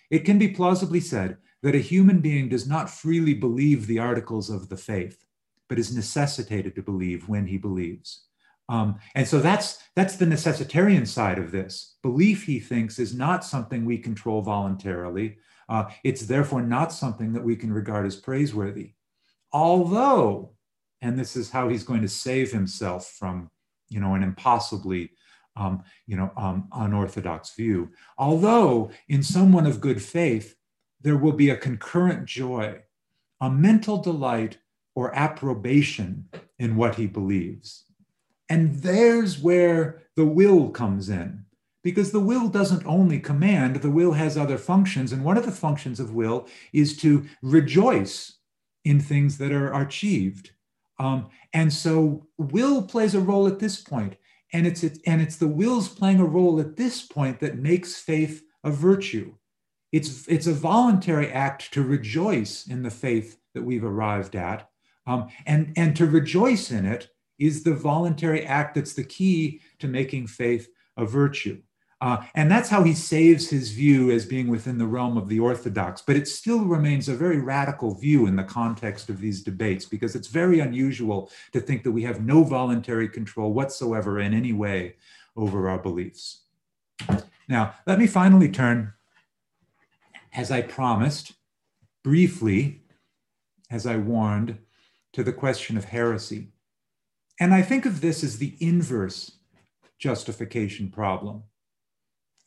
It 0.09 0.25
can 0.25 0.39
be 0.39 0.49
plausibly 0.49 0.99
said 0.99 1.37
that 1.61 1.75
a 1.75 1.79
human 1.79 2.19
being 2.19 2.49
does 2.49 2.67
not 2.67 2.89
freely 2.89 3.33
believe 3.33 3.85
the 3.85 3.99
articles 3.99 4.49
of 4.49 4.69
the 4.69 4.77
faith, 4.77 5.25
but 5.67 5.77
is 5.77 5.95
necessitated 5.95 6.75
to 6.75 6.81
believe 6.81 7.29
when 7.29 7.45
he 7.45 7.57
believes. 7.57 8.25
Um, 8.69 8.99
and 9.15 9.27
so 9.27 9.39
that's 9.39 9.79
that's 9.95 10.15
the 10.15 10.27
necessitarian 10.27 11.05
side 11.05 11.39
of 11.39 11.51
this. 11.51 11.95
Belief, 12.03 12.45
he 12.45 12.59
thinks, 12.59 12.99
is 12.99 13.15
not 13.15 13.43
something 13.43 13.83
we 13.83 13.97
control 13.97 14.41
voluntarily. 14.41 15.37
Uh, 15.67 15.89
it's 16.03 16.21
therefore 16.21 16.61
not 16.61 16.93
something 16.93 17.33
that 17.33 17.43
we 17.43 17.55
can 17.55 17.73
regard 17.73 18.05
as 18.05 18.15
praiseworthy. 18.15 18.93
Although, 19.51 20.53
and 21.01 21.17
this 21.17 21.35
is 21.35 21.49
how 21.49 21.67
he's 21.67 21.83
going 21.83 22.01
to 22.01 22.07
save 22.07 22.51
himself 22.51 23.07
from, 23.07 23.49
you 23.89 23.99
know, 23.99 24.13
an 24.13 24.23
impossibly, 24.23 25.11
um, 25.55 25.83
you 26.05 26.15
know, 26.15 26.31
um, 26.37 26.69
unorthodox 26.71 27.55
view. 27.55 27.89
Although, 28.17 28.91
in 29.07 29.23
someone 29.23 29.65
of 29.65 29.81
good 29.81 30.01
faith, 30.01 30.55
there 31.01 31.17
will 31.17 31.33
be 31.33 31.49
a 31.49 31.57
concurrent 31.57 32.25
joy, 32.25 32.79
a 33.41 33.49
mental 33.49 33.97
delight 33.97 34.59
or 34.93 35.15
approbation 35.15 36.29
in 36.59 36.75
what 36.75 36.95
he 36.95 37.07
believes. 37.07 37.85
And 38.49 38.75
there's 38.75 39.39
where 39.39 40.03
the 40.15 40.25
will 40.25 40.69
comes 40.69 41.09
in, 41.09 41.45
because 41.83 42.11
the 42.11 42.19
will 42.19 42.49
doesn't 42.49 42.85
only 42.85 43.19
command, 43.19 43.77
the 43.77 43.91
will 43.91 44.13
has 44.13 44.37
other 44.37 44.57
functions. 44.57 45.11
And 45.11 45.23
one 45.23 45.37
of 45.37 45.45
the 45.45 45.51
functions 45.51 45.99
of 45.99 46.13
will 46.13 46.47
is 46.73 46.97
to 46.97 47.25
rejoice 47.41 48.37
in 48.83 48.99
things 48.99 49.37
that 49.37 49.51
are 49.51 49.79
achieved. 49.81 50.51
Um, 50.99 51.27
and 51.53 51.71
so 51.71 52.27
will 52.37 52.81
plays 52.81 53.15
a 53.15 53.21
role 53.21 53.47
at 53.47 53.59
this 53.59 53.81
point, 53.81 54.17
and 54.51 54.67
it's 54.67 54.83
it, 54.83 54.99
and 55.05 55.21
it's 55.21 55.37
the 55.37 55.47
will's 55.47 55.87
playing 55.87 56.19
a 56.19 56.25
role 56.25 56.59
at 56.59 56.75
this 56.75 57.01
point 57.01 57.39
that 57.39 57.57
makes 57.57 57.95
faith 57.95 58.43
a 58.63 58.71
virtue. 58.71 59.35
It's 59.91 60.27
it's 60.27 60.47
a 60.47 60.53
voluntary 60.53 61.31
act 61.31 61.71
to 61.73 61.83
rejoice 61.83 62.67
in 62.67 62.83
the 62.83 62.91
faith 62.91 63.39
that 63.53 63.63
we've 63.63 63.83
arrived 63.83 64.35
at, 64.35 64.69
um, 65.07 65.29
and 65.45 65.71
and 65.77 65.95
to 65.95 66.05
rejoice 66.05 66.71
in 66.71 66.85
it 66.85 67.09
is 67.39 67.63
the 67.63 67.73
voluntary 67.73 68.45
act 68.45 68.75
that's 68.75 68.93
the 68.93 69.03
key 69.03 69.61
to 69.79 69.87
making 69.87 70.27
faith 70.27 70.69
a 70.97 71.05
virtue. 71.05 71.61
Uh, 72.01 72.23
and 72.35 72.49
that's 72.49 72.69
how 72.69 72.81
he 72.81 72.93
saves 72.93 73.49
his 73.49 73.71
view 73.71 74.09
as 74.09 74.25
being 74.25 74.47
within 74.47 74.77
the 74.77 74.87
realm 74.87 75.17
of 75.17 75.27
the 75.27 75.39
orthodox. 75.39 76.01
But 76.01 76.15
it 76.15 76.29
still 76.29 76.63
remains 76.63 77.09
a 77.09 77.15
very 77.15 77.39
radical 77.39 77.93
view 77.93 78.25
in 78.25 78.37
the 78.37 78.43
context 78.43 79.09
of 79.09 79.19
these 79.19 79.43
debates 79.43 79.83
because 79.83 80.15
it's 80.15 80.27
very 80.27 80.61
unusual 80.61 81.29
to 81.51 81.59
think 81.59 81.83
that 81.83 81.91
we 81.91 82.03
have 82.03 82.23
no 82.23 82.43
voluntary 82.43 83.09
control 83.09 83.51
whatsoever 83.51 84.19
in 84.19 84.33
any 84.33 84.53
way 84.53 84.95
over 85.35 85.69
our 85.69 85.77
beliefs. 85.77 86.43
Now, 87.49 87.75
let 87.85 87.99
me 87.99 88.07
finally 88.07 88.49
turn, 88.49 88.93
as 90.33 90.51
I 90.51 90.61
promised, 90.61 91.33
briefly, 92.03 92.81
as 93.69 93.85
I 93.85 93.97
warned, 93.97 94.57
to 95.13 95.23
the 95.23 95.33
question 95.33 95.77
of 95.77 95.85
heresy. 95.85 96.49
And 97.39 97.53
I 97.53 97.61
think 97.61 97.85
of 97.85 98.01
this 98.01 98.23
as 98.23 98.37
the 98.37 98.55
inverse 98.59 99.31
justification 99.97 100.89
problem. 100.89 101.43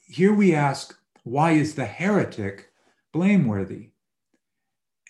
Here 0.07 0.35
we 0.35 0.55
ask, 0.55 0.95
why 1.25 1.53
is 1.53 1.75
the 1.75 1.87
heretic 1.87 2.71
blameworthy? 3.13 3.91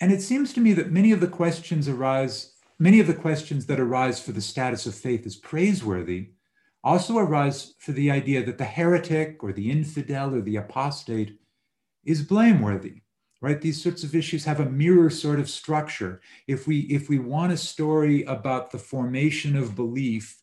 And 0.01 0.13
it 0.13 0.23
seems 0.23 0.53
to 0.53 0.61
me 0.61 0.73
that 0.75 0.93
many 0.93 1.13
of 1.13 1.21
the 1.21 1.29
questions 1.29 1.89
arise, 1.89 2.55
many 2.79 3.01
of 3.01 3.07
the 3.07 3.15
questions 3.15 3.67
that 3.67 3.81
arise 3.81 4.21
for 4.21 4.33
the 4.33 4.41
status 4.41 4.87
of 4.87 4.95
faith 4.95 5.27
as 5.27 5.37
praiseworthy 5.37 6.31
also 6.85 7.19
arise 7.19 7.75
for 7.79 7.93
the 7.93 8.11
idea 8.11 8.45
that 8.45 8.59
the 8.59 8.65
heretic 8.65 9.43
or 9.43 9.53
the 9.53 9.71
infidel 9.71 10.35
or 10.35 10.41
the 10.41 10.57
apostate 10.57 11.39
is 12.05 12.23
blameworthy 12.23 13.03
right? 13.43 13.61
These 13.61 13.83
sorts 13.83 14.05
of 14.05 14.15
issues 14.15 14.47
have 14.47 14.61
a 14.61 14.71
mirror 14.71 15.11
sort 15.11 15.39
of 15.39 15.51
structure. 15.51 16.23
If 16.47 16.67
we 16.67 16.81
if 16.83 17.11
we 17.11 17.19
want 17.19 17.53
a 17.53 17.57
story 17.59 18.23
about 18.23 18.71
the 18.71 18.79
formation 18.79 19.57
of 19.57 19.77
belief 19.77 20.39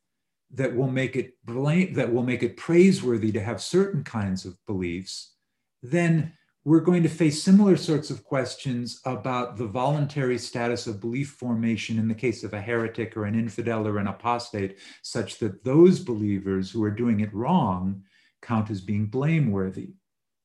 that 0.51 0.75
will 0.75 0.91
make 0.91 1.15
it 1.15 1.33
blame 1.45 1.93
that 1.93 2.13
will 2.13 2.23
make 2.23 2.43
it 2.43 2.57
praiseworthy 2.57 3.31
to 3.31 3.41
have 3.41 3.61
certain 3.61 4.03
kinds 4.03 4.45
of 4.45 4.57
beliefs 4.65 5.35
then 5.83 6.33
we're 6.65 6.79
going 6.81 7.03
to 7.03 7.09
face 7.09 7.41
similar 7.41 7.77
sorts 7.77 8.09
of 8.09 8.23
questions 8.23 8.99
about 9.05 9.57
the 9.57 9.65
voluntary 9.65 10.37
status 10.37 10.87
of 10.87 10.99
belief 10.99 11.29
formation 11.39 11.97
in 11.97 12.07
the 12.07 12.13
case 12.13 12.43
of 12.43 12.53
a 12.53 12.61
heretic 12.61 13.15
or 13.15 13.25
an 13.25 13.33
infidel 13.33 13.87
or 13.87 13.97
an 13.97 14.07
apostate 14.07 14.77
such 15.01 15.39
that 15.39 15.63
those 15.63 15.99
believers 15.99 16.69
who 16.69 16.83
are 16.83 16.91
doing 16.91 17.21
it 17.21 17.33
wrong 17.33 18.03
count 18.41 18.69
as 18.69 18.81
being 18.81 19.05
blameworthy. 19.05 19.93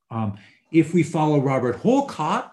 Um, 0.09 0.37
if 0.75 0.93
we 0.93 1.03
follow 1.03 1.39
Robert 1.39 1.81
Holcot, 1.81 2.51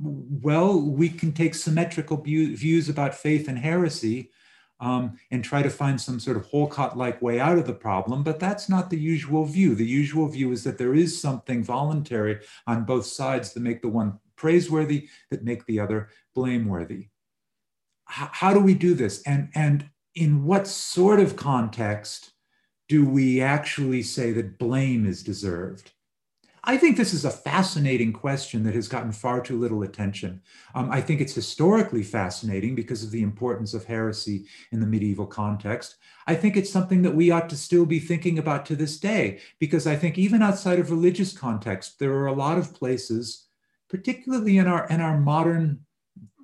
well, 0.00 0.80
we 0.80 1.08
can 1.08 1.32
take 1.32 1.54
symmetrical 1.56 2.16
views 2.22 2.88
about 2.88 3.14
faith 3.14 3.48
and 3.48 3.58
heresy 3.58 4.30
um, 4.78 5.18
and 5.32 5.42
try 5.42 5.60
to 5.60 5.70
find 5.70 6.00
some 6.00 6.20
sort 6.20 6.36
of 6.36 6.46
Holcot 6.46 6.94
like 6.94 7.20
way 7.20 7.40
out 7.40 7.58
of 7.58 7.66
the 7.66 7.74
problem, 7.74 8.22
but 8.22 8.38
that's 8.38 8.68
not 8.68 8.90
the 8.90 8.98
usual 8.98 9.44
view. 9.44 9.74
The 9.74 9.86
usual 9.86 10.28
view 10.28 10.52
is 10.52 10.62
that 10.64 10.78
there 10.78 10.94
is 10.94 11.20
something 11.20 11.64
voluntary 11.64 12.40
on 12.66 12.84
both 12.84 13.06
sides 13.06 13.52
that 13.52 13.60
make 13.60 13.82
the 13.82 13.88
one 13.88 14.20
praiseworthy, 14.36 15.08
that 15.30 15.44
make 15.44 15.66
the 15.66 15.80
other 15.80 16.10
blameworthy. 16.34 17.08
H- 18.08 18.30
how 18.32 18.54
do 18.54 18.60
we 18.60 18.74
do 18.74 18.94
this? 18.94 19.20
And, 19.22 19.48
and 19.54 19.88
in 20.14 20.44
what 20.44 20.68
sort 20.68 21.18
of 21.18 21.34
context 21.34 22.32
do 22.88 23.04
we 23.04 23.40
actually 23.40 24.02
say 24.02 24.30
that 24.32 24.58
blame 24.58 25.06
is 25.06 25.24
deserved? 25.24 25.90
I 26.66 26.78
think 26.78 26.96
this 26.96 27.12
is 27.12 27.26
a 27.26 27.30
fascinating 27.30 28.12
question 28.12 28.62
that 28.64 28.74
has 28.74 28.88
gotten 28.88 29.12
far 29.12 29.42
too 29.42 29.58
little 29.58 29.82
attention. 29.82 30.40
Um, 30.74 30.90
I 30.90 31.02
think 31.02 31.20
it's 31.20 31.34
historically 31.34 32.02
fascinating 32.02 32.74
because 32.74 33.04
of 33.04 33.10
the 33.10 33.22
importance 33.22 33.74
of 33.74 33.84
heresy 33.84 34.46
in 34.72 34.80
the 34.80 34.86
medieval 34.86 35.26
context. 35.26 35.96
I 36.26 36.34
think 36.34 36.56
it's 36.56 36.70
something 36.70 37.02
that 37.02 37.14
we 37.14 37.30
ought 37.30 37.50
to 37.50 37.56
still 37.56 37.84
be 37.84 37.98
thinking 37.98 38.38
about 38.38 38.64
to 38.66 38.76
this 38.76 38.98
day, 38.98 39.40
because 39.58 39.86
I 39.86 39.96
think 39.96 40.16
even 40.16 40.40
outside 40.40 40.78
of 40.78 40.90
religious 40.90 41.36
context, 41.36 41.98
there 41.98 42.14
are 42.14 42.28
a 42.28 42.32
lot 42.32 42.56
of 42.56 42.74
places, 42.74 43.46
particularly 43.90 44.56
in 44.56 44.66
our 44.66 44.86
in 44.86 45.02
our 45.02 45.18
modern 45.18 45.80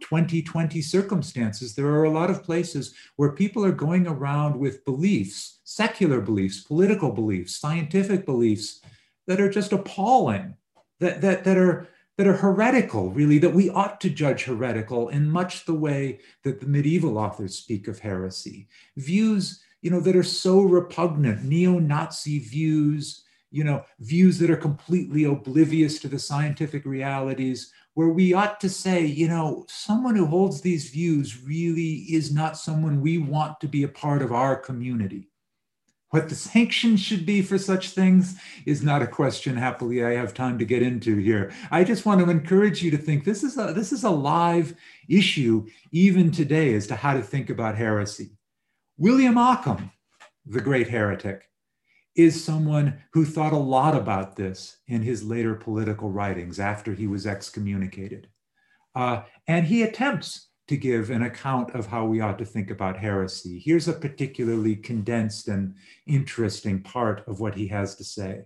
2020 0.01 0.83
circumstances, 0.83 1.75
there 1.75 1.87
are 1.87 2.05
a 2.05 2.11
lot 2.11 2.31
of 2.31 2.43
places 2.43 2.95
where 3.17 3.33
people 3.33 3.65
are 3.65 3.73
going 3.73 4.07
around 4.07 4.59
with 4.59 4.85
beliefs, 4.85 5.61
secular 5.65 6.21
beliefs, 6.21 6.61
political 6.61 7.13
beliefs, 7.13 7.57
scientific 7.57 8.25
beliefs 8.25 8.81
that 9.31 9.41
are 9.41 9.49
just 9.49 9.73
appalling, 9.73 10.57
that, 10.99 11.21
that, 11.21 11.45
that 11.45 11.57
are 11.57 11.87
that 12.19 12.27
are 12.27 12.37
heretical, 12.37 13.11
really, 13.11 13.39
that 13.39 13.55
we 13.55 13.71
ought 13.71 14.01
to 14.01 14.11
judge 14.11 14.43
heretical 14.43 15.09
in 15.09 15.31
much 15.31 15.65
the 15.65 15.75
way 15.75 16.19
that 16.43 16.59
the 16.59 16.67
medieval 16.67 17.17
authors 17.17 17.57
speak 17.57 17.87
of 17.87 18.01
heresy. 18.01 18.67
Views, 18.97 19.63
you 19.83 19.91
know, 19.91 20.01
that 20.01 20.17
are 20.17 20.25
so 20.25 20.63
repugnant, 20.63 21.45
neo-Nazi 21.45 22.41
views, 22.41 23.25
you 23.53 23.63
know, 23.63 23.85
views 24.01 24.37
that 24.41 24.51
are 24.51 24.57
completely 24.57 25.25
oblivious 25.25 26.01
to 26.01 26.09
the 26.09 26.19
scientific 26.19 26.85
realities, 26.85 27.73
where 27.95 28.11
we 28.11 28.35
ought 28.35 28.59
to 28.61 28.69
say, 28.69 29.07
you 29.07 29.29
know, 29.29 29.65
someone 29.69 30.17
who 30.17 30.27
holds 30.27 30.61
these 30.61 30.91
views 30.91 31.41
really 31.41 32.05
is 32.11 32.35
not 32.35 32.59
someone 32.59 33.01
we 33.01 33.17
want 33.17 33.61
to 33.61 33.69
be 33.69 33.85
a 33.85 33.89
part 33.89 34.23
of 34.23 34.33
our 34.33 34.57
community. 34.57 35.30
What 36.11 36.29
the 36.29 36.35
sanctions 36.35 37.01
should 37.01 37.25
be 37.25 37.41
for 37.41 37.57
such 37.57 37.91
things 37.91 38.37
is 38.67 38.83
not 38.83 39.01
a 39.01 39.07
question 39.07 39.57
happily 39.57 40.05
I 40.05 40.15
have 40.15 40.35
time 40.35 40.59
to 40.59 40.65
get 40.65 40.83
into 40.83 41.17
here. 41.17 41.53
I 41.71 41.85
just 41.85 42.05
want 42.05 42.21
to 42.21 42.29
encourage 42.29 42.83
you 42.83 42.91
to 42.91 42.99
think 42.99 43.25
this 43.25 43.45
is 43.45 43.57
a 43.57 43.73
this 43.73 43.93
is 43.93 44.03
a 44.03 44.11
live 44.11 44.75
issue 45.09 45.67
even 45.93 46.33
today 46.33 46.75
as 46.75 46.89
to 46.89 46.97
how 46.97 47.15
to 47.15 47.23
think 47.23 47.49
about 47.49 47.77
heresy. 47.77 48.33
William 48.99 49.39
Ockham, 49.39 49.93
the 50.45 50.61
great 50.61 50.89
heretic, 50.89 51.49
is 52.17 52.45
someone 52.45 53.01
who 53.13 53.25
thought 53.25 53.53
a 53.53 53.57
lot 53.57 53.97
about 53.97 54.35
this 54.35 54.79
in 54.89 55.03
his 55.03 55.23
later 55.23 55.55
political 55.55 56.11
writings 56.11 56.59
after 56.59 56.93
he 56.93 57.07
was 57.07 57.25
excommunicated. 57.25 58.29
Uh, 58.97 59.23
and 59.47 59.67
he 59.67 59.85
attempts 59.85 60.50
to 60.71 60.77
give 60.77 61.11
an 61.11 61.23
account 61.23 61.75
of 61.75 61.89
how 61.89 62.05
we 62.05 62.21
ought 62.21 62.39
to 62.39 62.45
think 62.45 62.71
about 62.71 62.97
heresy. 62.97 63.59
Here's 63.59 63.89
a 63.89 63.93
particularly 63.93 64.77
condensed 64.77 65.49
and 65.49 65.75
interesting 66.07 66.81
part 66.81 67.27
of 67.27 67.41
what 67.41 67.57
he 67.57 67.67
has 67.67 67.97
to 67.97 68.05
say. 68.05 68.43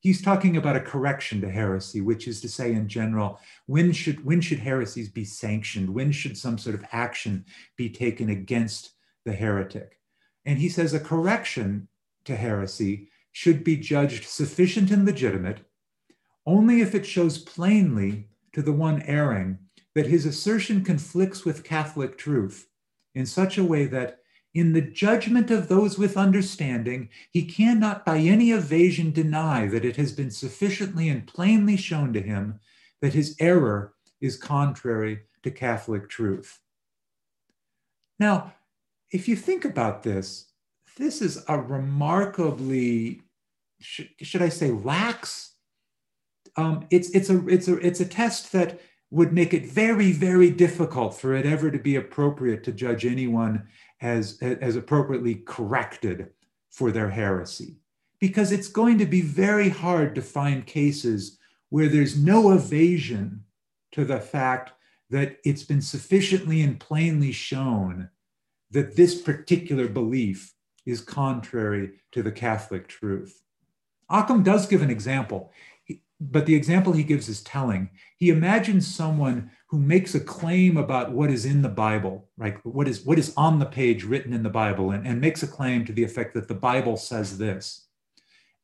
He's 0.00 0.20
talking 0.20 0.58
about 0.58 0.76
a 0.76 0.80
correction 0.80 1.40
to 1.40 1.50
heresy, 1.50 2.02
which 2.02 2.28
is 2.28 2.42
to 2.42 2.48
say, 2.50 2.74
in 2.74 2.88
general, 2.88 3.40
when 3.64 3.90
should, 3.90 4.22
when 4.22 4.42
should 4.42 4.58
heresies 4.58 5.08
be 5.08 5.24
sanctioned? 5.24 5.88
When 5.88 6.12
should 6.12 6.36
some 6.36 6.58
sort 6.58 6.74
of 6.74 6.84
action 6.92 7.46
be 7.78 7.88
taken 7.88 8.28
against 8.28 8.90
the 9.24 9.32
heretic? 9.32 9.98
And 10.44 10.58
he 10.58 10.68
says 10.68 10.92
a 10.92 11.00
correction 11.00 11.88
to 12.26 12.36
heresy 12.36 13.08
should 13.30 13.64
be 13.64 13.78
judged 13.78 14.24
sufficient 14.24 14.90
and 14.90 15.06
legitimate 15.06 15.60
only 16.44 16.82
if 16.82 16.94
it 16.94 17.06
shows 17.06 17.38
plainly 17.38 18.28
to 18.52 18.60
the 18.60 18.72
one 18.74 19.00
erring 19.04 19.56
that 19.94 20.06
his 20.06 20.26
assertion 20.26 20.84
conflicts 20.84 21.44
with 21.44 21.64
Catholic 21.64 22.16
truth 22.16 22.68
in 23.14 23.26
such 23.26 23.58
a 23.58 23.64
way 23.64 23.86
that, 23.86 24.18
in 24.54 24.72
the 24.72 24.82
judgment 24.82 25.50
of 25.50 25.68
those 25.68 25.98
with 25.98 26.16
understanding, 26.16 27.08
he 27.30 27.44
cannot 27.44 28.04
by 28.04 28.18
any 28.18 28.50
evasion 28.52 29.10
deny 29.10 29.66
that 29.66 29.84
it 29.84 29.96
has 29.96 30.12
been 30.12 30.30
sufficiently 30.30 31.08
and 31.08 31.26
plainly 31.26 31.76
shown 31.76 32.12
to 32.12 32.20
him 32.20 32.60
that 33.00 33.14
his 33.14 33.34
error 33.40 33.94
is 34.20 34.36
contrary 34.36 35.20
to 35.42 35.50
Catholic 35.50 36.08
truth. 36.08 36.60
Now, 38.18 38.54
if 39.10 39.26
you 39.26 39.36
think 39.36 39.64
about 39.64 40.02
this, 40.02 40.52
this 40.96 41.22
is 41.22 41.42
a 41.48 41.58
remarkably, 41.58 43.22
should, 43.80 44.08
should 44.20 44.42
I 44.42 44.48
say, 44.48 44.70
lax. 44.70 45.54
Um, 46.56 46.86
it's 46.90 47.08
it's 47.10 47.30
a 47.30 47.48
it's 47.48 47.68
a 47.68 47.78
it's 47.78 48.00
a 48.00 48.04
test 48.04 48.52
that 48.52 48.80
would 49.12 49.32
make 49.32 49.52
it 49.52 49.66
very 49.66 50.10
very 50.10 50.50
difficult 50.50 51.14
for 51.14 51.34
it 51.34 51.44
ever 51.44 51.70
to 51.70 51.78
be 51.78 51.96
appropriate 51.96 52.64
to 52.64 52.72
judge 52.72 53.04
anyone 53.04 53.68
as 54.00 54.38
as 54.40 54.74
appropriately 54.74 55.34
corrected 55.46 56.30
for 56.70 56.90
their 56.90 57.10
heresy, 57.10 57.76
because 58.18 58.50
it's 58.50 58.68
going 58.68 58.98
to 58.98 59.06
be 59.06 59.20
very 59.20 59.68
hard 59.68 60.14
to 60.14 60.22
find 60.22 60.66
cases 60.66 61.38
where 61.68 61.88
there's 61.88 62.18
no 62.18 62.52
evasion 62.52 63.44
to 63.92 64.04
the 64.04 64.18
fact 64.18 64.72
that 65.10 65.36
it's 65.44 65.62
been 65.62 65.82
sufficiently 65.82 66.62
and 66.62 66.80
plainly 66.80 67.32
shown 67.32 68.08
that 68.70 68.96
this 68.96 69.20
particular 69.20 69.86
belief 69.86 70.54
is 70.86 71.02
contrary 71.02 71.90
to 72.12 72.22
the 72.22 72.32
Catholic 72.32 72.88
truth. 72.88 73.42
Occam 74.08 74.42
does 74.42 74.66
give 74.66 74.80
an 74.80 74.90
example, 74.90 75.52
but 76.30 76.46
the 76.46 76.54
example 76.54 76.92
he 76.92 77.02
gives 77.02 77.28
is 77.28 77.42
telling. 77.42 77.90
He 78.16 78.30
imagines 78.30 78.86
someone 78.86 79.50
who 79.68 79.78
makes 79.78 80.14
a 80.14 80.20
claim 80.20 80.76
about 80.76 81.12
what 81.12 81.30
is 81.30 81.44
in 81.44 81.62
the 81.62 81.68
Bible, 81.68 82.28
right? 82.36 82.56
What 82.64 82.86
is, 82.86 83.04
what 83.04 83.18
is 83.18 83.34
on 83.36 83.58
the 83.58 83.66
page 83.66 84.04
written 84.04 84.32
in 84.32 84.42
the 84.42 84.50
Bible, 84.50 84.92
and, 84.92 85.06
and 85.06 85.20
makes 85.20 85.42
a 85.42 85.48
claim 85.48 85.84
to 85.86 85.92
the 85.92 86.04
effect 86.04 86.34
that 86.34 86.46
the 86.46 86.54
Bible 86.54 86.96
says 86.96 87.38
this. 87.38 87.86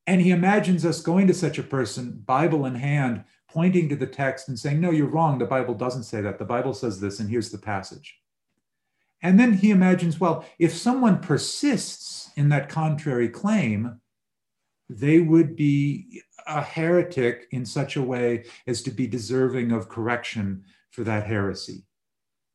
And 0.07 0.21
he 0.21 0.31
imagines 0.31 0.87
us 0.87 1.03
going 1.03 1.27
to 1.27 1.35
such 1.35 1.59
a 1.59 1.63
person, 1.63 2.23
Bible 2.25 2.65
in 2.65 2.77
hand, 2.77 3.25
pointing 3.51 3.89
to 3.89 3.97
the 3.97 4.07
text 4.07 4.49
and 4.49 4.59
saying, 4.59 4.81
No, 4.81 4.91
you're 4.91 5.07
wrong. 5.07 5.39
The 5.39 5.45
Bible 5.47 5.75
doesn't 5.75 6.05
say 6.05 6.21
that. 6.21 6.39
The 6.39 6.45
Bible 6.45 6.75
says 6.75 7.01
this, 7.01 7.19
and 7.19 7.29
here's 7.29 7.51
the 7.51 7.59
passage. 7.59 8.19
And 9.23 9.39
then 9.39 9.55
he 9.55 9.71
imagines, 9.71 10.21
well, 10.21 10.45
if 10.59 10.73
someone 10.73 11.21
persists 11.21 12.31
in 12.37 12.51
that 12.51 12.69
contrary 12.69 13.29
claim, 13.29 14.01
they 14.89 15.19
would 15.19 15.57
be 15.57 16.23
a 16.49 16.63
heretic 16.63 17.47
in 17.51 17.65
such 17.65 17.97
a 17.97 18.03
way 18.03 18.45
as 18.67 18.83
to 18.83 18.91
be 18.91 19.07
deserving 19.07 19.73
of 19.73 19.89
correction 19.89 20.65
for 20.91 21.05
that 21.05 21.27
heresy. 21.27 21.85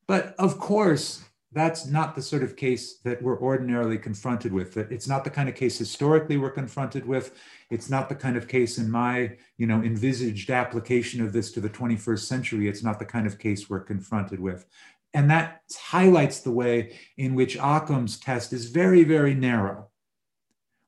But 0.07 0.35
of 0.37 0.59
course, 0.59 1.23
that's 1.53 1.85
not 1.85 2.15
the 2.15 2.21
sort 2.21 2.43
of 2.43 2.55
case 2.55 2.97
that 3.03 3.21
we're 3.21 3.39
ordinarily 3.39 3.97
confronted 3.97 4.51
with. 4.51 4.73
That 4.73 4.91
it's 4.91 5.07
not 5.07 5.23
the 5.23 5.29
kind 5.29 5.47
of 5.47 5.55
case 5.55 5.77
historically 5.77 6.37
we're 6.37 6.49
confronted 6.49 7.05
with. 7.05 7.35
It's 7.69 7.89
not 7.89 8.09
the 8.09 8.15
kind 8.15 8.35
of 8.35 8.47
case 8.47 8.79
in 8.79 8.89
my, 8.89 9.37
you 9.57 9.67
know, 9.67 9.81
envisaged 9.83 10.49
application 10.49 11.23
of 11.23 11.31
this 11.31 11.51
to 11.51 11.61
the 11.61 11.69
21st 11.69 12.19
century. 12.19 12.67
It's 12.67 12.83
not 12.83 12.97
the 12.97 13.05
kind 13.05 13.27
of 13.27 13.37
case 13.37 13.69
we're 13.69 13.81
confronted 13.81 14.39
with. 14.39 14.65
And 15.13 15.29
that 15.29 15.61
highlights 15.77 16.39
the 16.39 16.51
way 16.51 16.97
in 17.17 17.35
which 17.35 17.55
Occam's 17.57 18.19
test 18.19 18.51
is 18.51 18.71
very, 18.71 19.03
very 19.03 19.35
narrow. 19.35 19.89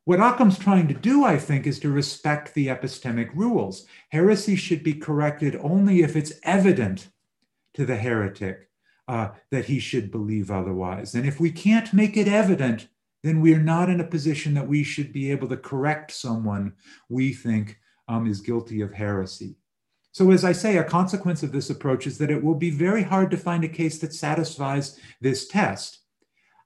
What 0.05 0.19
Occam's 0.19 0.59
trying 0.59 0.87
to 0.87 0.93
do, 0.93 1.25
I 1.25 1.37
think, 1.37 1.65
is 1.65 1.79
to 1.79 1.89
respect 1.89 2.53
the 2.53 2.67
epistemic 2.67 3.33
rules. 3.33 3.87
Heresy 4.09 4.55
should 4.55 4.83
be 4.83 4.93
corrected 4.93 5.55
only 5.55 6.03
if 6.03 6.15
it's 6.15 6.33
evident 6.43 7.09
to 7.73 7.87
the 7.87 7.95
heretic 7.95 8.69
uh, 9.07 9.29
that 9.49 9.65
he 9.65 9.79
should 9.79 10.11
believe 10.11 10.51
otherwise. 10.51 11.15
And 11.15 11.25
if 11.25 11.39
we 11.39 11.51
can't 11.51 11.91
make 11.91 12.17
it 12.17 12.27
evident, 12.27 12.87
then 13.23 13.41
we're 13.41 13.59
not 13.59 13.89
in 13.89 13.99
a 13.99 14.05
position 14.07 14.53
that 14.53 14.67
we 14.67 14.83
should 14.83 15.11
be 15.11 15.31
able 15.31 15.47
to 15.47 15.57
correct 15.57 16.11
someone 16.11 16.73
we 17.09 17.33
think 17.33 17.79
um, 18.07 18.27
is 18.27 18.41
guilty 18.41 18.81
of 18.81 18.93
heresy. 18.93 19.55
So, 20.11 20.29
as 20.29 20.45
I 20.45 20.51
say, 20.51 20.77
a 20.77 20.83
consequence 20.83 21.41
of 21.41 21.51
this 21.51 21.71
approach 21.71 22.05
is 22.05 22.19
that 22.19 22.29
it 22.29 22.43
will 22.43 22.55
be 22.55 22.69
very 22.69 23.01
hard 23.01 23.31
to 23.31 23.37
find 23.37 23.63
a 23.63 23.67
case 23.67 23.97
that 23.99 24.13
satisfies 24.13 24.99
this 25.19 25.47
test. 25.47 26.01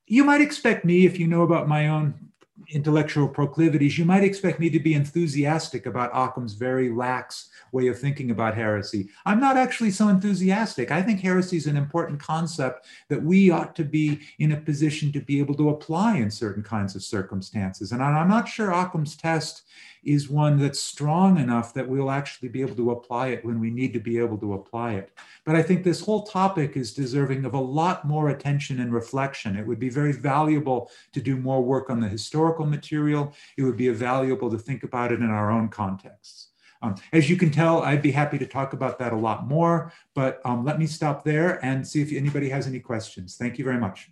You 0.05 0.25
might 0.25 0.41
expect 0.41 0.83
me, 0.83 1.05
if 1.05 1.17
you 1.17 1.27
know 1.27 1.43
about 1.43 1.69
my 1.69 1.87
own 1.87 2.28
intellectual 2.69 3.27
proclivities, 3.27 3.97
you 3.97 4.05
might 4.05 4.23
expect 4.23 4.59
me 4.59 4.69
to 4.69 4.79
be 4.79 4.93
enthusiastic 4.93 5.85
about 5.85 6.11
Occam's 6.13 6.53
very 6.53 6.89
lax 6.89 7.49
way 7.71 7.87
of 7.87 7.97
thinking 7.97 8.31
about 8.31 8.55
heresy. 8.55 9.09
I'm 9.25 9.39
not 9.39 9.57
actually 9.57 9.91
so 9.91 10.07
enthusiastic. 10.07 10.91
I 10.91 11.01
think 11.01 11.19
heresy 11.19 11.57
is 11.57 11.67
an 11.67 11.77
important 11.77 12.19
concept 12.19 12.85
that 13.09 13.21
we 13.21 13.49
ought 13.49 13.75
to 13.75 13.83
be 13.83 14.19
in 14.39 14.51
a 14.51 14.61
position 14.61 15.11
to 15.13 15.19
be 15.21 15.39
able 15.39 15.55
to 15.55 15.69
apply 15.69 16.17
in 16.17 16.29
certain 16.31 16.63
kinds 16.63 16.95
of 16.95 17.03
circumstances. 17.03 17.91
And 17.91 18.03
I'm 18.03 18.29
not 18.29 18.47
sure 18.47 18.71
Occam's 18.71 19.15
test 19.15 19.63
is 20.03 20.29
one 20.29 20.59
that's 20.59 20.79
strong 20.79 21.37
enough 21.37 21.73
that 21.73 21.87
we'll 21.87 22.11
actually 22.11 22.49
be 22.49 22.61
able 22.61 22.75
to 22.75 22.91
apply 22.91 23.27
it 23.27 23.43
when 23.43 23.59
we 23.59 23.69
need 23.69 23.93
to 23.93 23.99
be 23.99 24.17
able 24.17 24.37
to 24.37 24.53
apply 24.53 24.93
it. 24.93 25.11
But 25.45 25.55
I 25.55 25.61
think 25.61 25.83
this 25.83 26.01
whole 26.01 26.23
topic 26.23 26.77
is 26.77 26.93
deserving 26.93 27.45
of 27.45 27.53
a 27.53 27.59
lot 27.59 28.05
more 28.05 28.29
attention 28.29 28.79
and 28.79 28.93
reflection. 28.93 29.55
It 29.55 29.67
would 29.67 29.79
be 29.79 29.89
very 29.89 30.11
valuable 30.11 30.89
to 31.13 31.21
do 31.21 31.35
more 31.35 31.61
work 31.61 31.89
on 31.89 31.99
the 31.99 32.07
historical 32.07 32.65
material. 32.65 33.33
It 33.57 33.63
would 33.63 33.77
be 33.77 33.89
valuable 33.89 34.49
to 34.51 34.57
think 34.57 34.83
about 34.83 35.11
it 35.11 35.19
in 35.19 35.29
our 35.29 35.51
own 35.51 35.69
contexts. 35.69 36.49
Um, 36.81 36.95
as 37.11 37.29
you 37.29 37.35
can 37.35 37.51
tell, 37.51 37.81
I'd 37.81 38.01
be 38.01 38.11
happy 38.11 38.37
to 38.37 38.45
talk 38.45 38.73
about 38.73 38.99
that 38.99 39.11
a 39.11 39.17
lot 39.17 39.47
more, 39.47 39.91
but 40.15 40.39
um, 40.45 40.63
let 40.63 40.79
me 40.79 40.87
stop 40.87 41.25
there 41.25 41.63
and 41.63 41.85
see 41.85 42.01
if 42.01 42.13
anybody 42.13 42.49
has 42.49 42.67
any 42.67 42.79
questions. 42.79 43.35
Thank 43.35 43.57
you 43.57 43.65
very 43.65 43.79
much. 43.79 44.09